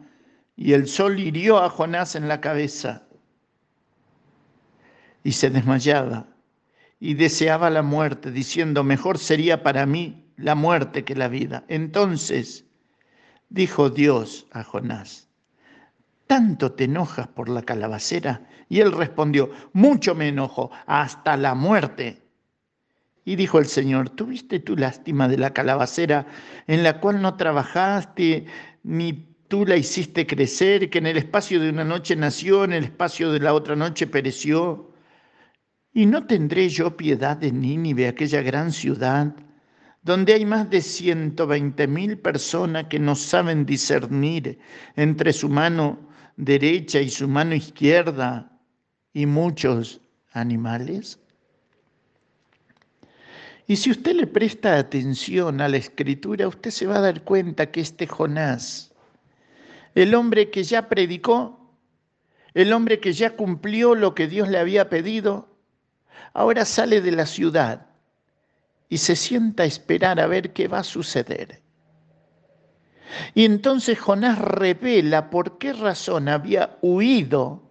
[0.58, 3.04] y el sol hirió a Jonás en la cabeza,
[5.24, 6.28] y se desmayaba,
[7.00, 11.64] y deseaba la muerte, diciendo, mejor sería para mí la muerte que la vida.
[11.68, 12.66] Entonces
[13.50, 15.30] dijo Dios a Jonás,
[16.28, 18.48] ¿tanto te enojas por la calabacera?
[18.68, 22.24] Y él respondió, mucho me enojo, hasta la muerte.
[23.24, 26.28] Y dijo el Señor, ¿tuviste tu lástima de la calabacera
[26.68, 28.46] en la cual no trabajaste,
[28.84, 29.14] ni
[29.48, 33.32] tú la hiciste crecer, que en el espacio de una noche nació, en el espacio
[33.32, 34.92] de la otra noche pereció?
[35.94, 39.34] ¿Y no tendré yo piedad de Nínive, aquella gran ciudad,
[40.06, 44.60] donde hay más de 120 mil personas que no saben discernir
[44.96, 45.98] entre su mano
[46.38, 48.52] derecha y su mano izquierda
[49.14, 50.00] y muchos
[50.32, 51.20] animales?
[53.66, 57.72] Y si usted le presta atención a la escritura, usted se va a dar cuenta
[57.72, 58.94] que este Jonás,
[59.96, 61.74] el hombre que ya predicó,
[62.54, 65.50] el hombre que ya cumplió lo que Dios le había pedido,
[66.36, 67.95] ahora sale de la ciudad
[68.96, 71.62] y se sienta a esperar a ver qué va a suceder.
[73.34, 77.62] Y entonces Jonás revela por qué razón había huido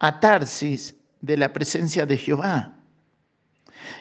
[0.00, 2.74] a Tarsis de la presencia de Jehová.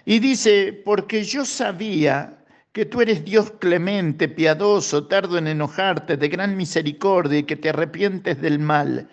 [0.05, 6.29] Y dice, porque yo sabía que tú eres Dios clemente, piadoso, tardo en enojarte, de
[6.29, 9.07] gran misericordia y que te arrepientes del mal.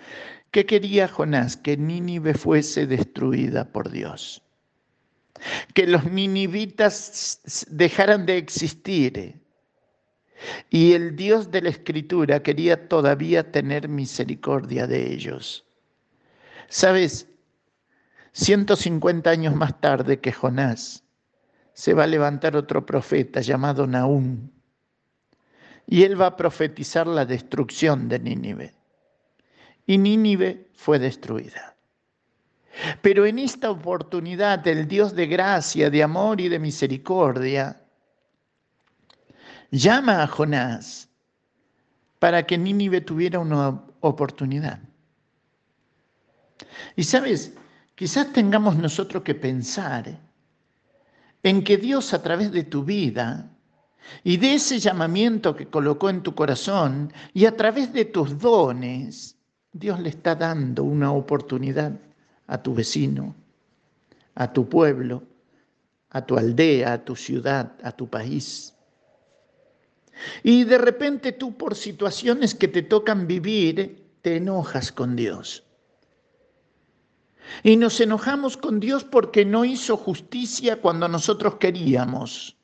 [0.50, 1.54] ¿Qué quería Jonás?
[1.58, 4.42] Que Nínive fuese destruida por Dios.
[5.74, 9.40] Que los ninivitas dejaran de existir.
[10.70, 15.64] Y el Dios de la Escritura quería todavía tener misericordia de ellos.
[16.68, 17.28] ¿Sabes?
[18.32, 21.04] 150 años más tarde que Jonás,
[21.74, 24.48] se va a levantar otro profeta llamado Nahum,
[25.86, 28.74] y él va a profetizar la destrucción de Nínive.
[29.86, 31.71] Y Nínive fue destruida.
[33.00, 37.82] Pero en esta oportunidad el Dios de gracia, de amor y de misericordia
[39.70, 41.08] llama a Jonás
[42.18, 44.80] para que Nínive tuviera una oportunidad.
[46.96, 47.52] Y sabes,
[47.94, 50.18] Quizás tengamos nosotros que pensar
[51.42, 53.48] en que Dios a través de tu vida
[54.24, 59.36] y de ese llamamiento que colocó en tu corazón y a través de tus dones,
[59.72, 61.92] Dios le está dando una oportunidad
[62.46, 63.34] a tu vecino,
[64.34, 65.22] a tu pueblo,
[66.10, 68.74] a tu aldea, a tu ciudad, a tu país.
[70.42, 75.64] Y de repente tú por situaciones que te tocan vivir, te enojas con Dios.
[77.62, 82.56] Y nos enojamos con Dios porque no hizo justicia cuando nosotros queríamos.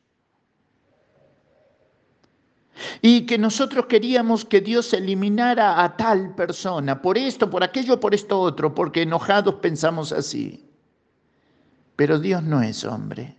[3.03, 8.15] Y que nosotros queríamos que Dios eliminara a tal persona, por esto, por aquello, por
[8.15, 10.65] esto otro, porque enojados pensamos así.
[11.97, 13.37] Pero Dios no es hombre.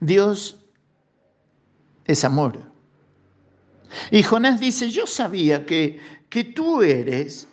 [0.00, 0.58] Dios
[2.06, 2.58] es amor.
[4.10, 7.46] Y Jonás dice, yo sabía que, que tú eres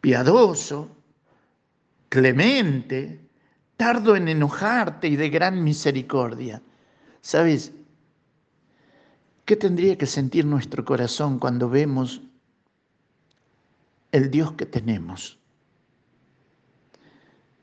[0.00, 0.88] piadoso,
[2.08, 3.20] clemente,
[3.76, 6.62] tardo en enojarte y de gran misericordia.
[7.20, 7.72] ¿Sabes?
[9.44, 12.22] ¿Qué tendría que sentir nuestro corazón cuando vemos
[14.12, 15.38] el Dios que tenemos?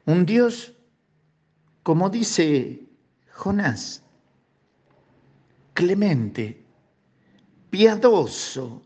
[0.06, 0.74] Un Dios,
[1.84, 2.84] como dice
[3.32, 4.04] Jonás,
[5.74, 6.66] clemente,
[7.70, 8.82] piadoso,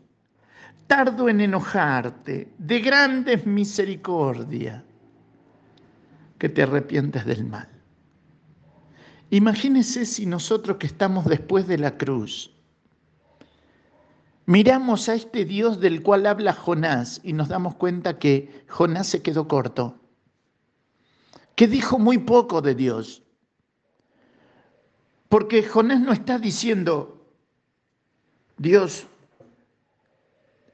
[0.86, 4.84] tardo en enojarte, de grandes misericordia,
[6.38, 7.68] que te arrepientes del mal.
[9.30, 12.53] Imagínese si nosotros que estamos después de la cruz,
[14.46, 19.22] miramos a este Dios del cual habla Jonás y nos damos cuenta que Jonás se
[19.22, 19.98] quedó corto,
[21.54, 23.22] que dijo muy poco de Dios.
[25.28, 27.26] Porque Jonás no está diciendo,
[28.56, 29.06] Dios,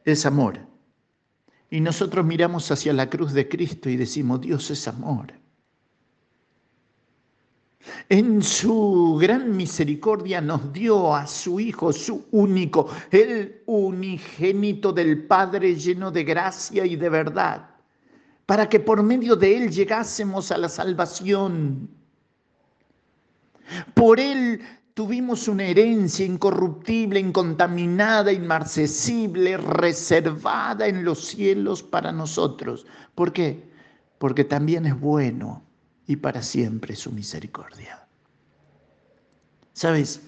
[0.04, 0.60] es amor.
[1.70, 5.39] Y nosotros miramos hacia la cruz de Cristo y decimos, Dios es amor.
[8.08, 15.74] En su gran misericordia nos dio a su Hijo, su único, el unigénito del Padre
[15.76, 17.70] lleno de gracia y de verdad,
[18.44, 21.88] para que por medio de él llegásemos a la salvación.
[23.94, 24.60] Por él
[24.92, 32.84] tuvimos una herencia incorruptible, incontaminada, inmarcesible, reservada en los cielos para nosotros.
[33.14, 33.70] ¿Por qué?
[34.18, 35.62] Porque también es bueno
[36.10, 38.04] y para siempre su misericordia.
[39.72, 40.20] ¿Sabes?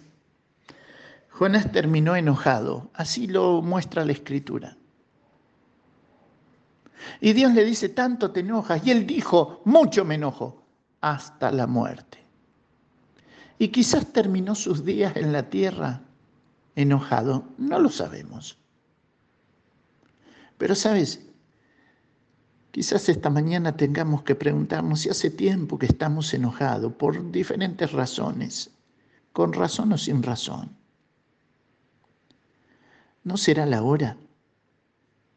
[1.29, 4.77] Jonás terminó enojado, así lo muestra la escritura.
[7.21, 8.87] Y Dios le dice, tanto te enojas.
[8.87, 10.65] Y él dijo, mucho me enojo,
[11.01, 12.25] hasta la muerte.
[13.59, 16.03] Y quizás terminó sus días en la tierra
[16.77, 18.57] enojado, no lo sabemos.
[20.59, 21.27] Pero sabes,
[22.73, 28.71] Quizás esta mañana tengamos que preguntarnos si hace tiempo que estamos enojados por diferentes razones,
[29.33, 30.71] con razón o sin razón.
[33.25, 34.17] ¿No será la hora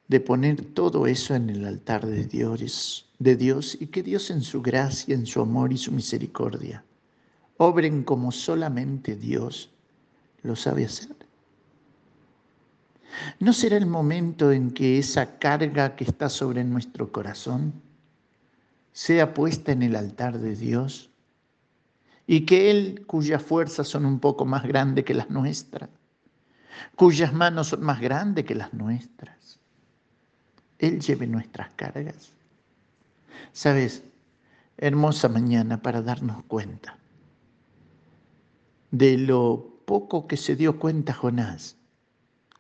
[0.07, 4.41] de poner todo eso en el altar de Dios, de Dios y que Dios en
[4.41, 6.83] su gracia, en su amor y su misericordia
[7.57, 9.69] obren como solamente Dios
[10.41, 11.24] lo sabe hacer?
[13.39, 17.73] ¿No será el momento en que esa carga que está sobre nuestro corazón
[18.91, 21.09] sea puesta en el altar de Dios
[22.27, 25.89] y que Él, cuyas fuerzas son un poco más grandes que las nuestras,
[26.95, 29.59] cuyas manos son más grandes que las nuestras,
[30.79, 32.31] Él lleve nuestras cargas?
[33.51, 34.03] Sabes,
[34.77, 36.97] hermosa mañana para darnos cuenta
[38.91, 41.77] de lo poco que se dio cuenta Jonás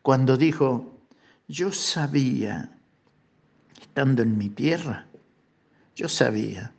[0.05, 0.99] cuando dijo,
[1.47, 2.69] yo sabía,
[3.81, 5.07] estando en mi tierra,
[5.95, 6.71] yo sabía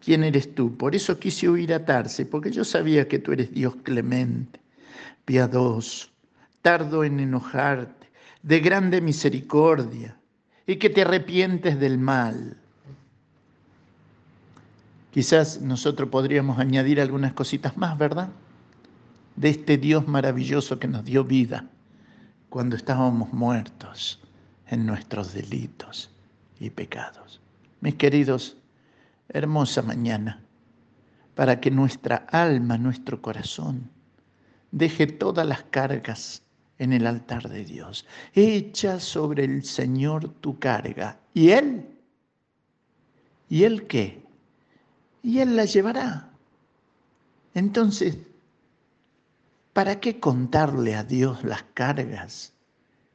[0.00, 0.74] quién eres tú.
[0.74, 4.58] Por eso quise huir a Tarse, porque yo sabía que tú eres Dios clemente,
[5.26, 6.08] piadoso,
[6.62, 8.08] tardo en enojarte,
[8.42, 10.16] de grande misericordia,
[10.66, 12.56] y que te arrepientes del mal.
[15.10, 18.30] Quizás nosotros podríamos añadir algunas cositas más, ¿verdad?
[19.36, 21.68] De este Dios maravilloso que nos dio vida
[22.48, 24.20] cuando estábamos muertos
[24.68, 26.10] en nuestros delitos
[26.58, 27.40] y pecados.
[27.80, 28.56] Mis queridos,
[29.28, 30.42] hermosa mañana,
[31.34, 33.90] para que nuestra alma, nuestro corazón,
[34.70, 36.42] deje todas las cargas
[36.78, 38.06] en el altar de Dios.
[38.34, 41.18] Echa sobre el Señor tu carga.
[41.34, 41.86] ¿Y Él?
[43.48, 44.22] ¿Y Él qué?
[45.22, 46.30] Y Él la llevará.
[47.54, 48.18] Entonces,
[49.76, 52.54] ¿Para qué contarle a Dios las cargas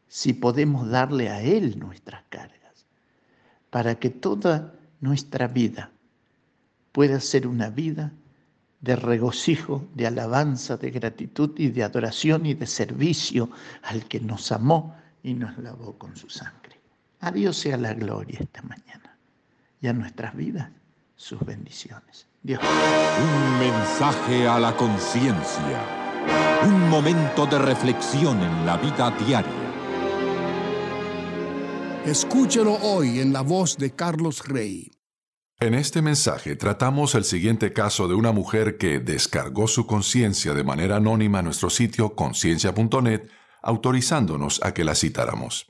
[0.08, 2.86] si podemos darle a Él nuestras cargas?
[3.72, 5.90] Para que toda nuestra vida
[6.92, 8.12] pueda ser una vida
[8.80, 13.50] de regocijo, de alabanza, de gratitud y de adoración y de servicio
[13.82, 16.80] al que nos amó y nos lavó con su sangre.
[17.22, 19.18] A Dios sea la gloria esta mañana
[19.82, 20.70] y a nuestras vidas
[21.16, 22.28] sus bendiciones.
[22.44, 22.62] Dios.
[22.62, 26.01] Un mensaje a la conciencia.
[26.64, 29.52] Un momento de reflexión en la vida diaria.
[32.06, 34.92] Escúchelo hoy en la voz de Carlos Rey.
[35.60, 40.64] En este mensaje tratamos el siguiente caso de una mujer que descargó su conciencia de
[40.64, 43.24] manera anónima a nuestro sitio conciencia.net,
[43.64, 45.66] autorizándonos a que la citáramos.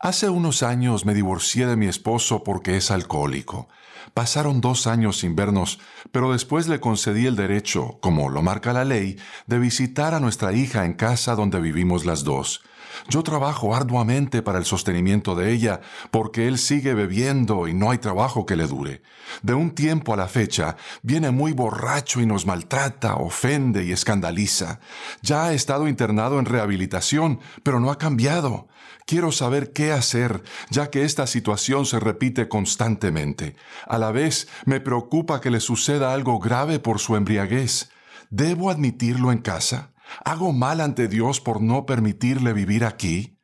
[0.00, 3.68] Hace unos años me divorcié de mi esposo porque es alcohólico.
[4.14, 5.78] Pasaron dos años sin vernos,
[6.12, 10.52] pero después le concedí el derecho, como lo marca la ley, de visitar a nuestra
[10.52, 12.62] hija en casa donde vivimos las dos.
[13.08, 15.80] Yo trabajo arduamente para el sostenimiento de ella,
[16.10, 19.02] porque él sigue bebiendo y no hay trabajo que le dure.
[19.42, 24.80] De un tiempo a la fecha, viene muy borracho y nos maltrata, ofende y escandaliza.
[25.22, 28.68] Ya ha estado internado en rehabilitación, pero no ha cambiado.
[29.06, 33.54] Quiero saber qué hacer, ya que esta situación se repite constantemente.
[33.86, 37.88] A la vez, me preocupa que le suceda algo grave por su embriaguez.
[38.30, 39.94] ¿Debo admitirlo en casa?
[40.24, 43.38] ¿Hago mal ante Dios por no permitirle vivir aquí?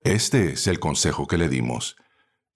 [0.00, 1.96] Este es el consejo que le dimos.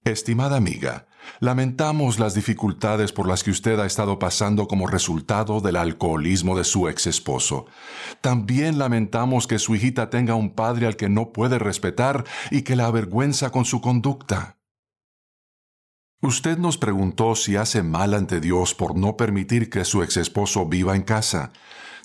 [0.03, 1.09] Estimada amiga,
[1.41, 6.65] lamentamos las dificultades por las que usted ha estado pasando como resultado del alcoholismo de
[6.65, 7.67] su ex esposo.
[8.21, 12.77] También lamentamos que su hijita tenga un padre al que no puede respetar y que
[12.77, 14.59] la avergüenza con su conducta.
[16.21, 20.67] Usted nos preguntó si hace mal ante Dios por no permitir que su ex esposo
[20.67, 21.53] viva en casa.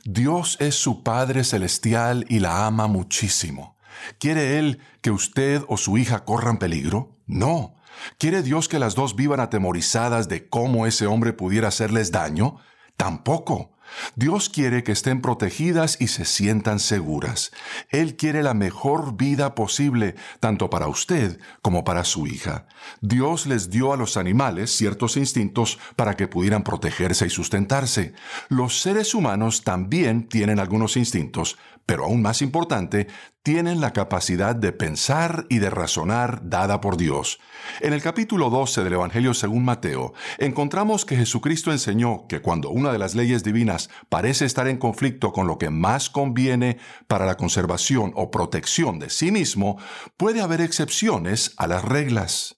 [0.05, 3.77] Dios es su Padre Celestial y la ama muchísimo.
[4.19, 7.19] ¿Quiere Él que usted o su hija corran peligro?
[7.27, 7.76] No.
[8.17, 12.57] ¿Quiere Dios que las dos vivan atemorizadas de cómo ese hombre pudiera hacerles daño?
[12.95, 13.77] Tampoco.
[14.15, 17.51] Dios quiere que estén protegidas y se sientan seguras.
[17.89, 22.67] Él quiere la mejor vida posible, tanto para usted como para su hija.
[23.01, 28.13] Dios les dio a los animales ciertos instintos para que pudieran protegerse y sustentarse.
[28.49, 31.57] Los seres humanos también tienen algunos instintos,
[31.87, 33.07] pero aún más importante,
[33.43, 37.39] tienen la capacidad de pensar y de razonar dada por Dios.
[37.79, 42.91] En el capítulo 12 del Evangelio según Mateo, encontramos que Jesucristo enseñó que cuando una
[42.91, 46.77] de las leyes divinas parece estar en conflicto con lo que más conviene
[47.07, 49.79] para la conservación o protección de sí mismo,
[50.17, 52.57] puede haber excepciones a las reglas.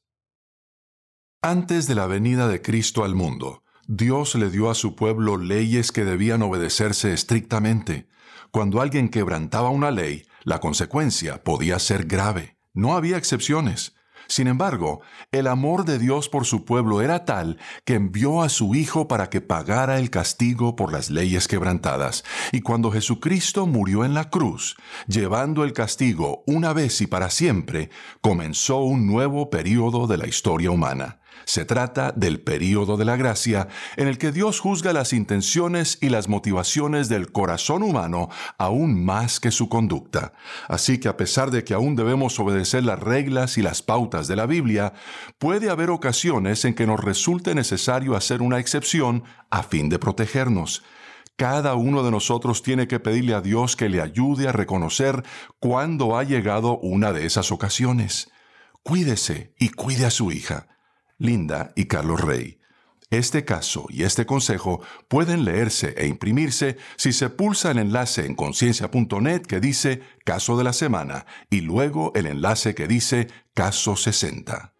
[1.43, 5.91] Antes de la venida de Cristo al mundo, Dios le dio a su pueblo leyes
[5.91, 8.09] que debían obedecerse estrictamente.
[8.51, 12.57] Cuando alguien quebrantaba una ley, la consecuencia podía ser grave.
[12.73, 13.95] No había excepciones.
[14.27, 15.01] Sin embargo,
[15.31, 19.29] el amor de Dios por su pueblo era tal que envió a su Hijo para
[19.29, 22.23] que pagara el castigo por las leyes quebrantadas.
[22.51, 24.77] Y cuando Jesucristo murió en la cruz,
[25.07, 27.89] llevando el castigo una vez y para siempre,
[28.21, 31.18] comenzó un nuevo período de la historia humana.
[31.49, 36.09] Se trata del período de la gracia en el que Dios juzga las intenciones y
[36.09, 40.33] las motivaciones del corazón humano aún más que su conducta.
[40.67, 44.35] Así que a pesar de que aún debemos obedecer las reglas y las pautas de
[44.35, 44.93] la Biblia,
[45.39, 50.83] puede haber ocasiones en que nos resulte necesario hacer una excepción a fin de protegernos.
[51.35, 55.23] Cada uno de nosotros tiene que pedirle a Dios que le ayude a reconocer
[55.59, 58.29] cuándo ha llegado una de esas ocasiones.
[58.83, 60.67] Cuídese y cuide a su hija.
[61.19, 62.59] Linda y Carlos Rey.
[63.11, 68.35] Este caso y este consejo pueden leerse e imprimirse si se pulsa el enlace en
[68.35, 74.73] conciencia.net que dice Caso de la Semana y luego el enlace que dice Caso 60.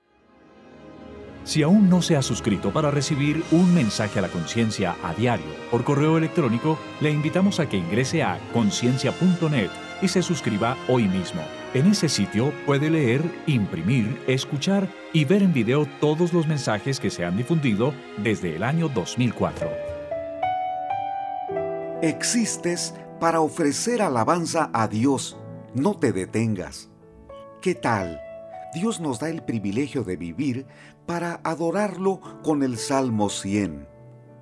[1.43, 5.47] Si aún no se ha suscrito para recibir un mensaje a la conciencia a diario
[5.71, 11.41] por correo electrónico, le invitamos a que ingrese a conciencia.net y se suscriba hoy mismo.
[11.73, 17.09] En ese sitio puede leer, imprimir, escuchar y ver en video todos los mensajes que
[17.09, 19.69] se han difundido desde el año 2004.
[22.01, 25.37] Existes para ofrecer alabanza a Dios.
[25.75, 26.89] No te detengas.
[27.61, 28.21] ¿Qué tal?
[28.73, 30.65] Dios nos da el privilegio de vivir
[31.05, 33.87] para adorarlo con el Salmo 100.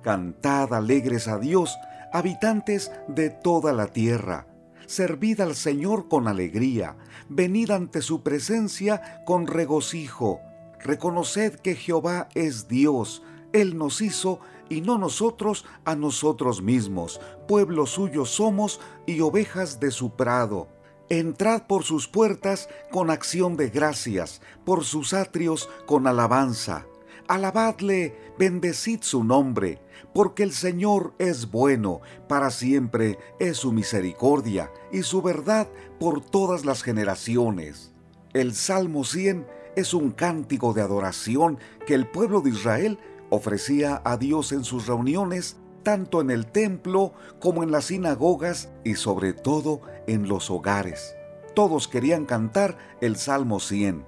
[0.02, 1.76] Cantad alegres a Dios,
[2.12, 4.47] habitantes de toda la tierra
[4.88, 6.96] servid al Señor con alegría,
[7.28, 10.40] venid ante su presencia con regocijo.
[10.80, 14.40] Reconoced que Jehová es Dios, Él nos hizo
[14.70, 20.68] y no nosotros a nosotros mismos, pueblo suyo somos y ovejas de su prado.
[21.10, 26.86] Entrad por sus puertas con acción de gracias, por sus atrios con alabanza.
[27.28, 35.02] Alabadle, bendecid su nombre, porque el Señor es bueno, para siempre es su misericordia y
[35.02, 35.68] su verdad
[35.98, 37.92] por todas las generaciones.
[38.32, 39.46] El Salmo 100
[39.76, 42.98] es un cántico de adoración que el pueblo de Israel
[43.30, 48.96] ofrecía a Dios en sus reuniones, tanto en el templo como en las sinagogas y
[48.96, 51.14] sobre todo en los hogares.
[51.54, 54.04] Todos querían cantar el Salmo 100.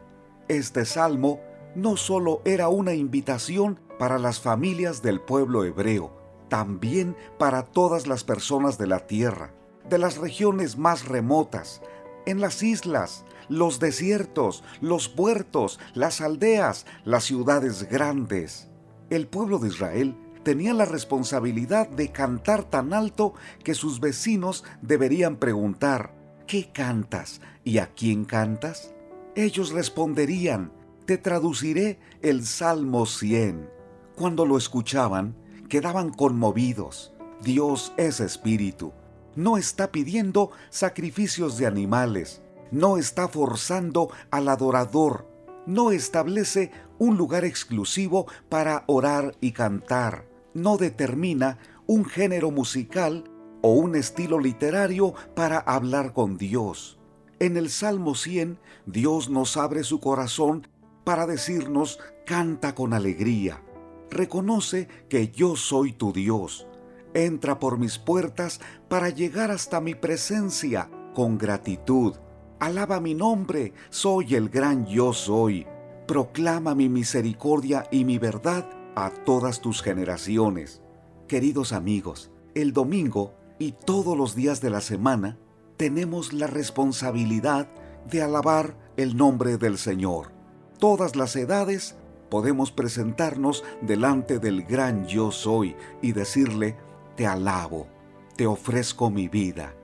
[0.48, 1.40] Este salmo
[1.74, 6.10] no solo era una invitación para las familias del pueblo hebreo,
[6.48, 9.52] también para todas las personas de la tierra,
[9.90, 11.82] de las regiones más remotas,
[12.24, 18.70] en las islas, los desiertos, los puertos, las aldeas, las ciudades grandes.
[19.10, 25.36] El pueblo de Israel tenía la responsabilidad de cantar tan alto que sus vecinos deberían
[25.36, 26.14] preguntar,
[26.46, 28.94] ¿qué cantas y a quién cantas?
[29.36, 30.72] Ellos responderían,
[31.04, 33.79] te traduciré el Salmo 100.
[34.20, 35.34] Cuando lo escuchaban,
[35.70, 37.14] quedaban conmovidos.
[37.40, 38.92] Dios es espíritu.
[39.34, 42.42] No está pidiendo sacrificios de animales.
[42.70, 45.26] No está forzando al adorador.
[45.64, 50.26] No establece un lugar exclusivo para orar y cantar.
[50.52, 51.56] No determina
[51.86, 53.24] un género musical
[53.62, 56.98] o un estilo literario para hablar con Dios.
[57.38, 60.68] En el Salmo 100, Dios nos abre su corazón
[61.04, 63.62] para decirnos, canta con alegría,
[64.10, 66.66] reconoce que yo soy tu Dios,
[67.14, 72.14] entra por mis puertas para llegar hasta mi presencia con gratitud,
[72.58, 75.66] alaba mi nombre, soy el gran yo soy,
[76.06, 80.82] proclama mi misericordia y mi verdad a todas tus generaciones.
[81.28, 85.38] Queridos amigos, el domingo y todos los días de la semana
[85.76, 87.68] tenemos la responsabilidad
[88.10, 90.32] de alabar el nombre del Señor.
[90.78, 91.96] Todas las edades,
[92.30, 96.76] podemos presentarnos delante del gran yo soy y decirle,
[97.16, 97.86] te alabo,
[98.36, 99.74] te ofrezco mi vida.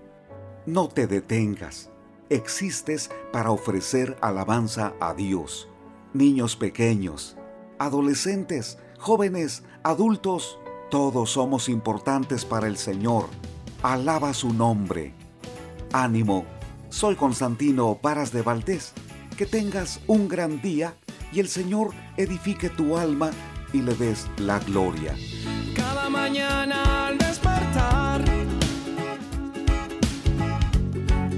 [0.65, 1.91] No te detengas,
[2.31, 5.69] existes para ofrecer alabanza a Dios.
[6.15, 7.37] Niños pequeños,
[7.79, 10.59] adolescentes, jóvenes, adultos,
[10.91, 13.27] todos somos importantes para el Señor.
[13.83, 15.13] Alaba su nombre.
[15.93, 16.45] Ánimo,
[16.89, 18.93] soy Constantino Varas de Valdés.
[19.37, 20.95] Que tengas un gran día
[21.31, 23.31] y el Señor edifique tu alma
[23.71, 25.15] y le des la gloria.
[25.75, 28.25] Cada mañana al despertar,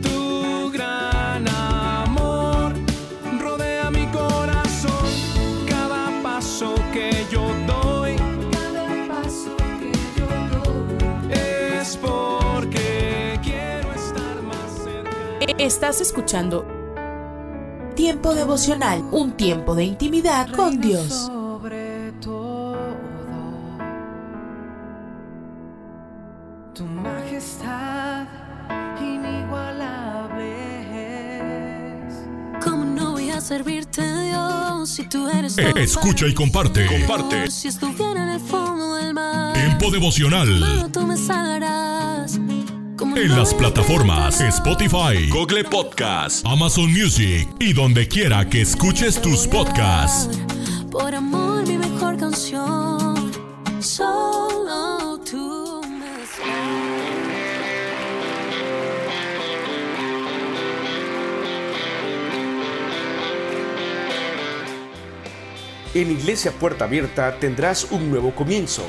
[0.00, 2.72] tu gran amor
[3.40, 5.10] rodea mi corazón.
[5.68, 8.14] Cada paso que yo doy,
[8.52, 10.28] cada paso que yo
[10.62, 15.56] doy, es porque quiero estar más cerca.
[15.58, 16.77] Estás escuchando
[17.98, 21.08] Tiempo devocional, un tiempo de intimidad con Dios.
[21.08, 22.76] Sobre todo,
[26.72, 28.24] tu majestad
[29.00, 30.46] inigualable
[32.06, 32.14] es.
[32.62, 36.86] ¿Cómo no voy a servirte, Dios, si tú eres todo Escucha y comparte.
[36.86, 37.50] Comparte.
[37.50, 40.88] Si estuviera en el fondo del mar, Tiempo devocional.
[40.92, 42.38] tú me salvarás.
[43.08, 49.46] ¿Cómo En las plataformas Spotify, Google Podcast, Amazon Music y donde quiera que escuches tus
[49.46, 50.38] podcasts.
[50.90, 53.32] Por amor, mi mejor canción.
[53.80, 56.06] Solo tú me
[65.98, 68.82] En Iglesia Puerta Abierta tendrás un nuevo comienzo.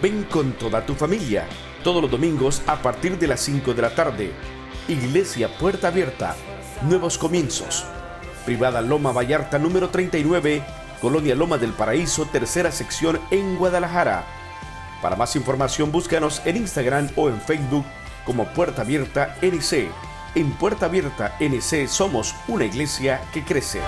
[0.00, 1.48] Ven con toda tu familia,
[1.82, 4.32] todos los domingos a partir de las 5 de la tarde.
[4.88, 6.34] Iglesia Puerta Abierta,
[6.82, 7.84] nuevos comienzos.
[8.44, 10.62] Privada Loma Vallarta número 39,
[11.00, 14.24] Colonia Loma del Paraíso, tercera sección en Guadalajara.
[15.00, 17.84] Para más información búscanos en Instagram o en Facebook
[18.24, 19.88] como Puerta Abierta NC.
[20.34, 23.80] En Puerta Abierta NC somos una iglesia que crece.